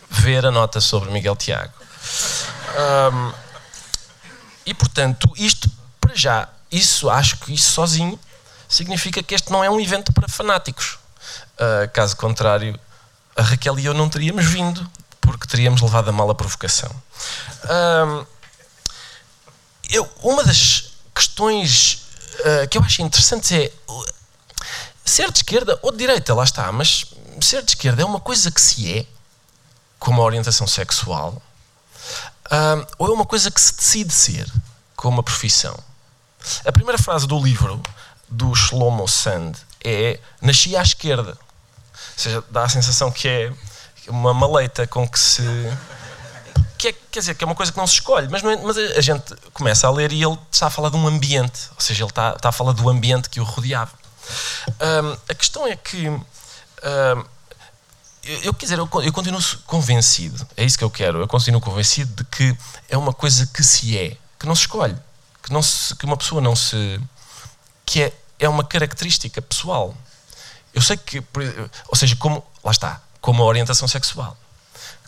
[0.09, 1.73] ver a nota sobre Miguel Tiago.
[2.77, 3.46] Um,
[4.67, 5.71] e portanto, isto
[6.01, 8.19] para já, isso acho que isso sozinho
[8.69, 10.99] significa que este não é um evento para fanáticos.
[11.55, 12.79] Uh, caso contrário,
[13.37, 14.89] a Raquel e eu não teríamos vindo,
[15.21, 16.91] porque teríamos levado a mal a provocação.
[17.65, 18.27] Uh,
[19.89, 22.03] eu, uma das questões
[22.41, 23.73] uh, que eu acho interessantes é
[25.05, 27.07] ser de esquerda ou de direita, lá está, mas
[27.41, 29.07] ser de esquerda é uma coisa que se é,
[29.99, 31.41] como a orientação sexual,
[32.99, 34.53] ou é uma coisa que se decide ser,
[34.95, 35.77] como uma profissão.
[36.65, 37.81] A primeira frase do livro
[38.29, 39.53] do Shlomo Sand
[39.85, 41.33] é nasci à esquerda.
[41.33, 43.53] Ou seja, dá a sensação que é
[44.09, 45.43] uma maleita com que se.
[46.79, 48.77] Que é, quer dizer, que é uma coisa que não se escolhe, mas, é, mas
[48.77, 52.03] a gente começa a ler e ele está a falar de um ambiente, ou seja,
[52.03, 53.93] ele está, está a falar do ambiente que o rodeava.
[54.69, 56.25] Um, a questão é que um,
[58.27, 61.61] eu, eu, quer dizer, eu, eu continuo convencido, é isso que eu quero, eu continuo
[61.61, 62.57] convencido de que
[62.89, 64.97] é uma coisa que se é, que não se escolhe,
[65.43, 67.01] que, não se, que uma pessoa não se.
[67.85, 69.95] que é, é uma característica pessoal.
[70.75, 71.23] Eu sei que,
[71.89, 74.37] ou seja, como, lá está, como a orientação sexual.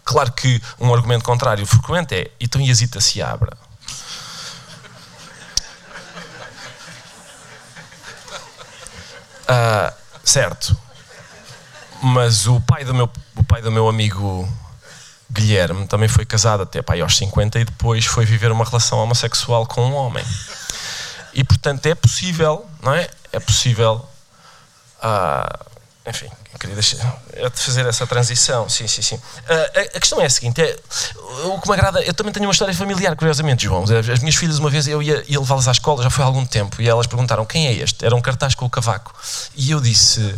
[0.05, 3.55] Claro que um argumento contrário frequente é, então e a Zita se abra?
[9.45, 9.93] Uh,
[10.25, 10.88] certo.
[12.03, 14.49] Mas o pai do meu, o pai do meu amigo
[15.31, 19.67] Guilherme também foi casado até pai, aos 50 e depois foi viver uma relação homossexual
[19.67, 20.25] com um homem.
[21.35, 23.09] E portanto é possível, não é?
[23.33, 24.07] É possível.
[25.03, 25.69] Uh,
[26.09, 29.15] enfim, queria deixar, de fazer essa transição, sim, sim, sim.
[29.17, 30.77] Uh, a, questão é a seguinte: é,
[31.45, 33.85] o que me agrada, eu também tenho uma história familiar, curiosamente, João.
[33.85, 36.47] As minhas filhas, uma vez, eu ia, ia levá-las à escola, já foi há algum
[36.47, 38.05] tempo, e elas perguntaram quem é este?
[38.05, 39.15] Era um cartaz com o cavaco.
[39.55, 40.35] E eu disse: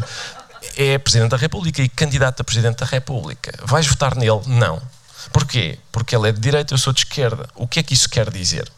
[0.76, 3.52] é Presidente da República e candidato a Presidente da República.
[3.64, 4.42] Vais votar nele?
[4.46, 4.80] Não.
[5.32, 5.78] Porquê?
[5.92, 7.48] Porque ele é de direita, eu sou de esquerda.
[7.54, 8.70] O que é que isso quer dizer?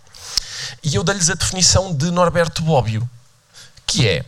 [0.82, 3.08] E eu dei-lhes a definição de Norberto Bobbio,
[3.86, 4.24] que é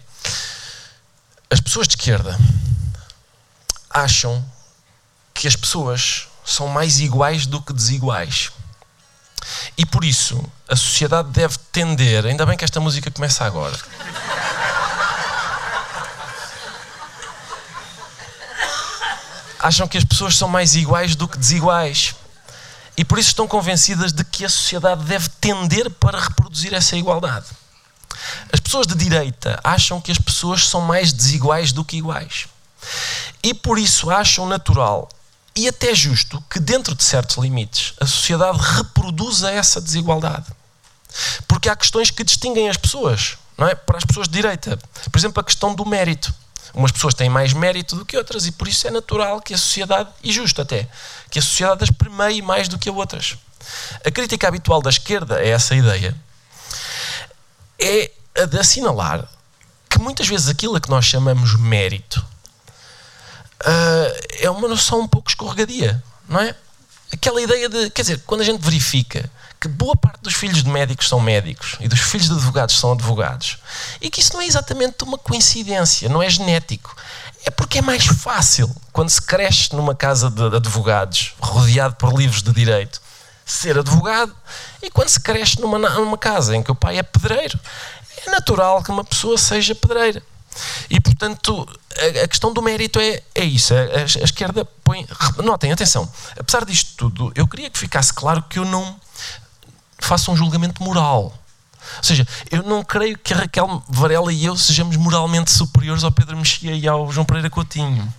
[1.51, 2.37] as pessoas de esquerda
[3.91, 4.45] acham
[5.33, 8.51] que as pessoas são mais iguais do que desiguais.
[9.79, 13.79] E por isso a sociedade deve tender, ainda bem que esta música começa agora.
[19.65, 22.15] Acham que as pessoas são mais iguais do que desiguais.
[22.99, 27.47] E por isso estão convencidas de que a sociedade deve tender para reproduzir essa igualdade.
[28.53, 32.47] As pessoas de direita acham que as pessoas são mais desiguais do que iguais.
[33.43, 35.09] E por isso acham natural
[35.57, 40.47] e até justo que, dentro de certos limites, a sociedade reproduza essa desigualdade.
[41.49, 43.75] Porque há questões que distinguem as pessoas, não é?
[43.75, 44.77] Para as pessoas de direita.
[45.11, 46.35] Por exemplo, a questão do mérito.
[46.73, 49.59] Umas pessoas têm mais mérito do que outras e por isso é natural que a
[49.59, 50.89] sociedade, e justo até,
[51.31, 53.37] que a sociedade as permeie mais do que a outras.
[54.05, 56.17] A crítica habitual da esquerda é essa ideia.
[57.79, 59.29] É a de assinalar
[59.89, 62.25] que muitas vezes aquilo a que nós chamamos mérito
[63.61, 66.55] uh, é uma noção um pouco escorregadia, não é?
[67.13, 69.31] Aquela ideia de, quer dizer, quando a gente verifica
[69.65, 72.93] que boa parte dos filhos de médicos são médicos e dos filhos de advogados são
[72.93, 73.57] advogados,
[73.99, 76.95] e que isso não é exatamente uma coincidência, não é genético.
[77.47, 82.43] É porque é mais fácil, quando se cresce numa casa de advogados, rodeado por livros
[82.43, 83.01] de direito,
[83.47, 84.37] ser advogado,
[84.83, 87.59] e quando se cresce numa, numa casa em que o pai é pedreiro,
[88.27, 90.23] é natural que uma pessoa seja pedreira.
[90.91, 91.67] E, portanto,
[92.23, 93.75] a, questão do mérito é, é isso.
[93.75, 95.07] A, a, a, esquerda põe.
[95.43, 96.11] Notem, atenção.
[96.39, 98.95] Apesar disto tudo, eu queria que ficasse claro que eu não
[99.99, 101.33] faço um julgamento moral.
[101.99, 106.11] Ou seja, eu não creio que a Raquel Varela e eu sejamos moralmente superiores ao
[106.11, 108.13] Pedro Mexia e ao João Pereira Coutinho.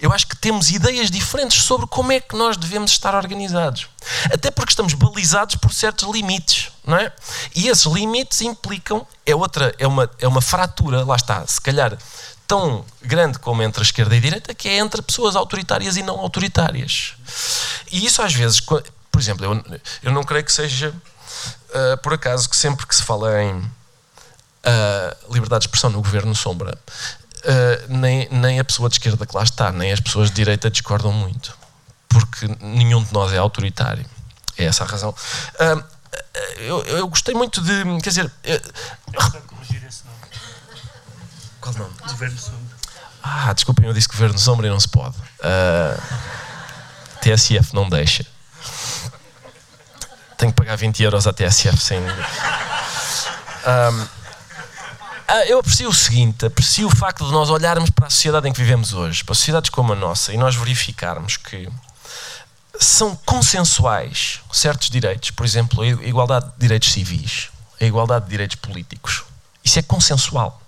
[0.00, 3.86] Eu acho que temos ideias diferentes sobre como é que nós devemos estar organizados.
[4.32, 7.12] Até porque estamos balizados por certos limites, não é?
[7.54, 11.96] E esses limites implicam, é outra, é uma, é uma fratura, lá está, se calhar
[12.46, 16.02] tão grande como entre a esquerda e a direita, que é entre pessoas autoritárias e
[16.02, 17.14] não autoritárias.
[17.90, 18.82] E isso às vezes, por
[19.16, 20.92] exemplo, eu, eu não creio que seja
[21.72, 26.34] uh, por acaso que sempre que se fala em uh, liberdade de expressão no governo
[26.34, 30.36] sombra, uh, nem, nem a pessoa de esquerda que lá está, nem as pessoas de
[30.36, 31.56] direita discordam muito,
[32.08, 34.04] porque nenhum de nós é autoritário.
[34.58, 35.14] É essa a razão.
[36.58, 37.84] Eu, eu, gostei muito de.
[38.02, 38.32] Quer dizer.
[39.46, 40.18] corrigir esse nome.
[41.58, 41.94] Qual nome?
[42.06, 42.76] Governo Sombra.
[43.22, 45.16] Ah, desculpem, eu disse Governo Sombra e não se pode.
[47.22, 48.26] TSF não deixa
[50.42, 52.00] tenho que pagar 20 euros à TSF sem.
[52.00, 52.06] Um,
[55.28, 58.52] ah, eu aprecio o seguinte: aprecio o facto de nós olharmos para a sociedade em
[58.52, 61.68] que vivemos hoje, para sociedades como a nossa, e nós verificarmos que
[62.78, 67.50] são consensuais certos direitos, por exemplo, a igualdade de direitos civis,
[67.80, 69.22] a igualdade de direitos políticos.
[69.64, 70.60] Isso é consensual.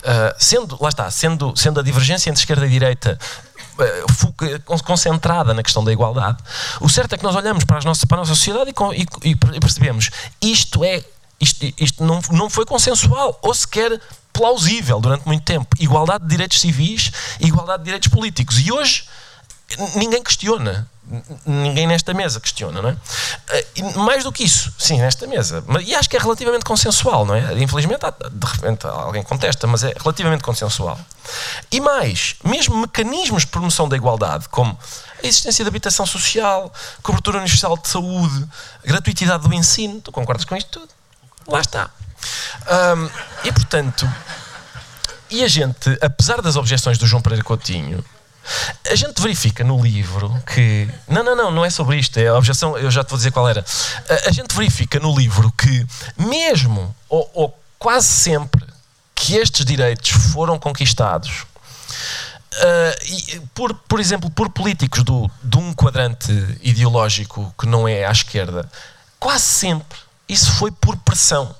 [0.00, 3.16] Uh, sendo, lá está, sendo, sendo a divergência entre esquerda e direita
[4.84, 6.38] concentrada na questão da igualdade,
[6.80, 9.30] o certo é que nós olhamos para, as nossas, para a nossa sociedade e, e,
[9.30, 11.02] e percebemos isto é
[11.40, 14.00] isto, isto não, não foi consensual ou sequer
[14.32, 15.66] plausível durante muito tempo.
[15.78, 18.58] Igualdade de direitos civis, igualdade de direitos políticos.
[18.60, 19.04] E hoje
[19.96, 20.88] ninguém questiona.
[21.44, 22.96] Ninguém nesta mesa questiona, não é?
[23.50, 25.62] Eh, e mais do que isso, sim, nesta mesa.
[25.84, 27.60] E acho que é relativamente consensual, não é?
[27.60, 28.00] Infelizmente,
[28.30, 30.98] de repente alguém contesta, mas é relativamente consensual.
[31.70, 34.78] E mais, mesmo mecanismos de promoção da igualdade, como
[35.22, 36.72] a existência de habitação social,
[37.02, 38.46] cobertura universal de saúde,
[38.84, 40.88] gratuitidade do ensino, tu concordas com isto tudo?
[41.46, 41.90] Lá está.
[43.44, 44.08] E portanto,
[45.28, 48.04] e a gente, apesar das objeções do João Pereira Coutinho,
[48.90, 50.88] A gente verifica no livro que.
[51.08, 52.18] Não, não, não, não é sobre isto.
[52.18, 53.64] É a objeção, eu já te vou dizer qual era.
[54.08, 55.86] A, a gente verifica no livro que,
[56.16, 58.64] mesmo, ou, ou quase sempre,
[59.14, 61.46] que estes direitos foram conquistados
[62.52, 68.04] Uh, e, por, por exemplo, por políticos do, de um quadrante ideológico que não é
[68.04, 68.70] à esquerda,
[69.18, 69.98] quase sempre
[70.28, 71.54] isso foi por pressão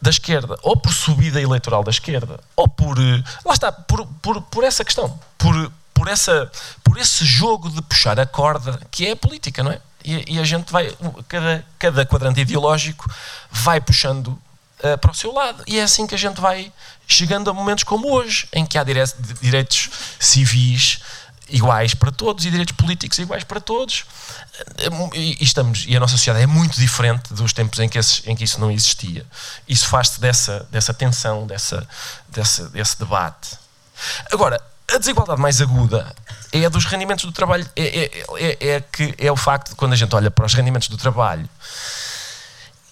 [0.00, 2.98] da esquerda, ou por subida eleitoral da esquerda, ou por.
[2.98, 6.50] Uh, lá está, por, por, por essa questão, por, por, essa,
[6.82, 9.78] por esse jogo de puxar a corda que é a política, não é?
[10.02, 10.96] E, e a gente vai,
[11.28, 13.04] cada, cada quadrante ideológico
[13.50, 16.72] vai puxando uh, para o seu lado, e é assim que a gente vai
[17.06, 21.00] chegando a momentos como hoje, em que há direitos civis
[21.50, 24.06] iguais para todos e direitos políticos iguais para todos.
[25.12, 28.34] E, estamos, e a nossa sociedade é muito diferente dos tempos em que, esses, em
[28.34, 29.26] que isso não existia.
[29.68, 31.86] Isso faz-se dessa, dessa tensão, dessa,
[32.28, 33.58] dessa, desse debate.
[34.32, 34.58] Agora,
[34.92, 36.14] a desigualdade mais aguda
[36.52, 37.68] é a dos rendimentos do trabalho.
[37.76, 40.54] É, é, é, é, que, é o facto de quando a gente olha para os
[40.54, 41.48] rendimentos do trabalho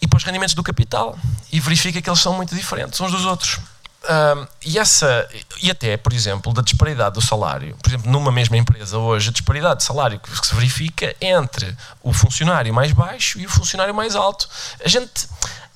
[0.00, 1.18] e para os rendimentos do capital
[1.52, 3.58] e verifica que eles são muito diferentes uns dos outros.
[4.04, 5.28] Um, e, essa,
[5.60, 7.76] e até, por exemplo, da disparidade do salário.
[7.82, 12.12] Por exemplo, numa mesma empresa hoje, a disparidade de salário que se verifica entre o
[12.12, 14.48] funcionário mais baixo e o funcionário mais alto.
[14.84, 15.28] A gente.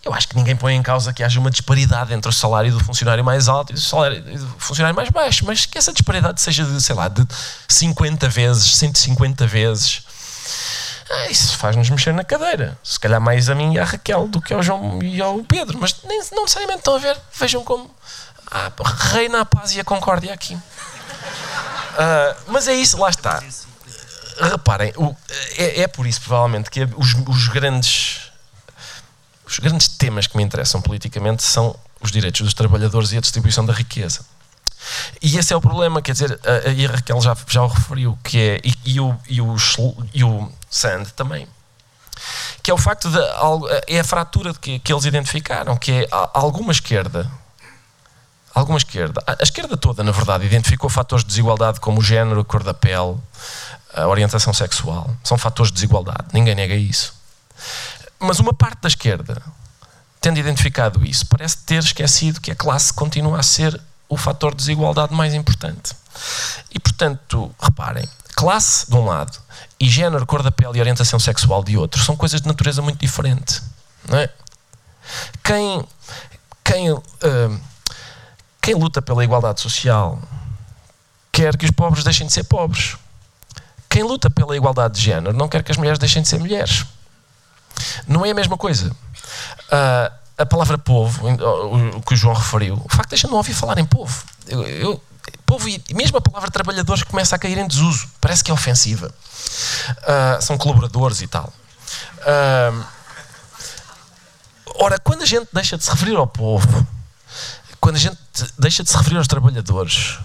[0.05, 2.83] Eu acho que ninguém põe em causa que haja uma disparidade entre o salário do
[2.83, 6.65] funcionário mais alto e o salário do funcionário mais baixo, mas que essa disparidade seja
[6.65, 7.25] de, sei lá, de
[7.69, 10.03] 50 vezes, 150 vezes.
[11.09, 12.77] Ah, isso faz-nos mexer na cadeira.
[12.83, 15.79] Se calhar mais a mim e à Raquel do que ao João e ao Pedro,
[15.79, 17.17] mas nem, não necessariamente estão a ver.
[17.39, 17.91] Vejam como
[18.51, 18.73] ah,
[19.13, 20.55] reina a paz e a concórdia aqui.
[20.55, 23.43] Uh, mas é isso, lá está.
[24.41, 25.15] Reparem, o,
[25.57, 28.32] é, é, por isso, provavelmente, que os, os, grandes,
[29.53, 33.65] os grandes temas que me interessam politicamente são os direitos dos trabalhadores e a distribuição
[33.65, 34.25] da riqueza.
[35.21, 38.39] E esse é o problema, quer dizer, a, a Raquel já, já o referiu, que
[38.39, 39.57] é, e, e, o, e, o,
[40.15, 41.47] e o Sand também,
[42.63, 43.19] que é o facto de,
[43.87, 47.31] é a fratura que, que eles identificaram, que é alguma esquerda
[48.55, 52.45] alguma esquerda, a esquerda toda, na verdade, identificou fatores de desigualdade como o género, a
[52.45, 53.17] cor da pele,
[53.95, 55.11] a orientação sexual.
[55.25, 57.15] São fatores de desigualdade, ninguém nega isso.
[58.23, 59.43] Mas uma parte da esquerda,
[60.21, 64.59] tendo identificado isso, parece ter esquecido que a classe continua a ser o fator de
[64.59, 65.95] desigualdade mais importante.
[66.71, 69.39] E, portanto, reparem, classe de um lado
[69.81, 72.99] e género, cor da pele e orientação sexual de outro são coisas de natureza muito
[72.99, 73.61] diferente.
[74.09, 74.29] Não é?
[75.43, 75.85] Quem,
[76.63, 77.03] quem uh,
[78.63, 80.23] quem luta pela igualdade social
[81.33, 82.97] quer que os pobres deixem de ser pobres.
[83.89, 86.87] Quem luta pela igualdade de género não quer que as mulheres deixem de ser mulheres.
[88.07, 88.91] Não é a mesma coisa.
[88.91, 91.27] Uh, a palavra povo,
[91.97, 94.25] o que o João referiu, o facto de a não ouvir falar em povo.
[94.49, 95.03] Eu, eu,
[95.47, 98.09] povo e mesmo a palavra trabalhadores começa a cair em desuso.
[98.21, 99.15] Parece que é ofensiva.
[99.89, 101.53] Uh, são colaboradores e tal.
[102.21, 102.85] Uh,
[104.81, 106.87] ora, quando a gente deixa de se referir ao povo,
[107.81, 108.17] quando a gente
[108.59, 110.19] deixa de se referir aos trabalhadores,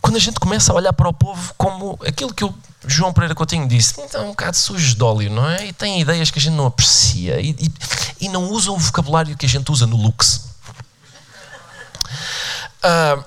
[0.00, 2.54] quando a gente começa a olhar para o povo como aquilo que o
[2.86, 5.66] João Pereira Coutinho disse, então é um bocado sujo de óleo, não é?
[5.66, 7.72] E tem ideias que a gente não aprecia e, e,
[8.26, 10.48] e não usa o vocabulário que a gente usa no Lux.
[12.84, 13.24] Uh,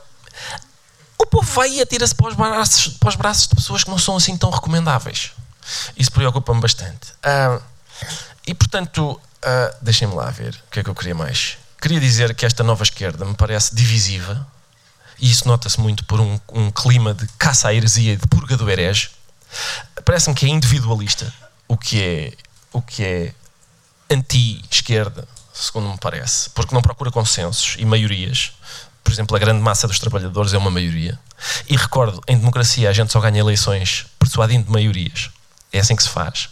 [1.18, 4.38] o povo vai e atira-se para, para os braços de pessoas que não são assim
[4.38, 5.32] tão recomendáveis.
[5.98, 7.12] Isso preocupa-me bastante.
[7.26, 7.62] Uh,
[8.46, 11.58] e portanto, uh, deixem-me lá ver o que é que eu queria mais.
[11.82, 14.48] Queria dizer que esta nova esquerda me parece divisiva,
[15.20, 18.56] e isso nota-se muito por um, um, clima de caça à heresia e de purga
[18.56, 19.10] do herege.
[20.06, 21.34] Parece-me que é individualista,
[21.68, 22.34] o que é,
[22.72, 23.34] o que é
[24.10, 28.54] anti-esquerda, segundo me parece, porque não procura consensos e maiorias.
[29.04, 31.18] Por exemplo, a grande massa dos trabalhadores é uma maioria.
[31.70, 35.30] E recordo, em democracia a gente só ganha eleições persuadindo maiorias.
[35.72, 36.50] É assim que se faz.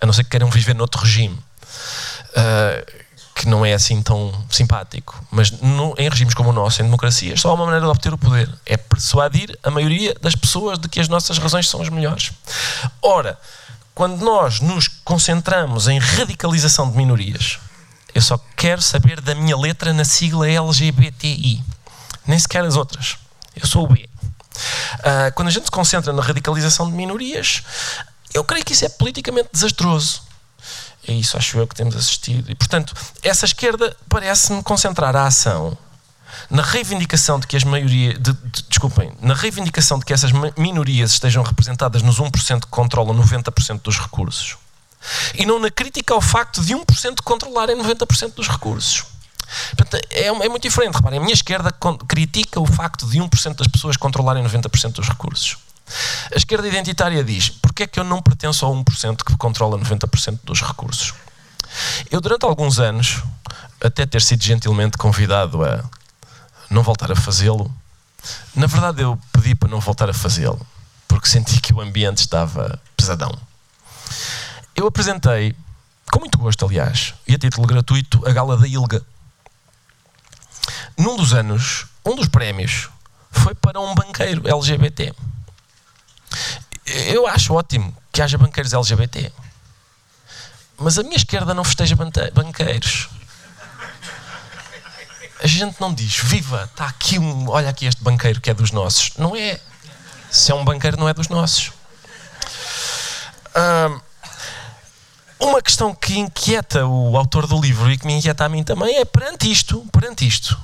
[0.00, 1.38] A não ser que queiram viver noutro regime.
[2.30, 3.05] Uh,
[3.36, 5.22] que não é assim tão simpático.
[5.30, 8.12] Mas no, em regimes como o nosso, em democracias, só há uma maneira de obter
[8.12, 11.90] o poder: é persuadir a maioria das pessoas de que as nossas razões são as
[11.90, 12.32] melhores.
[13.02, 13.38] Ora,
[13.94, 17.58] quando nós nos concentramos em radicalização de minorias,
[18.14, 21.62] eu só quero saber da minha letra na sigla LGBTI,
[22.26, 23.18] nem sequer as outras.
[23.54, 24.08] Eu sou o B.
[25.00, 27.62] Uh, quando a gente se concentra na radicalização de minorias,
[28.32, 30.22] eu creio que isso é politicamente desastroso.
[31.08, 32.50] É isso, acho eu, que temos assistido.
[32.50, 35.76] E, portanto, essa esquerda parece-me concentrar a ação
[36.50, 41.12] na reivindicação de que as maiorias, de, de, desculpem, na reivindicação de que essas minorias
[41.12, 44.56] estejam representadas nos 1% que controlam 90% dos recursos.
[45.34, 49.04] E não na crítica ao facto de 1% controlarem 90% dos recursos.
[49.76, 50.94] Portanto, é, é, muito diferente.
[50.94, 51.72] Reparem, a minha esquerda
[52.08, 55.56] critica o facto de 1% das pessoas controlarem 90% dos recursos.
[56.32, 60.40] A esquerda identitária diz: porque é que eu não pertenço ao 1% que controla 90%
[60.44, 61.14] dos recursos?
[62.10, 63.22] Eu, durante alguns anos,
[63.82, 65.84] até ter sido gentilmente convidado a
[66.70, 67.72] não voltar a fazê-lo,
[68.54, 70.66] na verdade eu pedi para não voltar a fazê-lo,
[71.06, 73.36] porque senti que o ambiente estava pesadão.
[74.74, 75.54] Eu apresentei,
[76.10, 79.02] com muito gosto, aliás, e a título gratuito, a Gala da Ilga.
[80.98, 82.88] Num dos anos, um dos prémios
[83.30, 85.14] foi para um banqueiro LGBT.
[86.86, 89.32] Eu acho ótimo que haja banqueiros LGBT.
[90.78, 93.08] Mas a minha esquerda não festeja banqueiros.
[95.42, 98.70] A gente não diz, viva, está aqui um, olha aqui este banqueiro que é dos
[98.70, 99.12] nossos.
[99.16, 99.60] Não é.
[100.30, 101.72] Se é um banqueiro, não é dos nossos.
[105.40, 108.96] uma questão que inquieta o autor do livro e que me inquieta a mim também
[108.96, 110.58] é perante isto, perante isto,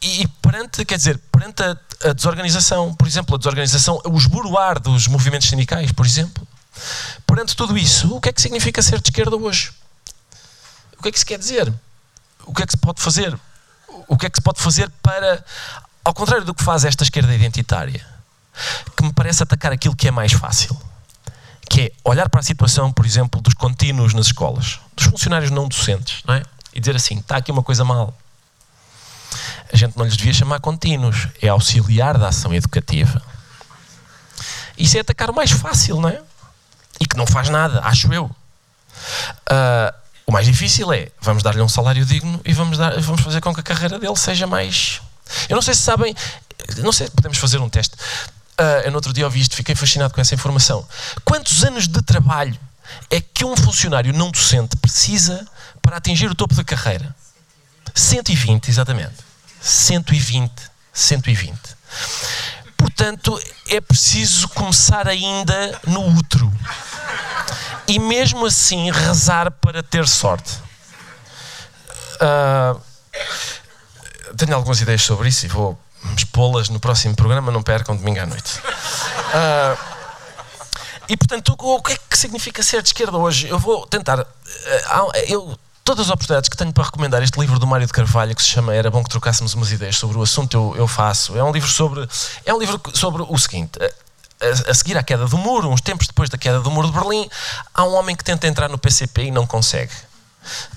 [0.00, 1.76] e, perante, quer dizer, perante a,
[2.08, 6.46] a, desorganização, por exemplo, a desorganização, o esboroar dos movimentos sindicais, por exemplo,
[7.26, 9.72] perante tudo isso, o que é que significa ser de esquerda hoje?
[10.98, 11.72] O que é que se quer dizer?
[12.44, 13.38] O que é que se pode fazer?
[14.06, 15.44] O que é que se pode fazer para,
[16.04, 18.04] ao contrário do que faz esta esquerda identitária,
[18.96, 20.80] que me parece atacar aquilo que é mais fácil,
[21.68, 25.66] que é olhar para a situação, por exemplo, dos contínuos nas escolas, dos funcionários não
[25.68, 26.42] docentes, não é?
[26.72, 28.16] E dizer assim, está aqui uma coisa mal
[29.72, 33.22] a gente não lhes devia chamar contínuos, é auxiliar da ação educativa.
[34.76, 36.20] Isso é atacar o mais fácil, não é?
[37.00, 38.24] E que não faz nada, acho eu.
[38.24, 39.94] Uh,
[40.26, 43.54] o mais difícil é, vamos dar-lhe um salário digno e vamos, dar, vamos fazer com
[43.54, 45.00] que a carreira dele seja mais...
[45.48, 46.14] Eu não sei se sabem,
[46.78, 47.94] não sei se podemos fazer um teste.
[48.58, 50.86] Uh, eu no outro dia ouvi isto, fiquei fascinado com essa informação.
[51.24, 52.58] Quantos anos de trabalho
[53.10, 55.46] é que um funcionário não docente precisa
[55.82, 57.14] para atingir o topo da carreira?
[57.98, 59.16] 120, exatamente.
[59.60, 60.52] 120.
[60.92, 61.58] 120.
[62.76, 66.50] Portanto, é preciso começar ainda no útero.
[67.88, 70.58] E mesmo assim rezar para ter sorte.
[72.20, 72.80] Uh,
[74.36, 75.78] tenho algumas ideias sobre isso e vou
[76.16, 78.58] expô-las no próximo programa, não percam domingo à noite.
[78.58, 79.78] Uh,
[81.08, 83.48] e portanto, o que é que significa ser de esquerda hoje?
[83.48, 84.20] Eu vou tentar.
[84.20, 84.26] Uh,
[85.26, 85.58] eu
[85.88, 88.48] todas as oportunidades que tenho para recomendar este livro do Mário de Carvalho, que se
[88.48, 91.34] chama Era Bom que Trocássemos umas ideias sobre o assunto, eu, eu faço.
[91.34, 92.06] É um livro sobre.
[92.44, 93.78] É um livro sobre o seguinte.
[93.82, 96.92] A, a, seguir à queda do muro, uns tempos depois da queda do muro de
[96.92, 97.26] Berlim,
[97.72, 99.90] há um homem que tenta entrar no PCP e não consegue.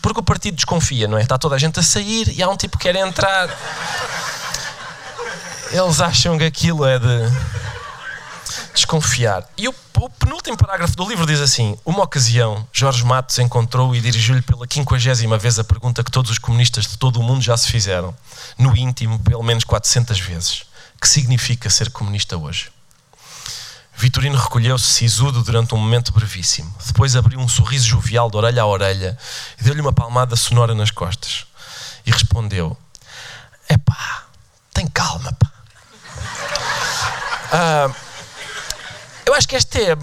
[0.01, 1.23] Porque o partido desconfia, não é?
[1.23, 3.49] Está toda a gente a sair e há um tipo que quer entrar.
[5.73, 7.29] Eles acham que aquilo é de
[8.73, 9.47] desconfiar.
[9.57, 14.01] E o, o, penúltimo parágrafo do livro diz assim: Uma ocasião, Jorge Matos encontrou e
[14.01, 17.55] dirigiu-lhe pela quinquagésima vez a pergunta que todos os comunistas de todo o mundo já
[17.57, 18.15] se fizeram,
[18.57, 20.63] no íntimo, pelo menos 400 vezes:
[20.99, 22.71] Que significa ser comunista hoje?
[23.93, 26.73] Vitorino recolheu-se sisudo durante um momento brevíssimo.
[26.87, 29.17] Depois abriu um sorriso jovial de orelha a orelha
[29.59, 31.45] e deu-lhe uma palmada sonora nas costas.
[32.05, 32.75] E respondeu:
[33.69, 34.25] Epá,
[34.73, 35.51] tem calma, pá.
[37.53, 38.10] Uh,
[39.25, 39.97] eu acho que esta é a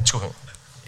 [0.00, 0.30] Desculpem.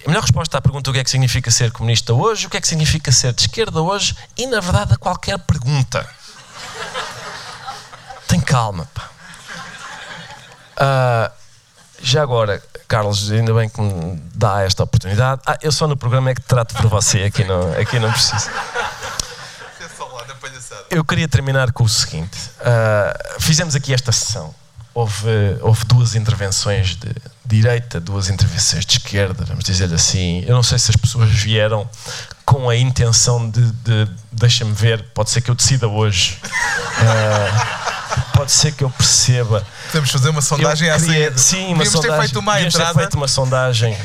[0.04, 2.56] A melhor resposta à pergunta o que é que significa ser comunista hoje, o que
[2.56, 6.08] é que significa ser de esquerda hoje e, na verdade, a qualquer pergunta.
[8.28, 9.10] Tem calma, pá.
[10.78, 11.32] Uh,
[12.00, 15.42] já agora, Carlos, ainda bem que me dá esta oportunidade.
[15.46, 18.48] Ah, eu só no programa é que trato por você, aqui não, aqui não preciso.
[20.90, 24.54] Eu queria terminar com o seguinte: uh, fizemos aqui esta sessão
[24.96, 27.14] houve, houve duas intervenções de
[27.44, 30.42] direita, duas intervenções de esquerda, vamos dizer assim.
[30.46, 31.86] Eu não sei se as pessoas vieram
[32.46, 36.40] com a intenção de, de deixa-me ver, pode ser que eu decida hoje.
[36.98, 39.66] Uh, pode ser que eu perceba.
[39.88, 41.38] Podemos fazer uma sondagem eu queria, assim.
[41.56, 42.16] Sim, uma sondagem.
[42.16, 42.94] ter feito uma entrada.
[42.94, 43.98] ter feito uma sondagem.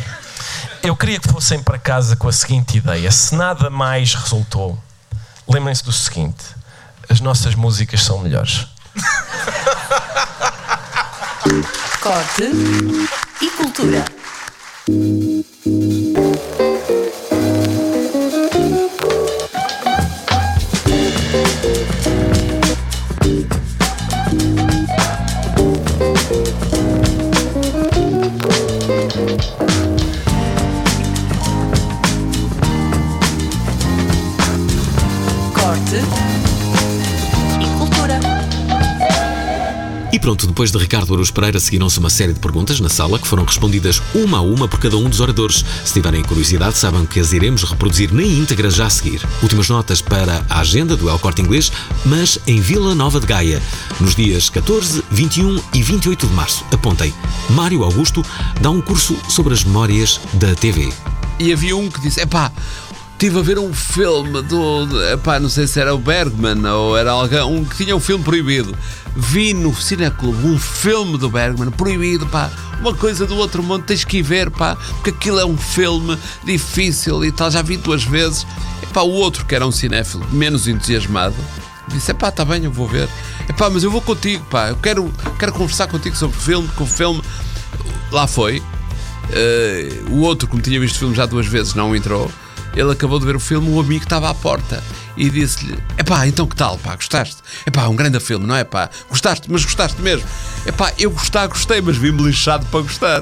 [0.84, 4.78] Eu queria que fossem para casa com a seguinte ideia: se nada mais resultou,
[5.48, 6.44] lembrem-se do seguinte:
[7.08, 8.68] as nossas músicas são melhores.
[12.00, 12.52] Corte
[13.42, 14.06] e cultura.
[40.32, 43.44] Pronto, depois de Ricardo Aruz Pereira seguiram-se uma série de perguntas na sala que foram
[43.44, 45.66] respondidas uma a uma por cada um dos oradores.
[45.84, 49.22] Se tiverem curiosidade, sabem que as iremos reproduzir na íntegra já a seguir.
[49.44, 51.70] Últimas notas para a agenda do El Corte Inglês,
[52.06, 53.62] mas em Vila Nova de Gaia,
[54.00, 56.64] nos dias 14, 21 e 28 de março.
[56.72, 57.14] Apontem,
[57.50, 58.24] Mário Augusto
[58.62, 60.94] dá um curso sobre as memórias da TV.
[61.40, 62.50] E havia um que disse: epá,
[63.22, 64.88] estive a ver um filme do.
[65.14, 68.24] Epá, não sei se era o Bergman ou era alguém, um que tinha um filme
[68.24, 68.76] proibido.
[69.16, 72.50] Vi no Cineclube um filme do Bergman proibido, pá.
[72.80, 76.18] Uma coisa do outro mundo, tens que ir ver, pá, porque aquilo é um filme
[76.44, 77.52] difícil e tal.
[77.52, 78.48] Já vi duas vezes.
[78.82, 81.36] Epá, o outro, que era um cinéfilo menos entusiasmado,
[81.90, 83.08] disse: epá, está bem, eu vou ver.
[83.48, 86.86] Epá, mas eu vou contigo, pá, eu quero, quero conversar contigo sobre o filme, com
[86.86, 87.22] o filme.
[88.12, 88.64] Lá foi.
[89.30, 92.32] Uh, o outro, como tinha visto o filme já duas vezes, não entrou.
[92.76, 94.84] Ele acabou de ver o filme, o amigo estava à porta
[95.18, 97.38] e disse-lhe: Epá, então que tal, pá, gostaste?
[97.66, 98.90] Epá, um grande filme, não é pá?
[99.10, 100.26] Gostaste, mas gostaste mesmo.
[100.66, 103.22] Epá, eu gostar, gostei, mas vi-me lixado para gostar.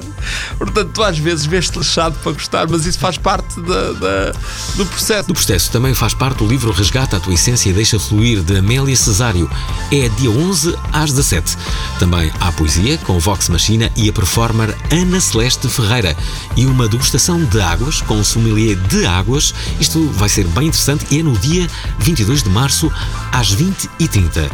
[0.57, 4.31] Portanto, tu às vezes vês-te lixado para gostar, mas isso faz parte da, da,
[4.75, 5.27] do processo.
[5.27, 8.57] Do processo também faz parte o livro Resgata a tua essência e deixa fluir, de
[8.57, 9.49] Amélia Cesário.
[9.91, 11.57] É dia 11 às 17.
[11.97, 16.15] Também há poesia com Vox Machina e a performer Ana Celeste Ferreira.
[16.55, 19.53] E uma degustação de águas com sommelier de águas.
[19.79, 21.67] Isto vai ser bem interessante e é no dia
[21.99, 22.91] 22 de março
[23.31, 24.49] às 20h30.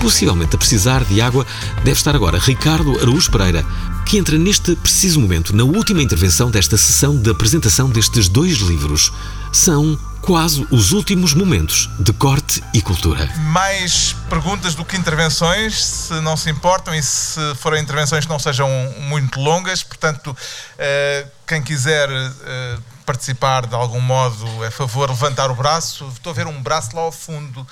[0.00, 1.46] Possivelmente a precisar de água
[1.84, 3.64] deve estar agora Ricardo Araújo Pereira,
[4.04, 9.12] que entra neste preciso momento na última intervenção desta sessão de apresentação destes dois livros.
[9.52, 13.28] São quase os últimos momentos de corte e cultura.
[13.46, 18.38] Mais perguntas do que intervenções, se não se importam, e se forem intervenções que não
[18.38, 18.68] sejam
[19.00, 19.82] muito longas.
[19.82, 20.34] Portanto,
[20.78, 22.78] eh, quem quiser eh,
[23.12, 26.08] participar de algum modo, é favor levantar o braço.
[26.08, 27.66] Estou a ver um braço lá ao fundo,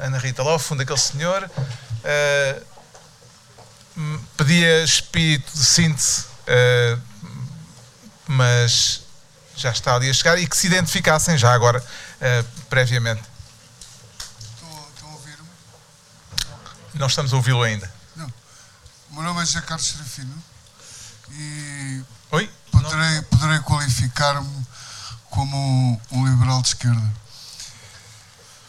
[0.00, 1.48] Ana Rita, lá ao fundo, aquele senhor.
[2.04, 2.66] Uh,
[4.36, 7.00] pedia espírito de síntese, uh,
[8.26, 9.02] mas
[9.54, 13.22] já está ali a chegar e que se identificassem já agora, uh, previamente.
[14.40, 15.46] Estão a ouvir-me?
[16.94, 17.88] Não estamos a ouvi-lo ainda.
[18.16, 18.26] Não.
[19.10, 20.34] O meu nome é José Carlos Serafino
[21.30, 22.02] e
[22.32, 22.50] Oi?
[22.72, 24.59] poderei, poderei qualificar-me
[25.30, 27.20] como um liberal de esquerda.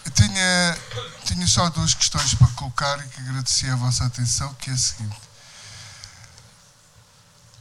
[0.05, 0.77] Eu tinha,
[1.25, 4.77] tinha só duas questões para colocar e que agradecia a vossa atenção, que é a
[4.77, 5.19] seguinte.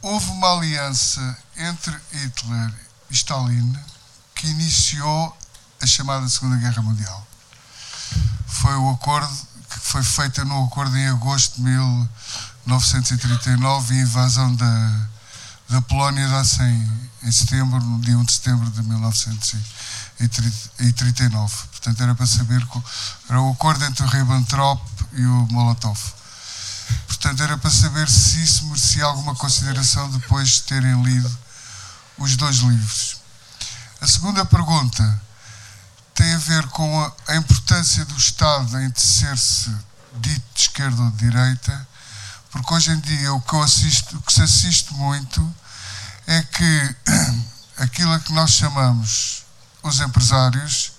[0.01, 2.73] Houve uma aliança entre Hitler
[3.09, 3.73] e Stalin
[4.33, 5.37] que iniciou
[5.79, 7.27] a chamada Segunda Guerra Mundial.
[8.47, 9.31] Foi o acordo
[9.69, 15.07] que foi feito no acordo em agosto de 1939 e invasão da,
[15.69, 21.55] da Polónia dá-se em, em setembro, no dia 1 de setembro de 1939.
[21.67, 22.67] Portanto, era para saber
[23.29, 24.81] era o acordo entre o Ribbentrop
[25.13, 25.99] e o Molotov.
[27.07, 31.39] Portanto, era para saber se isso merecia alguma consideração depois de terem lido
[32.17, 33.17] os dois livros.
[34.01, 35.21] A segunda pergunta
[36.15, 39.69] tem a ver com a, importância do Estado em tecer-se
[40.19, 41.87] dito de esquerda ou de direita,
[42.49, 45.55] porque hoje em dia o que, eu assisto, o que se assiste muito
[46.27, 46.95] é que
[47.77, 49.43] aquilo a que nós chamamos
[49.83, 50.93] os empresários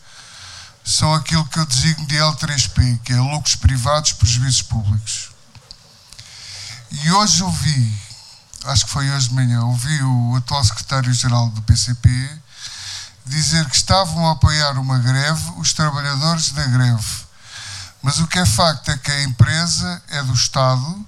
[0.85, 5.31] são aquilo que eu designo de L3P, que é lucros privados, prejuízos públicos.
[6.91, 7.99] E hoje ouvi,
[8.65, 12.09] acho que foi hoje de manhã, ouvi o atual secretário-geral do PCP
[13.25, 17.23] dizer que estavam a apoiar uma greve os trabalhadores da greve.
[18.03, 21.07] Mas o que é facto é que a empresa é do Estado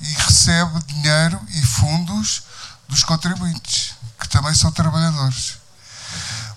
[0.00, 2.42] e recebe dinheiro e fundos
[2.92, 5.56] dos contribuintes, que também são trabalhadores.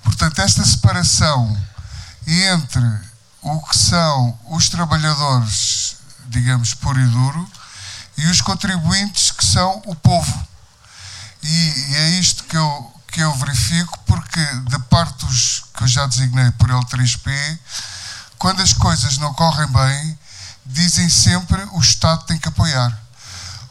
[0.04, 1.58] Portanto, esta separação
[2.28, 2.86] entre
[3.42, 5.96] o que são os trabalhadores,
[6.28, 7.52] digamos, puro e duro,
[8.18, 10.48] e os contribuintes, que são o povo.
[11.42, 15.88] E, e é isto que eu, que eu verifico, porque de parte dos que eu
[15.88, 17.60] já designei por L3P,
[18.38, 20.20] quando as coisas não correm bem,
[20.66, 23.00] dizem sempre o Estado tem que apoiar.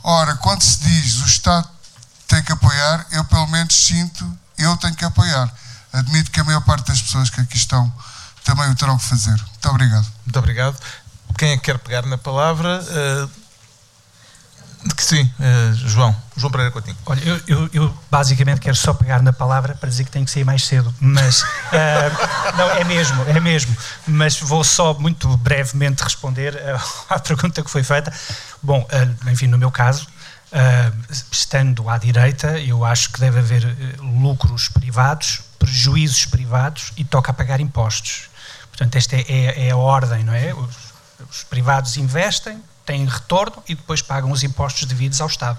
[0.03, 1.74] Ora, quando se diz o Estado
[2.29, 5.53] tem que apoiar, eu pelo menos sinto, eu tenho que apoiar.
[5.93, 7.93] Admito que a maior parte das pessoas que aqui estão
[8.45, 9.31] também o terão que fazer.
[9.31, 10.07] Muito obrigado.
[10.25, 10.77] Muito obrigado.
[11.39, 12.81] Quem é que quer pegar na palavra?
[12.83, 13.45] Uh,
[14.97, 16.15] que sim, uh, João.
[16.37, 16.97] João Pereira Coutinho.
[17.07, 20.31] Olha, eu, eu, eu, basicamente quero só pegar na palavra para dizer que tenho que
[20.31, 23.75] sair mais cedo, mas uh, não, é mesmo, é mesmo.
[24.07, 26.61] Mas vou só muito brevemente responder
[27.09, 28.13] à pergunta que foi feita.
[28.63, 28.87] Bom,
[29.31, 30.07] enfim, no meu caso,
[30.55, 37.03] Uh, estando à direita, eu acho que deve haver uh, lucros privados, prejuízos privados e
[37.05, 38.31] toca a pagar impostos.
[38.69, 40.55] Portanto, esta é, é, é a ordem, não é?
[40.55, 40.77] Os,
[41.29, 45.59] os, privados investem, têm retorno e depois pagam os impostos devidos ao Estado.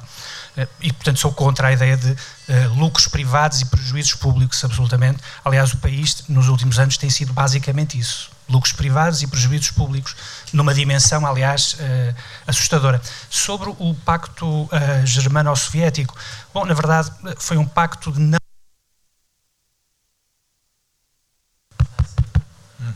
[0.55, 5.21] Eh, e, portanto, sou contra a ideia de uh, lucros privados e prejuízos públicos, absolutamente.
[5.43, 10.15] Aliás, o país, nos últimos anos, tem sido basicamente isso: lucros privados e prejuízos públicos,
[10.53, 12.15] numa dimensão, aliás, uh,
[12.47, 13.01] assustadora.
[13.29, 14.69] Sobre o pacto uh,
[15.05, 16.15] germano-soviético,
[16.53, 18.39] bom, na verdade, foi um pacto de não.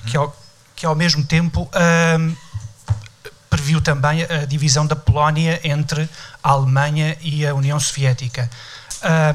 [0.05, 0.35] Que, ao,
[0.75, 1.69] que ao mesmo tempo
[3.49, 6.09] previu também a divisão da Polónia entre
[6.41, 8.49] a Alemanha e a União Soviética.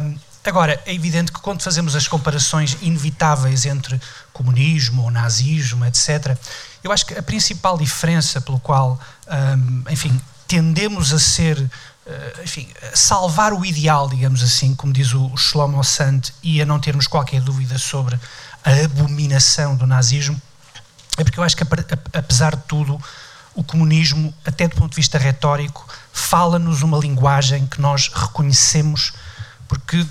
[0.00, 0.18] Um,
[0.50, 4.00] agora, é evidente que quando fazemos as comparações inevitáveis entre
[4.32, 6.36] comunismo ou nazismo, etc.,
[6.82, 12.68] eu acho que a principal diferença pelo qual, um, enfim, tendemos a ser, uh, enfim,
[12.92, 17.06] a salvar o ideal, digamos assim, como diz o Shlomo Sand, e a não termos
[17.06, 18.18] qualquer dúvida sobre
[18.62, 20.40] a abominação do nazismo,
[21.16, 21.64] é porque eu acho que,
[22.12, 23.00] apesar de tudo,
[23.54, 29.12] o comunismo, até do ponto de vista retórico, fala-nos uma linguagem que nós reconhecemos,
[29.68, 30.04] porque,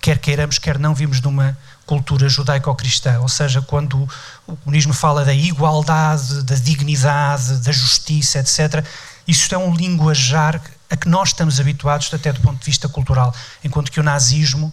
[0.00, 1.56] quer queiramos, quer não, vimos de uma
[1.86, 3.20] cultura judaico-cristã.
[3.20, 4.08] Ou seja, quando
[4.46, 8.84] o comunismo fala da igualdade, da dignidade, da justiça, etc.,
[9.26, 13.34] isso é um linguajar a que nós estamos habituados, até do ponto de vista cultural,
[13.62, 14.72] enquanto que o nazismo,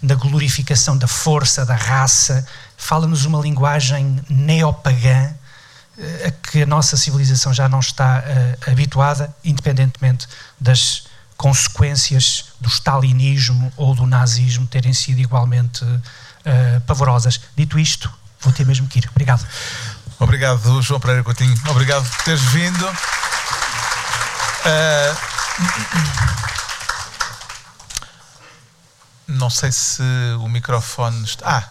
[0.00, 5.34] na glorificação da força, da raça, fala-nos uma linguagem neopagã
[6.26, 10.26] a que a nossa civilização já não está uh, habituada, independentemente
[10.58, 11.04] das
[11.40, 16.02] consequências do stalinismo ou do nazismo terem sido igualmente uh,
[16.86, 17.40] pavorosas.
[17.56, 18.12] Dito isto,
[18.42, 19.08] vou ter mesmo que ir.
[19.10, 19.46] Obrigado.
[20.18, 21.58] Obrigado, João Pereira Coutinho.
[21.68, 22.86] Obrigado por teres vindo.
[22.86, 22.92] Uh,
[29.26, 30.02] não sei se
[30.40, 31.56] o microfone está.
[31.56, 31.70] Ah,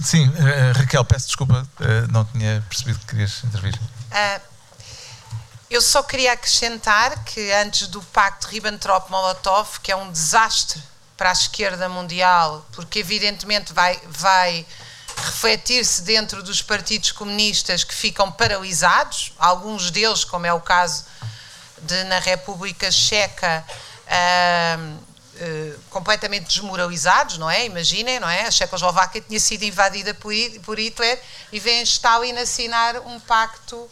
[0.00, 3.74] Sim, uh, Raquel, peço desculpa, uh, não tinha percebido que querias intervir.
[3.74, 4.51] Uh,
[5.74, 10.82] eu só queria acrescentar que antes do pacto Ribbentrop-Molotov, que é um desastre
[11.16, 14.66] para a esquerda mundial, porque evidentemente vai, vai
[15.16, 21.04] refletir-se dentro dos partidos comunistas que ficam paralisados, alguns deles, como é o caso
[21.78, 23.64] de na República Checa,
[24.06, 27.64] eh, completamente desmoralizados, não é?
[27.64, 28.42] Imaginem, não é?
[28.46, 30.32] A Checoslováquia tinha sido invadida por,
[30.64, 31.20] por Hitler
[31.50, 33.90] e vem Stalin assinar um pacto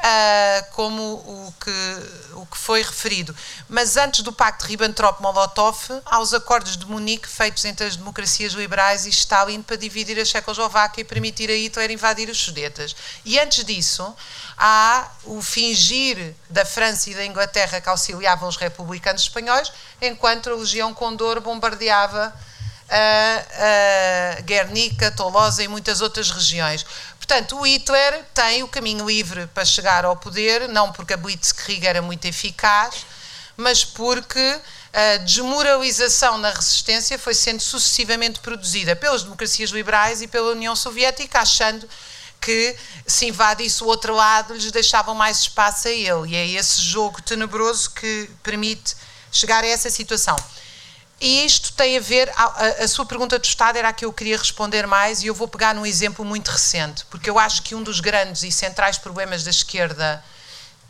[0.00, 3.34] uh, como o que, o que foi referido.
[3.68, 9.06] Mas antes do pacto Ribbentrop-Molotov, há os acordos de Munique feitos entre as democracias liberais
[9.06, 12.96] e Stalin para dividir a Checoslováquia e permitir a Hitler invadir os Sudetas.
[13.24, 14.14] E antes disso,
[14.56, 20.54] há o fingir da França e da Inglaterra que auxiliavam os republicanos espanhóis, enquanto a
[20.54, 22.34] Legião Condor bombardeava
[22.90, 26.84] a, a Guernica, Tolosa e muitas outras regiões.
[27.30, 31.86] Portanto, o Hitler tem o caminho livre para chegar ao poder, não porque a Blitzkrieg
[31.86, 33.06] era muito eficaz,
[33.56, 34.60] mas porque
[34.92, 41.38] a desmoralização na resistência foi sendo sucessivamente produzida pelas democracias liberais e pela União Soviética,
[41.38, 41.88] achando
[42.40, 42.74] que
[43.06, 46.30] se invadisse o outro lado lhes deixavam mais espaço a ele.
[46.30, 48.96] E é esse jogo tenebroso que permite
[49.30, 50.34] chegar a essa situação.
[51.20, 54.06] E isto tem a ver, a, a, a, sua pergunta do Estado era a que
[54.06, 57.62] eu queria responder mais, e eu vou pegar num exemplo muito recente, porque eu acho
[57.62, 60.24] que um dos grandes e centrais problemas da esquerda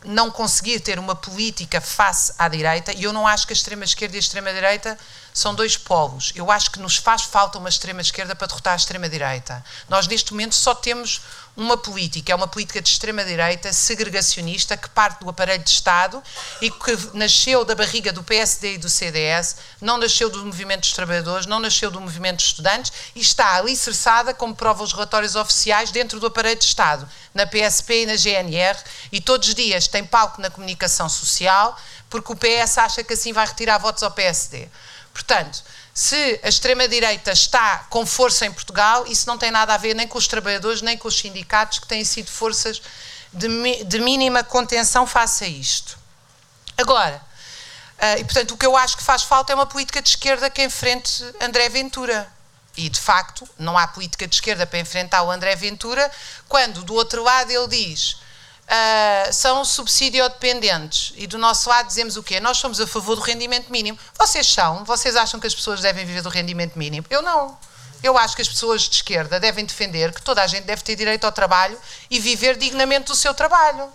[0.04, 4.14] não conseguir ter uma política face à direita, e eu não acho que a extrema-esquerda
[4.14, 4.96] e a extrema-direita
[5.34, 6.32] são dois polos.
[6.36, 9.64] Eu acho que nos faz falta uma extrema-esquerda para derrotar a extrema-direita.
[9.88, 11.22] Nós, neste momento, só temos
[11.56, 16.22] uma política, é uma política de extrema-direita segregacionista que parte do aparelho de Estado
[16.60, 20.92] e que nasceu da barriga do PSD e do CDS, não nasceu do movimento dos
[20.92, 25.90] trabalhadores, não nasceu do movimento dos estudantes e está alicerçada, como provam os relatórios oficiais,
[25.90, 28.78] dentro do aparelho de Estado, na PSP e na GNR,
[29.12, 31.76] e todos os dias tem palco na comunicação social,
[32.08, 34.68] porque o PS acha que assim vai retirar votos ao PSD.
[35.12, 35.62] Portanto,
[35.92, 40.06] se a extrema-direita está com força em Portugal, isso não tem nada a ver nem
[40.06, 42.80] com os trabalhadores, nem com os sindicatos, que têm sido forças
[43.32, 45.98] de, de mínima contenção face a isto.
[46.76, 47.20] Agora,
[47.98, 50.48] uh, e portanto, o que eu acho que faz falta é uma política de esquerda
[50.48, 52.30] que enfrente André Ventura.
[52.76, 56.10] E, de facto, não há política de esquerda para enfrentar o André Ventura,
[56.48, 58.16] quando do outro lado ele diz
[58.70, 61.12] uh, são subsídio-dependentes.
[61.16, 62.38] E do nosso lado dizemos o quê?
[62.40, 63.98] Nós somos a favor do rendimento mínimo.
[64.18, 64.84] Vocês são?
[64.84, 67.06] Vocês acham que as pessoas devem viver do rendimento mínimo?
[67.10, 67.58] Eu não.
[68.02, 70.96] Eu acho que as pessoas de esquerda devem defender que toda a gente deve ter
[70.96, 71.78] direito ao trabalho
[72.10, 73.92] e viver dignamente do seu trabalho.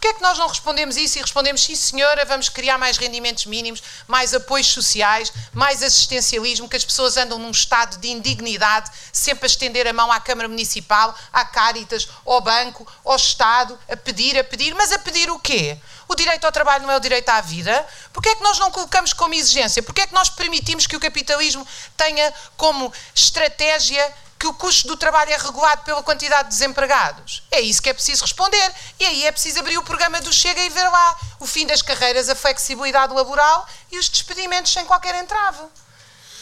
[0.00, 3.44] Porquê é que nós não respondemos isso e respondemos sim senhora, vamos criar mais rendimentos
[3.44, 9.44] mínimos, mais apoios sociais, mais assistencialismo, que as pessoas andam num estado de indignidade, sempre
[9.44, 14.38] a estender a mão à Câmara Municipal, à Caritas, ao banco, ao Estado, a pedir,
[14.38, 15.76] a pedir, mas a pedir o quê?
[16.08, 17.86] O direito ao trabalho não é o direito à vida?
[18.10, 19.82] Porquê é que nós não colocamos como exigência?
[19.82, 21.68] Porquê é que nós permitimos que o capitalismo
[21.98, 24.10] tenha como estratégia
[24.40, 27.42] que o custo do trabalho é regulado pela quantidade de desempregados?
[27.50, 28.74] É isso que é preciso responder.
[28.98, 31.82] E aí é preciso abrir o programa do Chega e ver lá o fim das
[31.82, 35.62] carreiras, a flexibilidade laboral e os despedimentos sem qualquer entrave.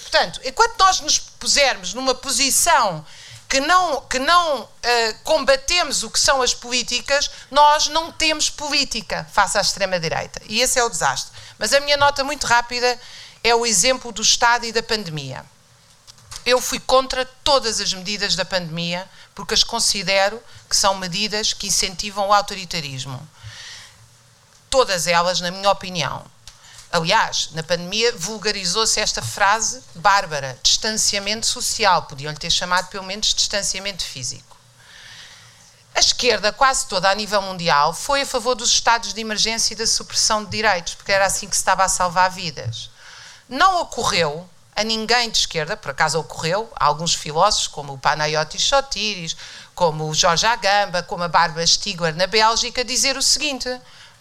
[0.03, 3.05] Portanto, enquanto nós nos pusermos numa posição
[3.49, 4.69] que não, que não uh,
[5.25, 10.41] combatemos o que são as políticas, nós não temos política face à extrema-direita.
[10.47, 11.37] E esse é o desastre.
[11.59, 12.97] Mas a minha nota muito rápida
[13.43, 15.45] é o exemplo do Estado e da pandemia.
[16.49, 21.67] Eu fui contra todas as medidas da pandemia, porque as considero que são medidas que
[21.67, 23.21] incentivam o autoritarismo.
[24.71, 26.25] Todas elas, na minha opinião.
[26.91, 32.05] Aliás, na pandemia vulgarizou-se esta frase bárbara: distanciamento social.
[32.05, 34.57] Podiam-lhe ter chamado pelo menos distanciamento físico.
[35.95, 39.77] A esquerda, quase toda a nível mundial, foi a favor dos estados de emergência e
[39.77, 42.89] da supressão de direitos, porque era assim que se estava a salvar vidas.
[43.47, 44.49] Não ocorreu
[44.79, 49.37] a ninguém de esquerda, por acaso ocorreu, a alguns filósofos, como o Panayotis Sotiris,
[49.75, 53.69] como o Jorge Agamba, como a Bárbara Stigler na Bélgica, dizer o seguinte: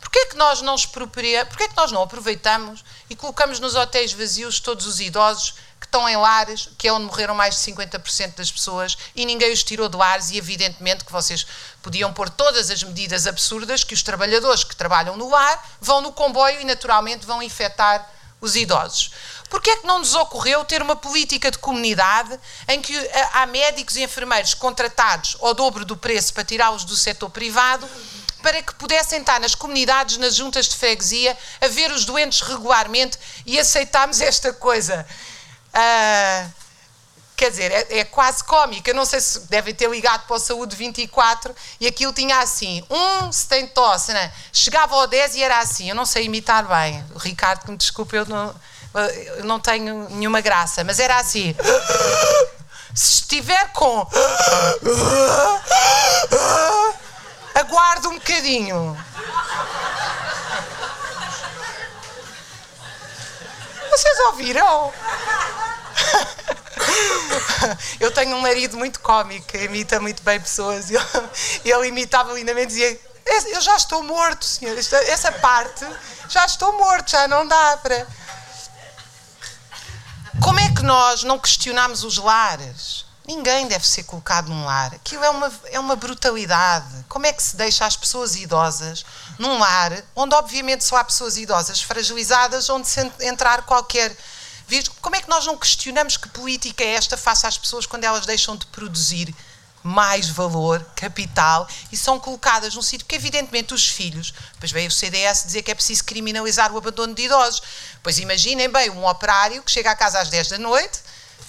[0.01, 4.13] Porquê é que nós não porquê é que nós não aproveitamos e colocamos nos hotéis
[4.13, 8.33] vazios todos os idosos que estão em lares, que é onde morreram mais de 50%
[8.37, 11.45] das pessoas e ninguém os tirou de lares e evidentemente que vocês
[11.83, 16.11] podiam pôr todas as medidas absurdas que os trabalhadores que trabalham no lar vão no
[16.11, 19.11] comboio e naturalmente vão infectar os idosos.
[19.49, 22.37] Porquê é que não nos ocorreu ter uma política de comunidade
[22.67, 26.95] em que eh, há médicos e enfermeiros contratados ao dobro do preço para tirá-los do
[26.95, 27.87] setor privado
[28.41, 33.17] para que pudessem estar nas comunidades, nas juntas de freguesia, a ver os doentes regularmente
[33.45, 35.05] e aceitámos esta coisa.
[35.73, 36.51] Uh,
[37.35, 38.93] quer dizer, é, é quase cómica.
[38.93, 43.31] Não sei se devem ter ligado para o Saúde 24 e aquilo tinha assim: um
[43.31, 44.31] se tem tosse, né?
[44.51, 45.89] chegava ao 10 e era assim.
[45.89, 47.03] Eu não sei imitar bem.
[47.15, 48.55] O Ricardo, me desculpe, eu não,
[49.37, 51.55] eu não tenho nenhuma graça, mas era assim.
[52.93, 54.07] Se estiver com
[57.57, 58.97] Aguarde um bocadinho.
[63.89, 64.93] Vocês ouviram?
[67.99, 70.89] Eu tenho um marido muito cómico, que imita muito bem pessoas.
[70.91, 74.77] E ele imitava lindamente e dizia: Eu já estou morto, senhor.
[74.77, 75.85] Essa parte,
[76.29, 78.07] já estou morto, já não dá para.
[80.41, 83.05] Como é que nós não questionamos os lares?
[83.25, 84.93] Ninguém deve ser colocado num lar.
[84.93, 87.05] Aquilo é uma, é uma brutalidade.
[87.09, 89.03] Como é que se deixa as pessoas idosas
[89.37, 94.15] num lar onde, obviamente, só há pessoas idosas fragilizadas, onde se entrar qualquer
[94.67, 94.89] vírus?
[95.01, 98.25] Como é que nós não questionamos que política é esta face às pessoas quando elas
[98.25, 99.35] deixam de produzir
[99.87, 104.33] mais valor, capital, e são colocadas num sítio que, evidentemente, os filhos.
[104.53, 107.61] Depois veio o CDS dizer que é preciso criminalizar o abandono de idosos.
[108.03, 110.99] Pois imaginem bem um operário que chega à casa às 10 da noite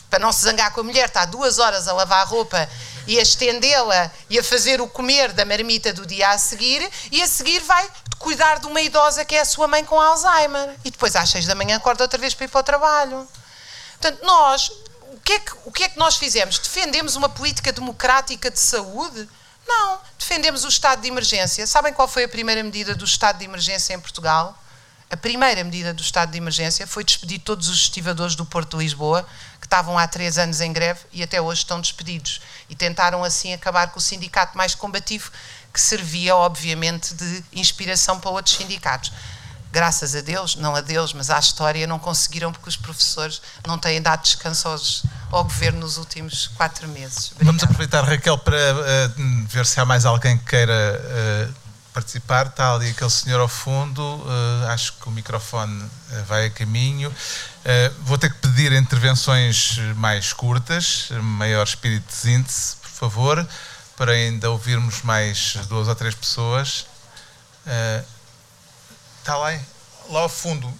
[0.09, 2.69] para não se zangar com a mulher, está duas horas a lavar a roupa
[3.06, 7.20] e a estendê-la e a fazer o comer da marmita do dia a seguir, e
[7.20, 10.77] a seguir vai cuidar de uma idosa que é a sua mãe com Alzheimer.
[10.85, 13.28] E depois às seis da manhã acorda outra vez para ir para o trabalho.
[14.01, 14.70] Portanto, nós,
[15.28, 16.59] que, é que, o que é que nós fizemos?
[16.59, 19.28] Defendemos uma política democrática de saúde?
[19.66, 20.00] Não.
[20.18, 21.66] Defendemos o estado de emergência.
[21.66, 24.59] Sabem qual foi a primeira medida do estado de emergência em Portugal?
[25.10, 28.84] A primeira medida do estado de emergência foi despedir todos os estivadores do Porto de
[28.84, 29.28] Lisboa
[29.60, 32.40] que estavam há três anos em greve e até hoje estão despedidos.
[32.70, 35.30] E tentaram assim acabar com o sindicato mais combativo,
[35.74, 39.12] que servia, obviamente, de inspiração para outros sindicatos.
[39.70, 43.78] Graças a Deus, não a Deus, mas à história, não conseguiram porque os professores não
[43.78, 47.32] têm dado descanso aos, ao governo nos últimos quatro meses.
[47.32, 47.45] Obrigada.
[47.45, 51.53] Vamos aproveitar, Raquel, para uh, ver se há mais alguém que queira.
[51.55, 51.69] Uh,
[51.99, 52.47] participar.
[52.47, 57.11] Está ali aquele senhor ao fundo, uh, acho que o microfone uh, vai a caminho.
[57.11, 63.49] Uh, vou ter que pedir intervenções mais curtas, maior espírito de síntese, por favor,
[63.97, 66.86] para ainda ouvirmos mais duas ou três pessoas.
[69.28, 69.52] Está lá,
[70.09, 70.72] lá ao fundo.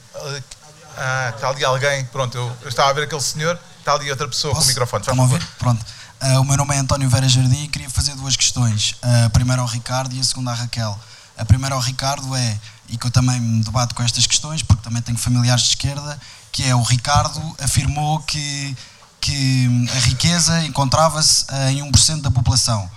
[0.97, 2.05] Ah, está ali alguém.
[2.07, 4.65] Pronto, eu, eu, estava a ver aquele senhor, está ali outra pessoa Posso?
[4.65, 5.03] com o microfone.
[5.03, 5.47] Estão a ouvir?
[5.59, 5.85] Pronto.
[6.21, 8.93] Uh, o meu nome é António Vera Jardim e queria fazer duas questões.
[9.03, 10.99] Uh, a primeira ao Ricardo e a segunda à Raquel.
[11.37, 12.59] A primeira ao Ricardo é,
[12.89, 16.19] e que eu também me debato com estas questões, porque também tenho familiares de esquerda,
[16.51, 18.77] que é o Ricardo afirmou que,
[19.21, 22.91] que a riqueza encontrava-se uh, em 1% da população.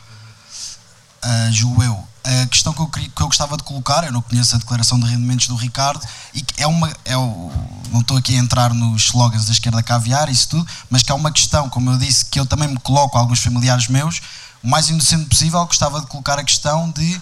[1.23, 2.10] Uh, julgo eu.
[2.23, 5.07] A questão que eu, que eu gostava de colocar, eu não conheço a declaração de
[5.07, 6.91] rendimentos do Ricardo, e que é uma.
[7.03, 7.51] É o,
[7.91, 11.15] não estou aqui a entrar nos slogans da esquerda caviar, isso tudo, mas que é
[11.15, 14.21] uma questão, como eu disse, que eu também me coloco a alguns familiares meus,
[14.63, 17.21] o mais inocente possível, gostava de colocar a questão de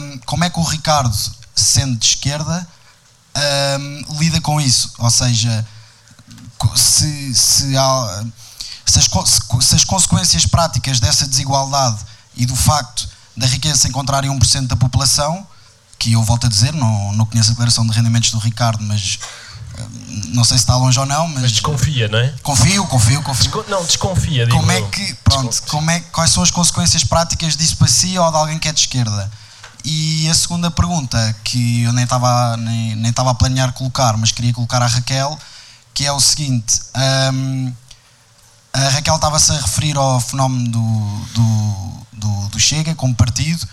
[0.00, 1.14] um, como é que o Ricardo
[1.54, 2.66] sendo de esquerda,
[3.78, 4.92] hum, lida com isso.
[4.98, 5.66] Ou seja,
[6.74, 8.24] se, se, há-
[8.86, 9.08] se as,
[9.66, 11.98] se as consequências práticas dessa desigualdade
[12.34, 15.46] e do facto da riqueza se encontrar em 1% da população,
[15.98, 19.18] que eu volto a dizer, não, não conheço a declaração de rendimentos do Ricardo, mas
[19.78, 22.34] hum, não sei se está longe ou não, mas, Mas desconfia, não é?
[22.42, 23.44] Confio, confio, confio.
[23.44, 27.76] Desco- não, desconfia, Como é que, pronto, como é, quais são as consequências práticas disso
[27.76, 29.30] para si ou de alguém que é de esquerda?
[29.84, 34.30] E a segunda pergunta, que eu nem estava nem, nem estava a planear colocar, mas
[34.30, 35.38] queria colocar à Raquel,
[35.94, 36.80] que é o seguinte:
[37.32, 37.72] hum,
[38.72, 43.66] a Raquel estava-se a referir ao fenómeno do, do, do, do Chega como partido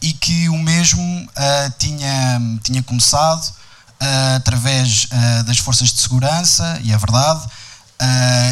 [0.00, 3.52] e que o mesmo ah, tinha, tinha começado
[4.00, 7.44] ah, através ah, das forças de segurança, e é verdade,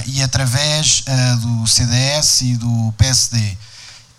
[0.06, 1.04] e através
[1.40, 3.56] do CDS e do PSD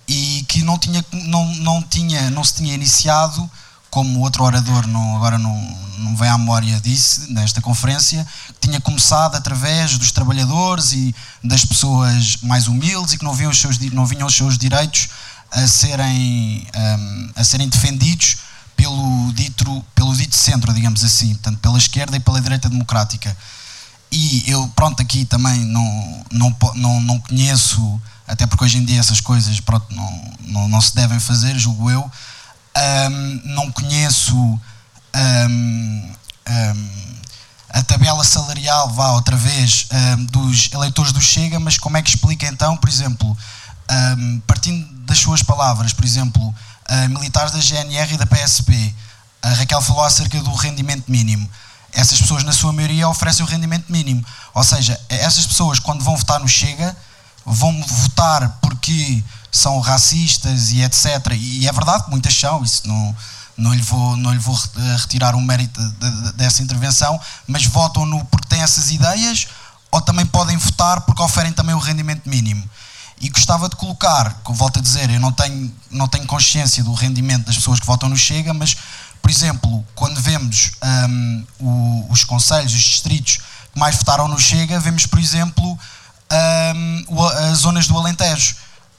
[0.08, 3.52] e que não tinha não, não tinha não se tinha iniciado
[3.98, 5.56] como outro orador agora não,
[5.98, 11.66] não vem à memória disse nesta conferência que tinha começado através dos trabalhadores e das
[11.66, 15.10] pessoas mais humildes e que não vinham os seus não vinham os seus direitos
[15.50, 18.38] a serem hum, a serem defendidos
[18.76, 23.36] pelo dito pelo dito centro digamos assim portanto pela esquerda e pela direita democrática
[24.12, 29.02] e eu, pronto, aqui também não, não, não, não conheço, até porque hoje em dia
[29.02, 32.10] essas coisas pronto, não, não, não se devem fazer, julgo eu.
[32.80, 34.60] Ahm, não conheço
[35.14, 36.12] ahm,
[37.70, 39.88] a tabela salarial, vá outra vez,
[40.32, 43.38] dos eleitores do Chega, mas como é que explica então, por exemplo,
[44.48, 46.56] partindo das suas palavras, por exemplo,
[47.10, 48.96] militares da GNR e da PSP,
[49.42, 51.50] a Raquel falou acerca do rendimento mínimo
[51.98, 54.24] essas pessoas, na sua maioria, oferecem o rendimento mínimo.
[54.54, 56.96] Ou seja, essas pessoas, quando vão votar no Chega,
[57.46, 59.24] vão votar porque
[59.58, 61.06] são racistas e etc.
[61.34, 63.16] E é verdade que muitas são, isso não,
[63.58, 64.56] não, lhe vou, não lhe vou
[65.02, 69.48] retirar o mérito de- de- dessa intervenção, mas votam no porque têm essas ideias
[69.92, 72.64] ou também podem votar porque oferem também o rendimento mínimo.
[73.20, 76.94] E gostava de colocar, que volto a dizer, eu não tenho, não tenho consciência do
[76.94, 78.78] rendimento das pessoas que votam no Chega, mas,
[79.24, 80.74] por exemplo, quando vemos
[81.10, 83.38] hum, o- os conselhos, os distritos
[83.74, 85.80] que mais votaram no Chega, vemos, por exemplo,
[86.76, 88.56] hum, o- as zonas do Alentejo,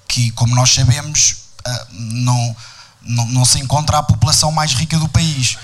[0.08, 2.56] que, como nós sabemos, ah, não,
[3.02, 5.56] não, não se encontra a população mais rica do país.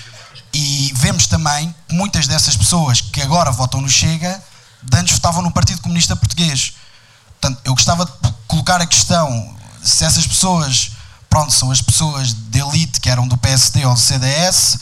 [0.53, 4.41] E vemos também que muitas dessas pessoas que agora votam no Chega,
[4.81, 6.73] de antes votavam no Partido Comunista Português.
[7.41, 10.91] Portanto, eu gostava de colocar a questão se essas pessoas,
[11.29, 14.79] pronto, são as pessoas de elite que eram do PSD ou do CDS,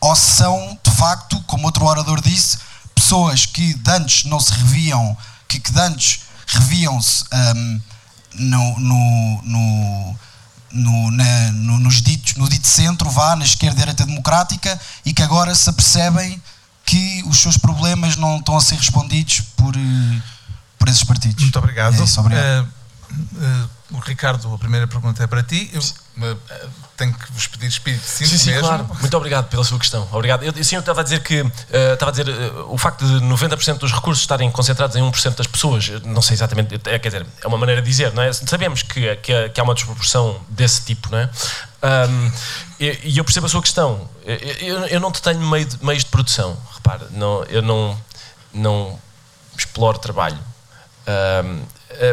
[0.00, 2.58] ou são, de facto, como outro orador disse,
[2.94, 5.16] pessoas que de antes não se reviam,
[5.48, 7.24] que, que de antes reviam-se
[7.56, 7.80] hum,
[8.34, 10.16] no, no, no,
[10.72, 15.12] no, na- no- nos ditos, no dito centro, vá, na esquerda e direita democrática, e
[15.14, 16.40] que agora se apercebem
[16.84, 20.22] que os seus problemas não estão a ser respondidos por, eh,
[20.78, 21.42] por esses partidos.
[21.42, 21.94] Muito obrigado.
[22.00, 22.68] É isso, obrigado.
[23.40, 25.70] Eh, o Ricardo, a primeira pergunta é para ti.
[25.72, 25.80] Eu
[26.22, 26.66] eh,
[26.96, 28.68] tenho que vos pedir espírito de Sim, sim, mesmo.
[28.68, 28.86] claro.
[29.00, 30.06] Muito obrigado pela sua questão.
[30.12, 30.42] Obrigado.
[30.42, 31.40] Eu, sim, eu estava a dizer que
[31.70, 35.36] eh, estava a dizer eh, o facto de 90% dos recursos estarem concentrados em 1%
[35.36, 38.30] das pessoas, não sei exatamente, é, quer dizer, é uma maneira de dizer, não é?
[38.32, 41.30] Sabemos que, que, há- que há uma desproporção desse tipo, não é?
[41.80, 42.30] Ahm,
[42.78, 44.08] e, eu percebo a sua questão.
[44.60, 47.98] Eu, eu, não tenho meio de, meios de produção, repare, não, eu não,
[48.52, 48.98] não
[49.56, 50.38] exploro trabalho.
[51.06, 51.44] Eh,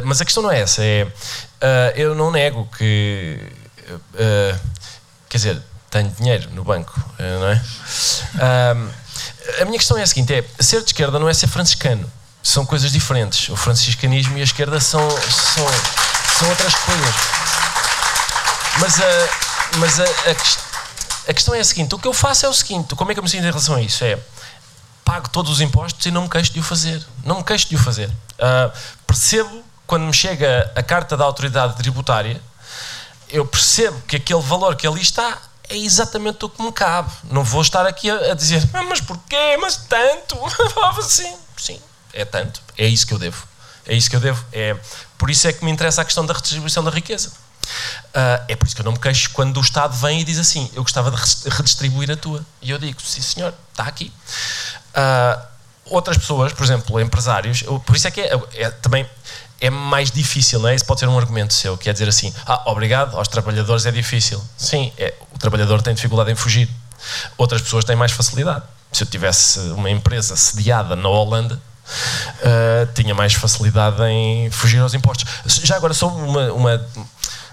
[0.04, 1.08] mas a questão não é essa, é
[1.62, 3.40] ah, eu não nego que
[4.18, 4.60] ah,
[5.30, 7.62] quer dizer, tenho dinheiro no banco, eh, não é?
[9.62, 12.12] A minha questão é a seguinte: é ser de esquerda não é ser franciscano.
[12.44, 13.50] São coisas diferentes.
[13.50, 15.68] O franciscanismo e a esquerda são, são,
[16.38, 17.16] são outras coisas.
[18.80, 22.50] Mas, a, mas a, a, a questão é a seguinte: o que eu faço é
[22.50, 24.04] o seguinte: como é que eu me sinto em relação a isso?
[24.04, 24.20] É
[25.04, 27.06] pago todos os impostos e não me queixo de o fazer.
[27.24, 28.12] Não me queixo de o fazer.
[28.40, 28.72] Ah,
[29.08, 32.42] percebo quando me chega a carta da autoridade tributária,
[33.30, 35.38] eu percebo que aquele valor que ali está
[35.68, 37.12] é exatamente o que me cabe.
[37.26, 39.58] Não vou estar aqui a, dizer, "Ah, mas porquê?
[39.60, 40.38] Mas tanto?
[41.04, 41.82] sim, sim,
[42.14, 42.62] é tanto.
[42.78, 43.48] É isso que eu devo.
[43.86, 44.44] É isso que eu devo.
[44.52, 44.76] É,
[45.18, 47.32] por isso é que me interessa a questão da redistribuição da riqueza.
[48.14, 50.38] Ah, é por isso que eu não me queixo quando o Estado vem e diz
[50.38, 52.46] assim: eu gostava de redistribuir a tua.
[52.62, 54.14] E eu digo: sim, senhor, está aqui.
[54.94, 55.48] Ah,
[55.86, 59.08] outras pessoas, por exemplo, empresários, por isso é que é, é também
[59.66, 60.76] é mais difícil, não é?
[60.76, 63.92] Isso pode ser um argumento seu, que é dizer assim: ah, obrigado, aos trabalhadores é
[63.92, 64.42] difícil.
[64.58, 66.70] Sim, é, o trabalhador tem dificuldade em fugir.
[67.38, 68.64] Outras pessoas têm mais facilidade.
[68.92, 71.60] Se eu tivesse uma empresa sediada na Holanda,
[72.44, 75.26] ah, tinha mais facilidade em fugir aos impostos.
[75.64, 76.88] Já agora, só uma, uma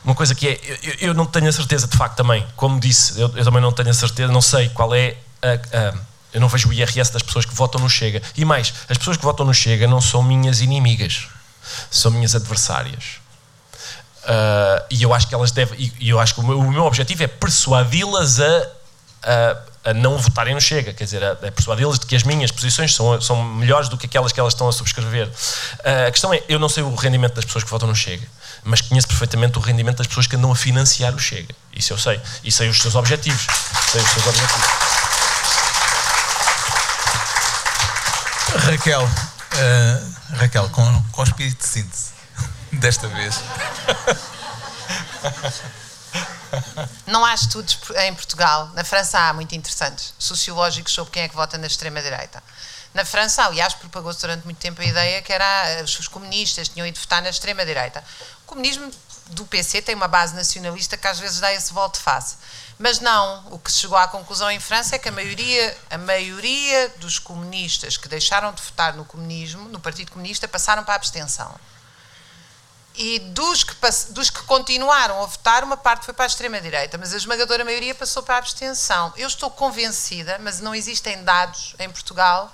[0.05, 3.21] uma coisa que é, eu, eu, não tenho a certeza de facto também, como disse,
[3.21, 5.95] eu, eu também não tenho a certeza, não sei qual é a, a,
[6.33, 8.21] eu não vejo o IRS das pessoas que votam no Chega.
[8.37, 11.29] E mais, as pessoas que votam no Chega não são minhas inimigas,
[11.91, 13.21] são minhas adversárias.
[14.25, 16.85] Uh, e eu acho que elas devem, e eu acho que o meu, o meu
[16.85, 18.67] objetivo é persuadi-las a,
[19.25, 22.53] a, a, não votarem no Chega, quer dizer, a, a persuadi-las de que as minhas
[22.53, 25.27] posições são, são melhores do que aquelas que elas estão a subscrever.
[25.27, 28.27] Uh, a questão é, eu não sei o rendimento das pessoas que votam no Chega
[28.65, 31.55] mas conheço perfeitamente o rendimento das pessoas que andam a financiar o Chega.
[31.75, 32.21] Isso eu sei.
[32.45, 33.47] E sei os seus objetivos.
[33.91, 34.67] Sei os seus objetivos.
[38.67, 39.09] Raquel,
[39.55, 42.13] uh, Raquel, com, com espírito de síntese,
[42.73, 43.41] desta vez.
[47.07, 51.35] Não há estudos em Portugal, na França há muito interessantes, sociológicos sobre quem é que
[51.35, 52.43] vota na extrema-direita.
[52.93, 57.01] Na França, aliás, propagou-se durante muito tempo a ideia que era os comunistas tinham ido
[57.01, 58.05] votar na extrema-direita
[58.53, 58.91] comunismo
[59.31, 62.37] do PC tem uma base nacionalista que às vezes dá esse volte face.
[62.83, 65.97] Mas não, o que se chegou à conclusão em França é que a maioria, a
[65.99, 70.97] maioria dos comunistas que deixaram de votar no comunismo, no Partido Comunista, passaram para a
[70.97, 71.55] abstenção.
[72.97, 73.77] E dos que,
[74.11, 77.95] dos que continuaram a votar, uma parte foi para a extrema-direita, mas a esmagadora maioria
[77.95, 79.13] passou para a abstenção.
[79.17, 82.53] Eu estou convencida, mas não existem dados em Portugal,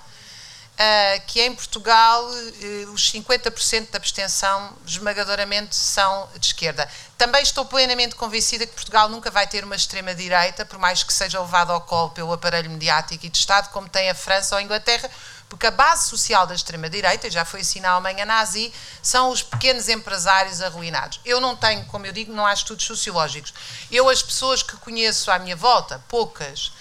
[0.79, 6.89] uh, que em Portugal uh, os 50% da abstenção esmagadoramente são de esquerda.
[7.17, 11.41] Também estou plenamente convencida que Portugal nunca vai ter uma extrema-direita, por mais que seja
[11.41, 14.63] levado ao colo pelo aparelho mediático e de Estado, como tem a França ou a
[14.63, 15.09] Inglaterra,
[15.49, 19.89] porque a base social da extrema-direita, já foi assim na Alemanha nazi, são os pequenos
[19.89, 21.19] empresários arruinados.
[21.25, 23.53] Eu não tenho, como eu digo, não há estudos sociológicos.
[23.91, 26.71] Eu, as pessoas que conheço à minha volta, poucas,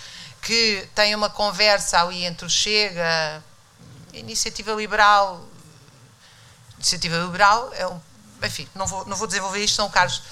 [0.42, 3.42] que têm uma conversa ali entre o Chega,
[4.12, 5.46] iniciativa liberal.
[6.76, 8.00] Iniciativa liberal é um.
[8.42, 10.22] Enfim, não vou, não vou desenvolver isto, são Carlos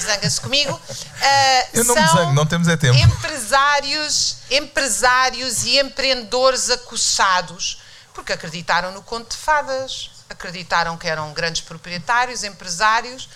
[0.00, 0.72] zanga-se comigo.
[0.72, 2.98] Uh, Eu não me zango, não temos é tempo.
[2.98, 7.78] Empresários, empresários e empreendedores acossados
[8.14, 13.28] porque acreditaram no conto de fadas, acreditaram que eram grandes proprietários, empresários,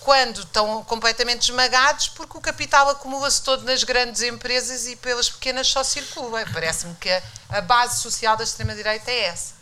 [0.00, 5.68] quando estão completamente esmagados porque o capital acumula-se todo nas grandes empresas e pelas pequenas
[5.68, 6.44] só circula.
[6.52, 7.10] Parece-me que
[7.48, 9.52] a, base social da extrema-direita é essa.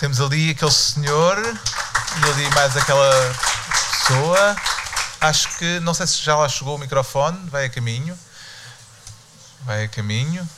[0.00, 3.10] Temos ali aquele senhor e ali mais aquela
[4.00, 4.56] pessoa.
[5.20, 8.18] Acho que, não sei se já lá chegou o microfone, vai a caminho.
[9.60, 10.48] Vai a caminho.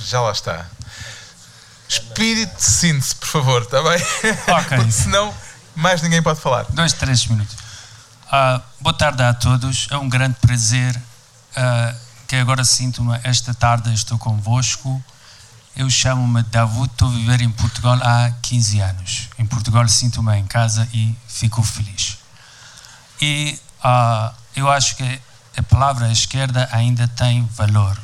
[0.00, 0.66] Já lá está.
[1.88, 4.02] Espírito de síntese, por favor, está bem?
[4.48, 4.76] Ok.
[4.78, 5.32] Porque senão
[5.74, 6.64] mais ninguém pode falar.
[6.70, 7.54] Dois, três minutos.
[8.26, 9.88] Uh, boa tarde a todos.
[9.90, 11.96] É um grande prazer uh,
[12.26, 15.02] que agora sinto-me esta tarde estou convosco.
[15.74, 19.28] Eu chamo-me David, estou a viver em Portugal há 15 anos.
[19.38, 22.18] Em Portugal sinto-me em casa e fico feliz.
[23.20, 25.20] E uh, eu acho que
[25.56, 27.98] a palavra esquerda ainda tem valor.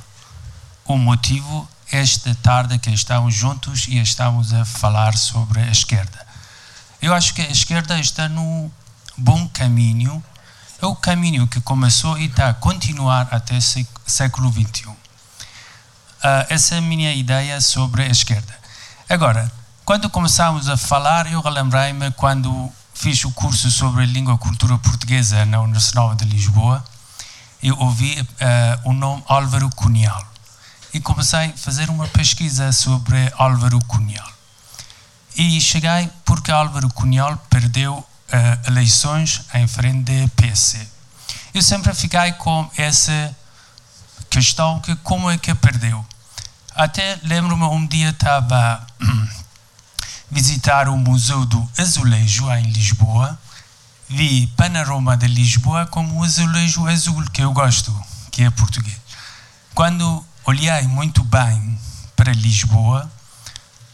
[0.84, 6.27] O motivo esta tarde que estamos juntos e estamos a falar sobre a esquerda.
[7.00, 8.70] Eu acho que a esquerda está no
[9.16, 10.22] bom caminho.
[10.82, 13.58] É o caminho que começou e está a continuar até
[14.06, 14.88] século XXI.
[14.88, 14.96] Uh,
[16.22, 18.52] ah, essa é a minha ideia sobre a esquerda.
[19.08, 19.50] Agora,
[19.84, 25.44] quando começamos a falar, eu relembrei-me quando fiz o curso sobre língua e cultura portuguesa
[25.46, 26.84] na Universidade de Lisboa,
[27.62, 30.26] eu ouvi uh, o nome Álvaro Cunhal
[30.92, 34.37] e comecei a fazer uma pesquisa sobre Álvaro Cunhal.
[35.38, 40.84] E cheguei porque Álvaro Cunhal perdeu uh, eleições em frente do PC.
[41.54, 43.36] Eu sempre fiquei com essa
[44.28, 46.04] questão que como é que perdeu.
[46.74, 48.84] Até lembro-me um dia estava
[50.28, 53.38] visitar o Museu do Azulejo em Lisboa,
[54.08, 57.94] vi panorama de Lisboa como o azulejo azul que eu gosto,
[58.32, 58.96] que é português.
[59.72, 61.78] Quando olhei muito bem
[62.16, 63.08] para Lisboa,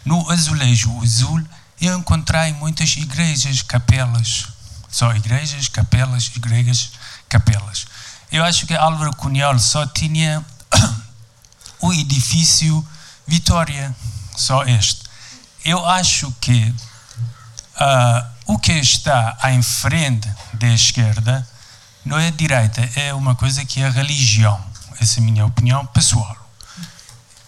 [0.04, 1.42] no azulejo azul,
[1.80, 4.46] eu encontrei muitas igrejas, capelas.
[4.90, 6.92] Só igrejas, capelas, igrejas,
[7.28, 7.86] capelas.
[8.30, 10.44] Eu acho que Álvaro Cunhal só tinha
[11.80, 12.86] o edifício
[13.26, 13.94] Vitória,
[14.36, 15.02] só este.
[15.64, 16.74] Eu acho que
[17.80, 21.46] uh, o que está em frente da esquerda
[22.04, 24.62] não é direita, é uma coisa que é religião.
[25.00, 26.36] Essa é a minha opinião pessoal.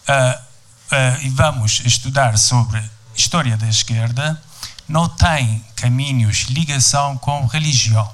[0.09, 0.46] Uh,
[0.93, 2.83] uh, e vamos estudar sobre
[3.15, 4.41] história da esquerda,
[4.89, 8.11] não tem caminhos, ligação com religião.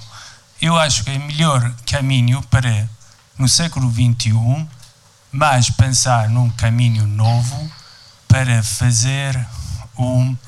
[0.61, 2.89] Eu acho que é melhor caminho para,
[3.37, 4.67] no século XXI,
[5.31, 7.71] mais pensar num caminho novo
[8.29, 9.47] para fazer
[9.97, 10.39] uma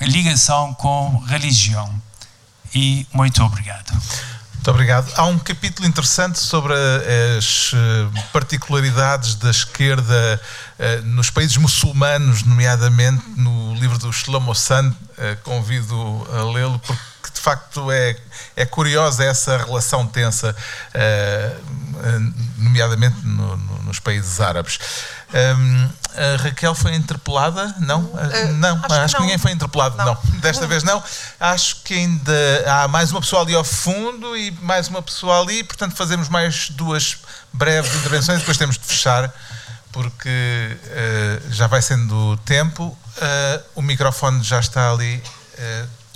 [0.00, 1.92] ligação com religião.
[2.74, 3.92] E muito obrigado.
[4.62, 5.12] Muito obrigado.
[5.16, 6.72] Há um capítulo interessante sobre
[7.36, 10.40] as eh, particularidades da esquerda
[10.78, 14.94] eh, nos países muçulmanos, nomeadamente no livro do Shlomo Sand.
[15.18, 15.96] Eh, convido
[16.32, 17.02] a lê-lo porque
[17.34, 18.16] de facto é,
[18.54, 20.54] é curiosa essa relação tensa,
[22.56, 24.78] nomeadamente no, no, nos países árabes.
[25.32, 27.74] Um, a Raquel foi interpelada?
[27.80, 28.00] Não?
[28.00, 29.96] Uh, não, acho, acho que, que, ninguém foi interpelado.
[29.96, 30.04] Não.
[30.04, 30.40] não.
[30.40, 31.02] Desta vez não.
[31.40, 32.32] Acho que ainda
[32.66, 36.68] há mais uma pessoa ali ao fundo e mais uma pessoa ali, portanto fazemos mais
[36.70, 37.18] duas
[37.52, 39.32] breves intervenções e depois temos de fechar
[39.90, 42.84] porque uh, já vai sendo tempo.
[42.84, 45.22] Uh, o microfone já está ali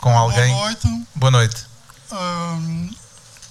[0.01, 0.53] com alguém.
[0.53, 1.07] Boa noite.
[1.15, 1.65] Boa noite.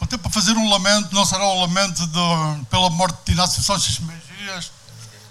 [0.01, 3.99] até para fazer um lamento, não será um lamento de, pela morte de Inácio Sanches
[3.99, 4.71] Mejias,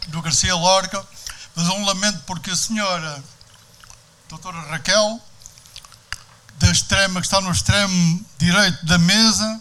[0.08, 1.04] do Garcia Lorca,
[1.54, 3.22] mas é um lamento porque a senhora
[4.28, 5.20] doutora Raquel,
[6.58, 9.60] da extrema, que está no extremo direito da mesa,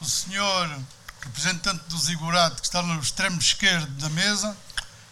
[0.00, 0.78] o senhor
[1.20, 4.56] representante do Zigurate, que está no extremo esquerdo da mesa,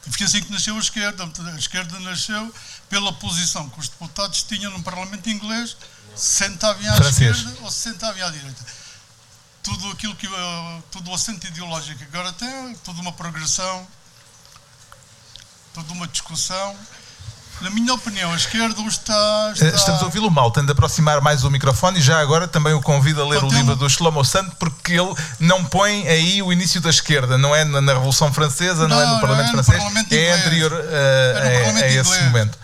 [0.07, 1.25] e foi assim que nasceu a esquerda.
[1.25, 2.55] A esquerda nasceu
[2.89, 5.77] pela posição que os deputados tinham no Parlamento inglês,
[6.17, 7.37] se sentavam à Francês.
[7.37, 8.67] esquerda ou se sentavam à direita.
[9.63, 10.27] Tudo aquilo que,
[10.91, 13.87] todo o assento ideológico que agora tem, toda uma progressão
[15.75, 16.77] toda uma discussão.
[17.61, 19.53] Na minha opinião, a esquerda está.
[19.53, 19.67] está...
[19.67, 22.73] Eh, estamos a ouvi-lo mal, tem de aproximar mais o microfone e já agora também
[22.73, 26.51] o convido a ler o livro do Shlomo Santo, porque ele não põe aí o
[26.51, 29.65] início da esquerda, não é na, Revolução Francesa, não, não é no Parlamento é no
[29.65, 32.59] Francês, Parlamento é anterior uh, a, a, esse momento.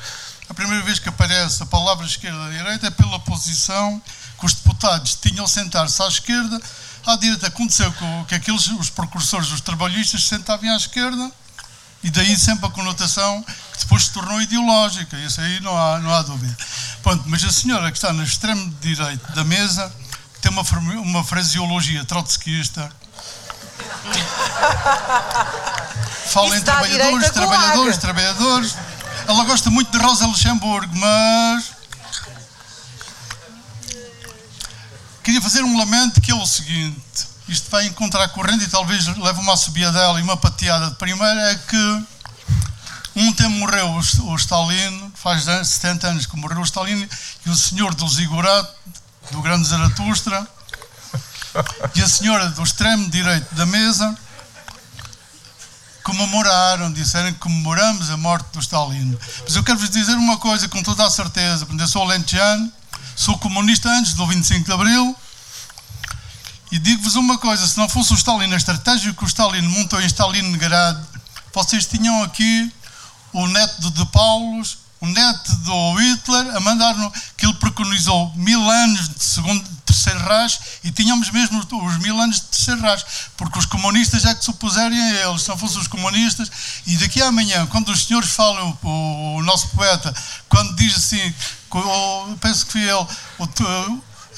[0.49, 4.01] A primeira vez que aparece a palavra esquerda-direita é pela posição
[4.39, 6.59] que os deputados tinham sentar-se à esquerda,
[7.05, 7.49] à direita.
[7.49, 7.93] Aconteceu
[8.27, 11.31] que aqueles, os precursores dos trabalhistas se sentavam à esquerda
[12.03, 16.15] e daí sempre a conotação que depois se tornou ideológica, isso aí não há, não
[16.15, 16.57] há dúvida.
[17.03, 19.93] Pronto, mas a senhora que está no extremo direito da mesa
[20.41, 20.63] tem uma,
[21.01, 22.91] uma fraseologia trotskista.
[26.27, 28.75] Fala em trabalhadores, trabalhadores, trabalhadores.
[29.27, 31.73] Ela gosta muito de Rosa Luxemburgo, mas
[35.23, 39.41] queria fazer um lamento que é o seguinte isto vai encontrar corrente e talvez leve
[39.41, 39.57] uma
[39.93, 42.07] dela e uma pateada de primeira, é que
[43.15, 47.09] um tempo morreu o Stalin, faz 70 anos que morreu o Stalin,
[47.47, 48.69] e o senhor do Ziggurat,
[49.31, 50.47] do grande Zaratustra,
[51.95, 54.15] e a senhora do extremo direito da mesa,
[56.03, 59.19] comemoraram, disseram que comemoramos a morte do Stalin.
[59.43, 62.71] Mas eu quero-vos dizer uma coisa com toda a certeza, porque eu sou lentejano,
[63.17, 65.17] sou comunista antes do 25 de Abril,
[66.71, 70.01] e digo-vos uma coisa: se não fosse o Stalin, a estratégia que o Stalin montou
[70.01, 70.99] em Stalingrad,
[71.53, 72.73] vocês tinham aqui
[73.33, 78.71] o neto de, Paulos, o neto do Hitler, a mandar no, que ele preconizou mil
[78.71, 83.05] anos de segundo, terceiro rás e tínhamos mesmo os mil anos de terceiro rás,
[83.37, 86.51] porque os comunistas é que se opuserem a eles, se não fossem os comunistas.
[86.87, 90.15] E daqui a amanhã, quando os senhores falam, o, o nosso poeta,
[90.49, 91.35] quando diz assim,
[92.41, 93.07] penso que foi ele,
[93.39, 93.47] o,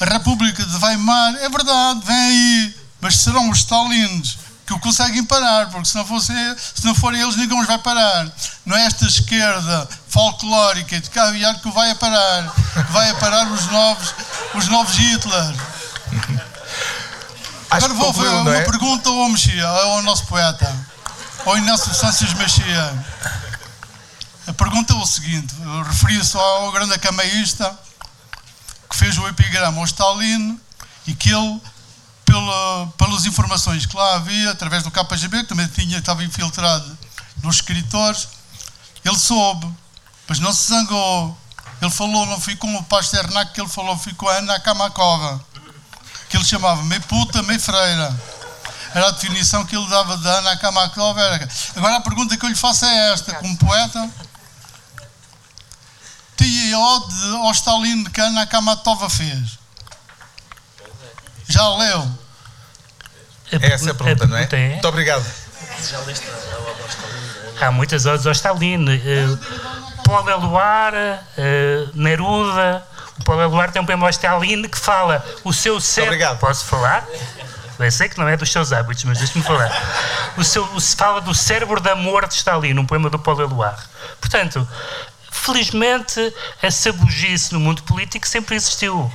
[0.00, 4.38] a República de Weimar, é verdade, vem aí, mas serão os Stalins
[4.68, 6.32] que o conseguem parar, porque se não, fosse,
[6.74, 8.30] se não forem eles, ninguém os vai parar.
[8.66, 13.50] Não é esta esquerda folclórica de caviar que vai a parar, que vai a parar
[13.50, 14.14] os novos,
[14.54, 15.54] os novos Hitler.
[17.70, 18.64] Agora vou fazer uma é?
[18.64, 20.70] pergunta ao Mexia, ao nosso poeta,
[21.46, 23.06] ao Inácio Sanches Mexia.
[24.46, 25.54] A pergunta é o seguinte:
[25.86, 27.87] referia-se ao grande acamaísta que
[28.98, 30.58] fez o epigrama ao Stalin
[31.06, 31.60] e que ele,
[32.24, 36.98] pela, pelas informações que lá havia, através do KGB, que também tinha, estava infiltrado
[37.42, 38.28] nos escritores,
[39.04, 39.72] ele soube,
[40.26, 41.38] mas não se zangou.
[41.80, 45.40] Ele falou, não fui com o Pasternak, que ele falou, fui com a Ana Kamakova,
[46.28, 48.14] que ele chamava meio puta, meio freira.
[48.92, 51.20] Era a definição que ele dava da Ana Kamakova.
[51.76, 54.10] Agora a pergunta que eu lhe faço é esta, como poeta,
[56.74, 59.58] ode ao Stalin que a Ana Kamatova fez?
[61.48, 62.08] Já leu?
[63.50, 64.48] Essa é a pergunta, não é?
[64.50, 64.68] é?
[64.70, 65.24] Muito obrigado.
[67.60, 68.84] Há muitas odes ao Stalin.
[68.84, 69.38] Uh,
[70.04, 72.84] Paul Eluard, uh, Neruda.
[73.18, 76.14] O Paul Eluard tem um poema ao Stalin que fala o seu cérebro.
[76.14, 76.38] Obrigado.
[76.38, 77.06] Posso falar?
[77.78, 79.70] Eu sei que não é dos seus hábitos, mas deixe-me falar.
[80.36, 83.80] O seu, o, fala do cérebro de amor de Stalin, um poema do Paul Eluard.
[84.20, 84.68] Portanto,
[85.42, 89.10] Felizmente, essa bugice no mundo político sempre existiu.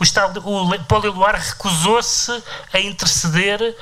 [0.00, 2.42] O, Estado, o Poliluar recusou-se
[2.72, 3.76] a interceder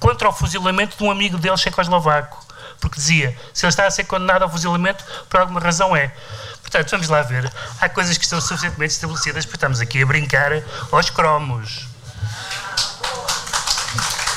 [0.00, 2.44] contra o fuzilamento de um amigo dele, checoslovaco.
[2.80, 6.12] Porque dizia, se ele está a ser condenado ao fuzilamento, por alguma razão é.
[6.60, 7.50] Portanto, vamos lá ver.
[7.80, 10.50] Há coisas que estão suficientemente estabelecidas, porque estamos aqui a brincar
[10.90, 11.86] aos cromos.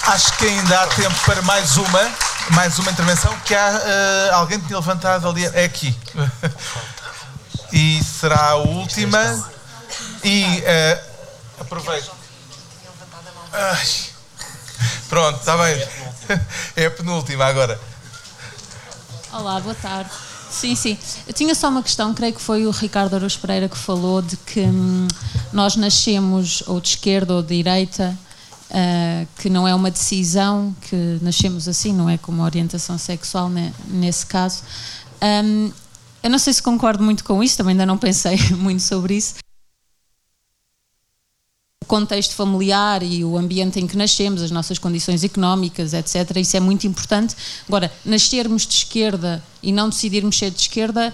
[0.08, 2.12] Acho que ainda há tempo para mais uma,
[2.52, 5.46] mais uma intervenção, que há uh, alguém que tinha levantado ali.
[5.46, 5.96] É aqui.
[7.74, 9.20] e será a última.
[10.24, 12.12] E uh, aproveito.
[13.52, 13.88] Ai.
[15.10, 15.88] Pronto, está bem.
[16.76, 17.80] É a penúltima agora.
[19.32, 20.10] Olá, boa tarde.
[20.50, 20.98] Sim, sim.
[21.28, 24.36] Eu tinha só uma questão, creio que foi o Ricardo Aruz Pereira que falou de
[24.38, 25.08] que hum,
[25.54, 28.18] nós nascemos ou de esquerda ou de direita,
[28.72, 33.74] uh, que não é uma decisão, que nascemos assim, não é como orientação sexual né,
[33.88, 34.64] nesse caso.
[35.22, 35.72] Um,
[36.24, 39.36] eu não sei se concordo muito com isso, também ainda não pensei muito sobre isso
[41.86, 46.38] o contexto familiar e o ambiente em que nascemos, as nossas condições económicas, etc.
[46.38, 47.36] Isso é muito importante.
[47.68, 51.14] Agora, nascermos de esquerda e não decidirmos ser de esquerda,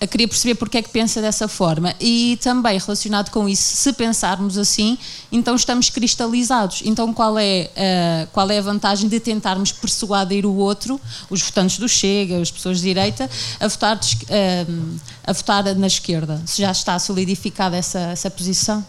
[0.00, 1.94] eu queria perceber porque é que pensa dessa forma.
[2.00, 4.98] E também relacionado com isso, se pensarmos assim,
[5.30, 6.80] então estamos cristalizados.
[6.86, 10.98] Então qual é, uh, qual é a vantagem de tentarmos persuadir o outro,
[11.28, 13.28] os votantes do Chega, as pessoas de direita,
[13.60, 16.40] a votar, de, uh, a votar na esquerda?
[16.46, 18.82] Se já está solidificada essa, essa posição?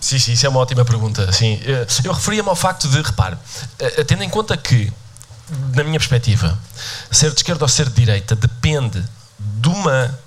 [0.00, 1.30] Sim, sim, isso é uma ótima pergunta.
[1.32, 3.38] Sim, eh, eu referia-me ao facto de, repare,
[4.06, 4.92] tendo em conta que,
[5.74, 6.58] na minha perspectiva,
[7.10, 9.02] ser de esquerda ou ser de direita depende
[9.64, 10.18] de uma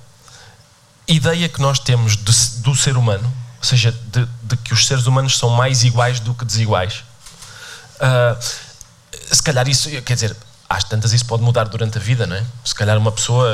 [1.08, 5.06] ideia que nós temos de, do ser humano, ou seja, de, de, que os seres
[5.06, 7.04] humanos são mais iguais do que desiguais.
[8.02, 8.38] Uh,
[9.32, 10.36] se calhar isso, quer dizer,
[10.68, 12.44] às tantas isso pode mudar durante a vida, não é?
[12.66, 13.48] Se calhar uma pessoa,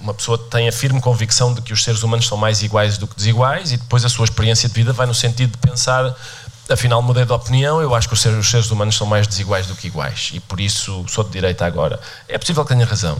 [0.00, 3.06] uma pessoa tem a firme convicção de que os seres humanos são mais iguais do
[3.06, 6.14] que desiguais e depois a sua experiência de vida vai no sentido de pensar,
[6.70, 9.66] afinal mudei de opinião, eu acho que os seres, os seres humanos são mais desiguais
[9.66, 11.98] do que iguais e por isso sou de direita agora.
[12.28, 13.16] É possível que tenha razão.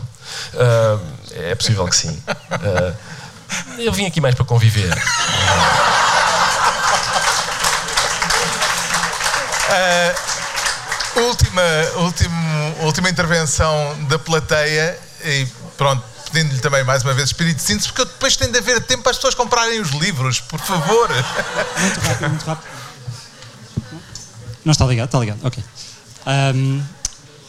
[0.53, 1.01] Uh,
[1.31, 2.11] é possível que sim.
[2.11, 2.95] Uh,
[3.79, 4.93] eu vim aqui mais para conviver.
[9.69, 11.61] Uh, última,
[11.95, 15.47] última, última intervenção da plateia e
[15.77, 19.03] pronto, pedindo-lhe também mais uma vez espírito de síntese, porque depois tem de haver tempo
[19.03, 21.09] para as pessoas comprarem os livros, por favor.
[21.79, 22.79] Muito rápido, muito rápido.
[24.69, 25.07] Não está ligado?
[25.07, 25.63] Está ligado, ok.
[26.53, 26.79] Um,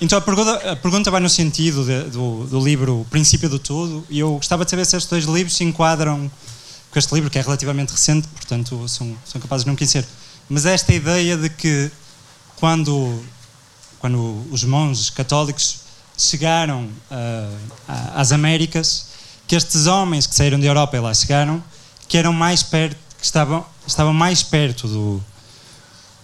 [0.01, 3.59] então a pergunta, a pergunta vai no sentido de, do, do livro O Princípio do
[3.59, 6.31] Tudo e eu gostava de saber se estes dois livros se enquadram
[6.91, 10.03] com este livro, que é relativamente recente, portanto são, são capazes de não conhecer.
[10.49, 11.91] Mas esta ideia de que
[12.57, 13.23] quando
[13.99, 15.81] quando os monges católicos
[16.17, 17.57] chegaram uh,
[18.15, 19.09] às Américas,
[19.47, 21.63] que estes homens que saíram da Europa e lá chegaram,
[22.09, 25.23] que eram mais perto, que estavam, estavam mais perto do.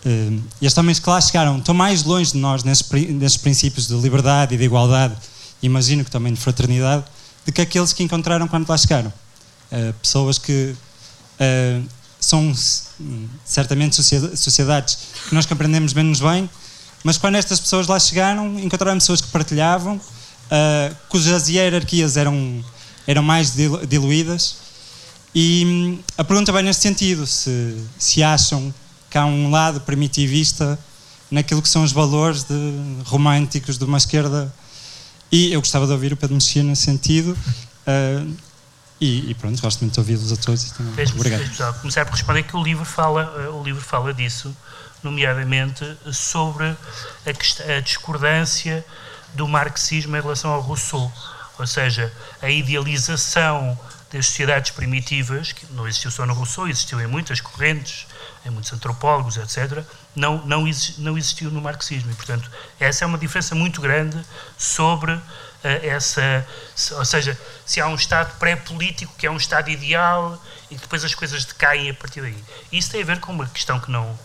[0.09, 3.95] E estes homens que lá chegaram estão mais longe de nós nesses, nesses princípios de
[3.95, 5.17] liberdade e de igualdade,
[5.61, 7.05] imagino que também de fraternidade,
[7.45, 9.13] do que aqueles que encontraram quando lá chegaram.
[9.73, 10.77] Uh, pessoas que
[11.41, 11.89] uh,
[12.21, 12.55] são
[13.45, 16.49] certamente sociedades que nós compreendemos menos bem,
[17.03, 22.65] mas quando estas pessoas lá chegaram, encontraram pessoas que partilhavam, uh, cujas hierarquias eram,
[23.09, 23.55] eram mais
[23.89, 24.57] diluídas.
[25.35, 28.73] E hum, a pergunta vai neste sentido: se, se acham
[29.17, 30.79] que há um lado primitivista
[31.31, 32.55] naquilo que são os valores de,
[33.07, 34.55] românticos de uma esquerda.
[35.33, 37.31] E eu gostava de ouvir o Pedro Mexia nesse sentido.
[37.33, 38.37] Uh,
[39.01, 40.71] e, e, pronto, gosto muito de ouvi-los a todos.
[41.15, 41.39] Obrigado.
[41.45, 44.55] Deixa-me começar por responder que o livro fala, o livro fala disso
[45.03, 48.85] nomeadamente sobre a, a discordância
[49.33, 51.11] do marxismo em relação ao Rousseau,
[51.59, 52.13] ou seja,
[52.43, 53.79] a idealização
[54.13, 58.07] das sociedades primitivas, que não existiu só no Rousseau, existiu em muitas correntes,
[58.47, 60.65] em muitos antropólogos, etc., não, não,
[60.99, 62.11] não existiu no marxismo.
[62.11, 64.19] E, portanto, essa é uma diferença muito grande
[64.57, 65.23] sobre uh,
[65.83, 66.47] essa.
[66.93, 70.41] Ou seja, se há um Estado pré-político, que é um Estado ideal,
[70.71, 72.43] e depois as coisas decaem a partir daí.
[72.71, 74.17] Isso tem a ver com uma questão que não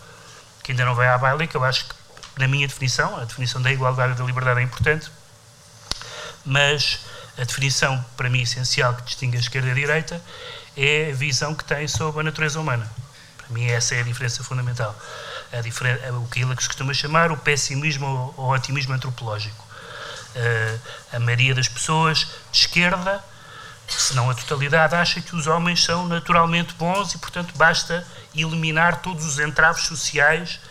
[0.64, 1.95] que ainda não vai à baila, que eu acho que,
[2.38, 5.11] na minha definição, a definição da igualdade e da liberdade é importante,
[6.45, 6.99] mas
[7.35, 10.22] a definição, para mim, essencial que distingue a esquerda e a direita
[10.77, 12.89] é a visão que tem sobre a natureza humana.
[13.52, 14.95] Para mim, essa é a diferença fundamental.
[15.52, 19.68] A diferen o que ele costuma chamar o pessimismo ou, otimismo antropológico.
[20.34, 20.80] Uh,
[21.11, 22.19] a maioria das pessoas
[22.49, 23.22] de esquerda,
[23.90, 29.02] se não a totalidade, acha que os homens são naturalmente bons e, portanto, basta eliminar
[29.02, 30.61] todos os entraves sociais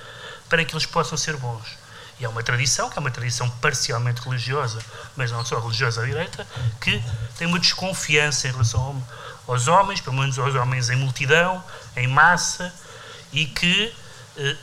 [0.49, 1.79] para que eles possam ser bons.
[2.19, 4.79] E é uma tradição, que é uma tradição parcialmente religiosa,
[5.17, 6.47] mas não só religiosa à direita,
[6.81, 7.03] que
[7.37, 9.03] tem uma desconfiança em relação
[9.51, 11.63] aos homens, pelo menos aos homens em multidão,
[11.97, 12.73] em massa,
[13.33, 13.93] e que
[14.37, 14.57] eh,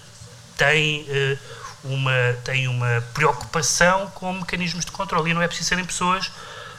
[0.56, 1.38] tem, eh,
[1.84, 5.32] uma, tem uma preocupação com mecanismos de controle.
[5.32, 6.32] E não é preciso serem pessoas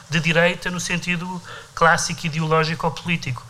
[0.09, 1.41] de direita no sentido
[1.75, 3.45] clássico ideológico ou político.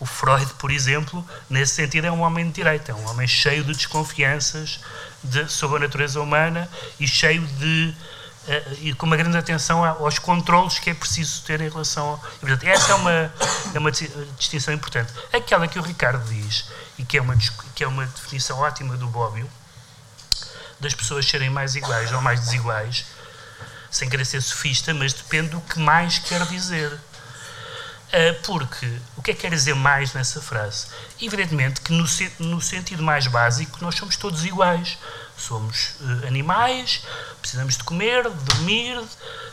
[0.00, 3.62] O Freud, por exemplo, nesse sentido, é um homem de direita, é um homem cheio
[3.62, 4.80] de desconfianças
[5.22, 6.68] de, sobre a natureza humana
[6.98, 7.94] e cheio de
[8.80, 12.64] e com uma grande atenção aos controlos que é preciso ter em relação ao, portanto,
[12.64, 13.34] essa é uma,
[13.74, 16.66] é uma distinção importante aquela que o Ricardo diz
[16.98, 17.36] e que é uma,
[17.74, 19.48] que é uma definição ótima do Bobbio
[20.80, 23.04] das pessoas serem mais iguais ou mais desiguais
[23.92, 26.90] sem querer ser sofista, mas depende do que mais quer dizer.
[26.92, 30.86] Uh, porque o que é que quer dizer mais nessa frase?
[31.20, 32.04] Evidentemente que no,
[32.40, 34.98] no sentido mais básico nós somos todos iguais.
[35.42, 37.02] Somos uh, animais,
[37.40, 39.02] precisamos de comer, de dormir,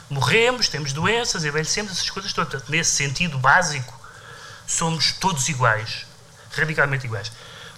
[0.07, 2.67] morremos, temos doenças, envelhecemos, essas coisas todas.
[2.67, 3.99] Nesse sentido básico,
[4.67, 6.05] somos todos iguais,
[6.51, 7.31] radicalmente iguais.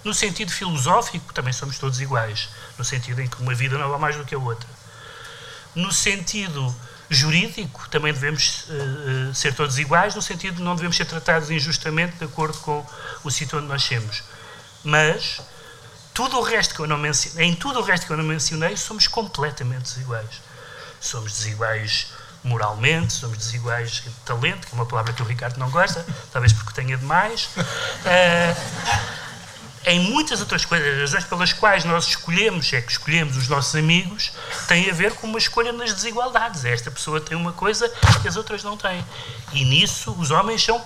[0.04, 4.00] No sentido filosófico, também somos todos iguais, no sentido em que uma vida não vale
[4.02, 4.68] mais do que a outra.
[5.74, 6.74] No sentido
[7.08, 12.16] jurídico, também devemos uh, ser todos iguais, no sentido de não devemos ser tratados injustamente
[12.16, 12.86] de acordo com
[13.24, 14.22] o sítio onde nascemos.
[14.84, 15.40] Mas
[16.14, 18.76] tudo o resto que eu não mencionei, em tudo o resto que eu não mencionei,
[18.76, 20.40] somos completamente desiguais.
[21.00, 22.08] Somos desiguais
[22.44, 26.52] moralmente, somos desiguais em talento, que é uma palavra que o Ricardo não gosta, talvez
[26.52, 27.48] porque tenha demais.
[27.56, 29.22] Uh,
[29.84, 33.74] em muitas outras coisas, as razões pelas quais nós escolhemos, é que escolhemos os nossos
[33.74, 34.32] amigos,
[34.68, 36.64] tem a ver com uma escolha nas desigualdades.
[36.64, 37.88] Esta pessoa tem uma coisa
[38.20, 39.04] que as outras não têm.
[39.52, 40.84] E nisso os homens são,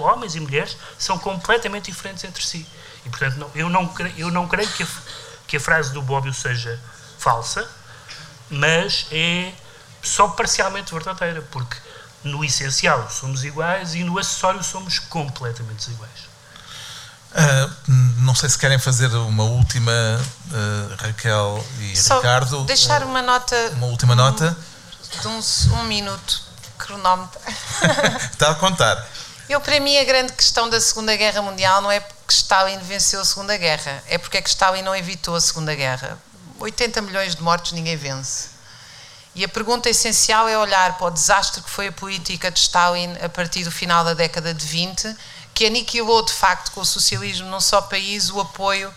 [0.00, 2.66] homens e mulheres, são completamente diferentes entre si.
[3.06, 4.86] E portanto, não, eu, não, eu não creio que a,
[5.46, 6.78] que a frase do Bobbio seja
[7.18, 7.66] falsa,
[8.50, 9.52] mas é
[10.02, 11.76] só parcialmente verdadeira, porque
[12.24, 16.26] no essencial somos iguais e no acessório somos completamente desiguais.
[17.30, 22.64] Uh, não sei se querem fazer uma última, uh, Raquel e Só Ricardo.
[22.64, 23.54] Deixar uma nota.
[23.74, 24.56] Uma última um, nota.
[25.20, 25.40] De um,
[25.74, 26.42] um minuto,
[26.78, 27.38] cronómetro.
[28.32, 29.06] Está a contar.
[29.48, 33.20] Eu, para mim, a grande questão da Segunda Guerra Mundial não é porque Stalin venceu
[33.20, 36.18] a Segunda Guerra, é porque é que Stalin não evitou a Segunda Guerra.
[36.58, 38.48] 80 milhões de mortos ninguém vence.
[39.36, 43.16] E a pergunta essencial é olhar para o desastre que foi a política de Stalin
[43.22, 45.14] a partir do final da década de 20
[45.54, 48.92] que aniquilou de facto com o socialismo num só país o apoio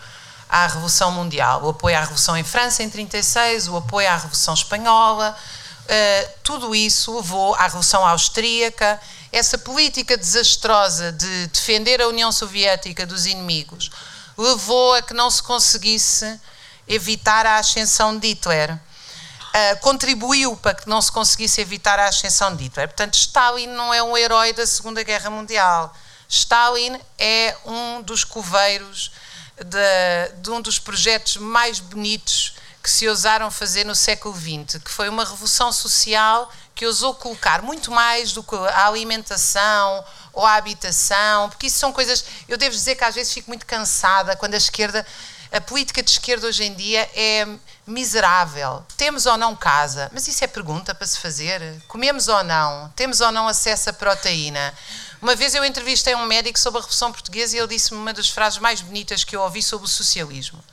[0.48, 4.52] à Revolução Mundial, o apoio à Revolução em França em 36, o apoio à Revolução
[4.52, 5.36] Espanhola,
[5.84, 9.00] uh, tudo isso levou à Revolução Austríaca,
[9.32, 13.90] essa política desastrosa de defender a União Soviética dos inimigos
[14.36, 16.40] levou a que não se conseguisse
[16.88, 18.72] evitar a ascensão de Hitler.
[18.72, 22.88] Uh, contribuiu para que não se conseguisse evitar a ascensão de Hitler.
[22.88, 25.92] Portanto, Stalin não é um herói da Segunda Guerra Mundial.
[26.28, 29.10] Stalin é um dos coveiros
[29.56, 34.90] de, de, um dos projetos mais bonitos que se ousaram fazer no século XX, que
[34.90, 36.50] foi uma revolução social
[36.80, 40.02] que ousou colocar muito mais do que a alimentação
[40.32, 42.24] ou a habitação, porque isso são coisas.
[42.48, 45.06] Eu devo dizer que às vezes fico muito cansada quando a esquerda.
[45.52, 47.46] A política de esquerda hoje em dia é
[47.86, 48.82] miserável.
[48.96, 50.10] Temos ou não casa?
[50.10, 51.60] Mas isso é pergunta para se fazer.
[51.86, 52.90] Comemos ou não?
[52.96, 54.72] Temos ou não acesso à proteína?
[55.20, 58.30] Uma vez eu entrevistei um médico sobre a Revolução Portuguesa e ele disse-me uma das
[58.30, 60.64] frases mais bonitas que eu ouvi sobre o socialismo.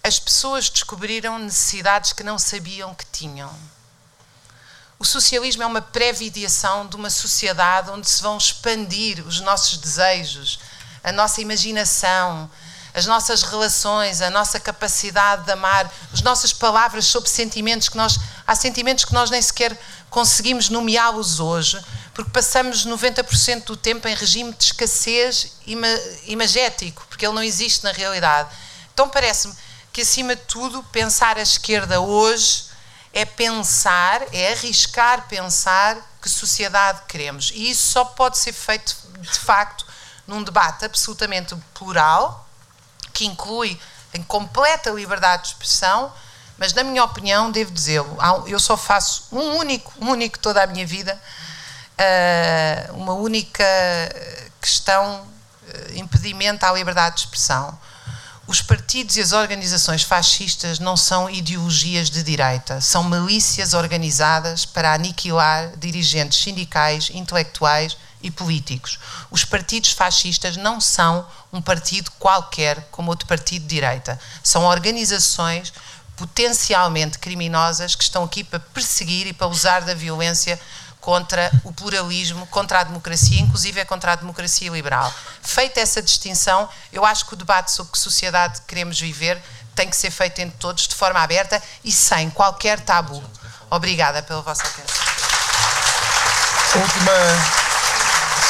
[0.00, 3.52] As pessoas descobriram necessidades que não sabiam que tinham.
[4.98, 10.58] O socialismo é uma previdiação de uma sociedade onde se vão expandir os nossos desejos,
[11.04, 12.50] a nossa imaginação,
[12.94, 18.18] as nossas relações, a nossa capacidade de amar, as nossas palavras sobre sentimentos que nós.
[18.46, 19.78] Há sentimentos que nós nem sequer
[20.08, 21.78] conseguimos nomeá-los hoje,
[22.14, 25.58] porque passamos 90% do tempo em regime de escassez
[26.26, 28.48] imagético, porque ele não existe na realidade.
[28.94, 29.54] Então parece-me
[29.92, 32.64] que, acima de tudo, pensar a esquerda hoje
[33.16, 37.50] é pensar, é arriscar pensar que sociedade queremos.
[37.54, 39.86] E isso só pode ser feito, de facto,
[40.26, 42.46] num debate absolutamente plural,
[43.14, 43.80] que inclui
[44.12, 46.12] em completa liberdade de expressão,
[46.58, 50.66] mas, na minha opinião, devo dizê-lo, eu só faço um único, um único toda a
[50.66, 51.18] minha vida,
[51.98, 53.64] uh, uma única
[54.60, 57.78] questão, uh, impedimento à liberdade de expressão.
[58.48, 64.94] Os partidos e as organizações fascistas não são ideologias de direita, são milícias organizadas para
[64.94, 69.00] aniquilar dirigentes sindicais, intelectuais e políticos.
[69.32, 74.16] Os partidos fascistas não são um partido qualquer como outro partido de direita.
[74.44, 75.72] São organizações
[76.16, 80.58] potencialmente criminosas que estão aqui para perseguir e para usar da violência
[81.06, 85.14] contra o pluralismo, contra a democracia, inclusive é contra a democracia liberal.
[85.40, 89.40] Feita essa distinção, eu acho que o debate sobre que sociedade queremos viver
[89.72, 93.22] tem que ser feito entre todos de forma aberta e sem qualquer tabu.
[93.70, 95.06] Obrigada pela vossa atenção.
[96.74, 97.12] Última,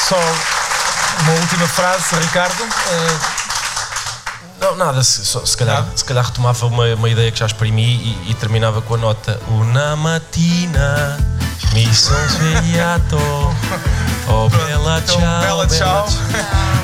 [0.09, 0.17] só
[1.21, 2.63] uma última frase, Ricardo.
[2.63, 3.19] Uh,
[4.59, 7.97] Não, nada, se, só- se calhar, se calhar retomava uma, uma ideia que já exprimi
[8.25, 11.19] e, e terminava com a nota Una mattina
[11.73, 13.53] mi son svegliato
[14.27, 16.05] Oh bella Então, ciao, bela tchau.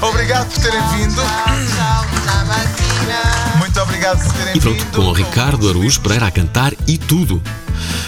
[0.01, 1.21] Obrigado por terem vindo.
[1.21, 3.52] Muito
[4.03, 7.41] obrigado por terem E pronto, com o Ricardo Aruz Pereira a cantar e tudo.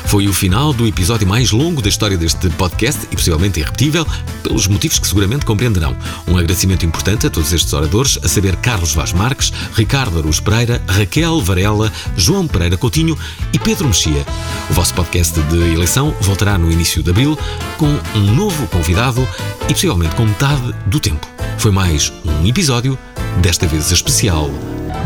[0.06, 4.06] Foi o final do episódio mais longo da história deste podcast e possivelmente irrepetível,
[4.44, 5.96] pelos motivos que seguramente compreenderão.
[6.28, 10.82] Um agradecimento importante a todos estes oradores, a saber Carlos Vaz Marques, Ricardo Aruz Pereira,
[10.88, 13.18] Raquel Varela, João Pereira Coutinho
[13.52, 14.26] e Pedro Mexia.
[14.70, 17.38] O vosso podcast de eleição voltará no início de abril
[17.78, 19.28] com um novo convidado
[19.68, 21.28] e possivelmente com metade do tempo.
[21.58, 22.98] Foi mais um episódio,
[23.42, 24.50] desta vez especial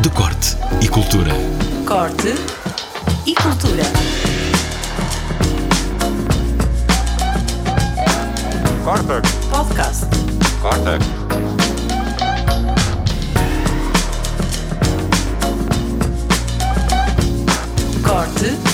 [0.02, 1.32] de Corte e Cultura.
[1.86, 2.36] Corte
[3.26, 3.84] e Cultura.
[8.84, 9.30] Corte.
[9.50, 10.06] Podcast.
[10.62, 11.00] Corte.
[18.04, 18.69] Corte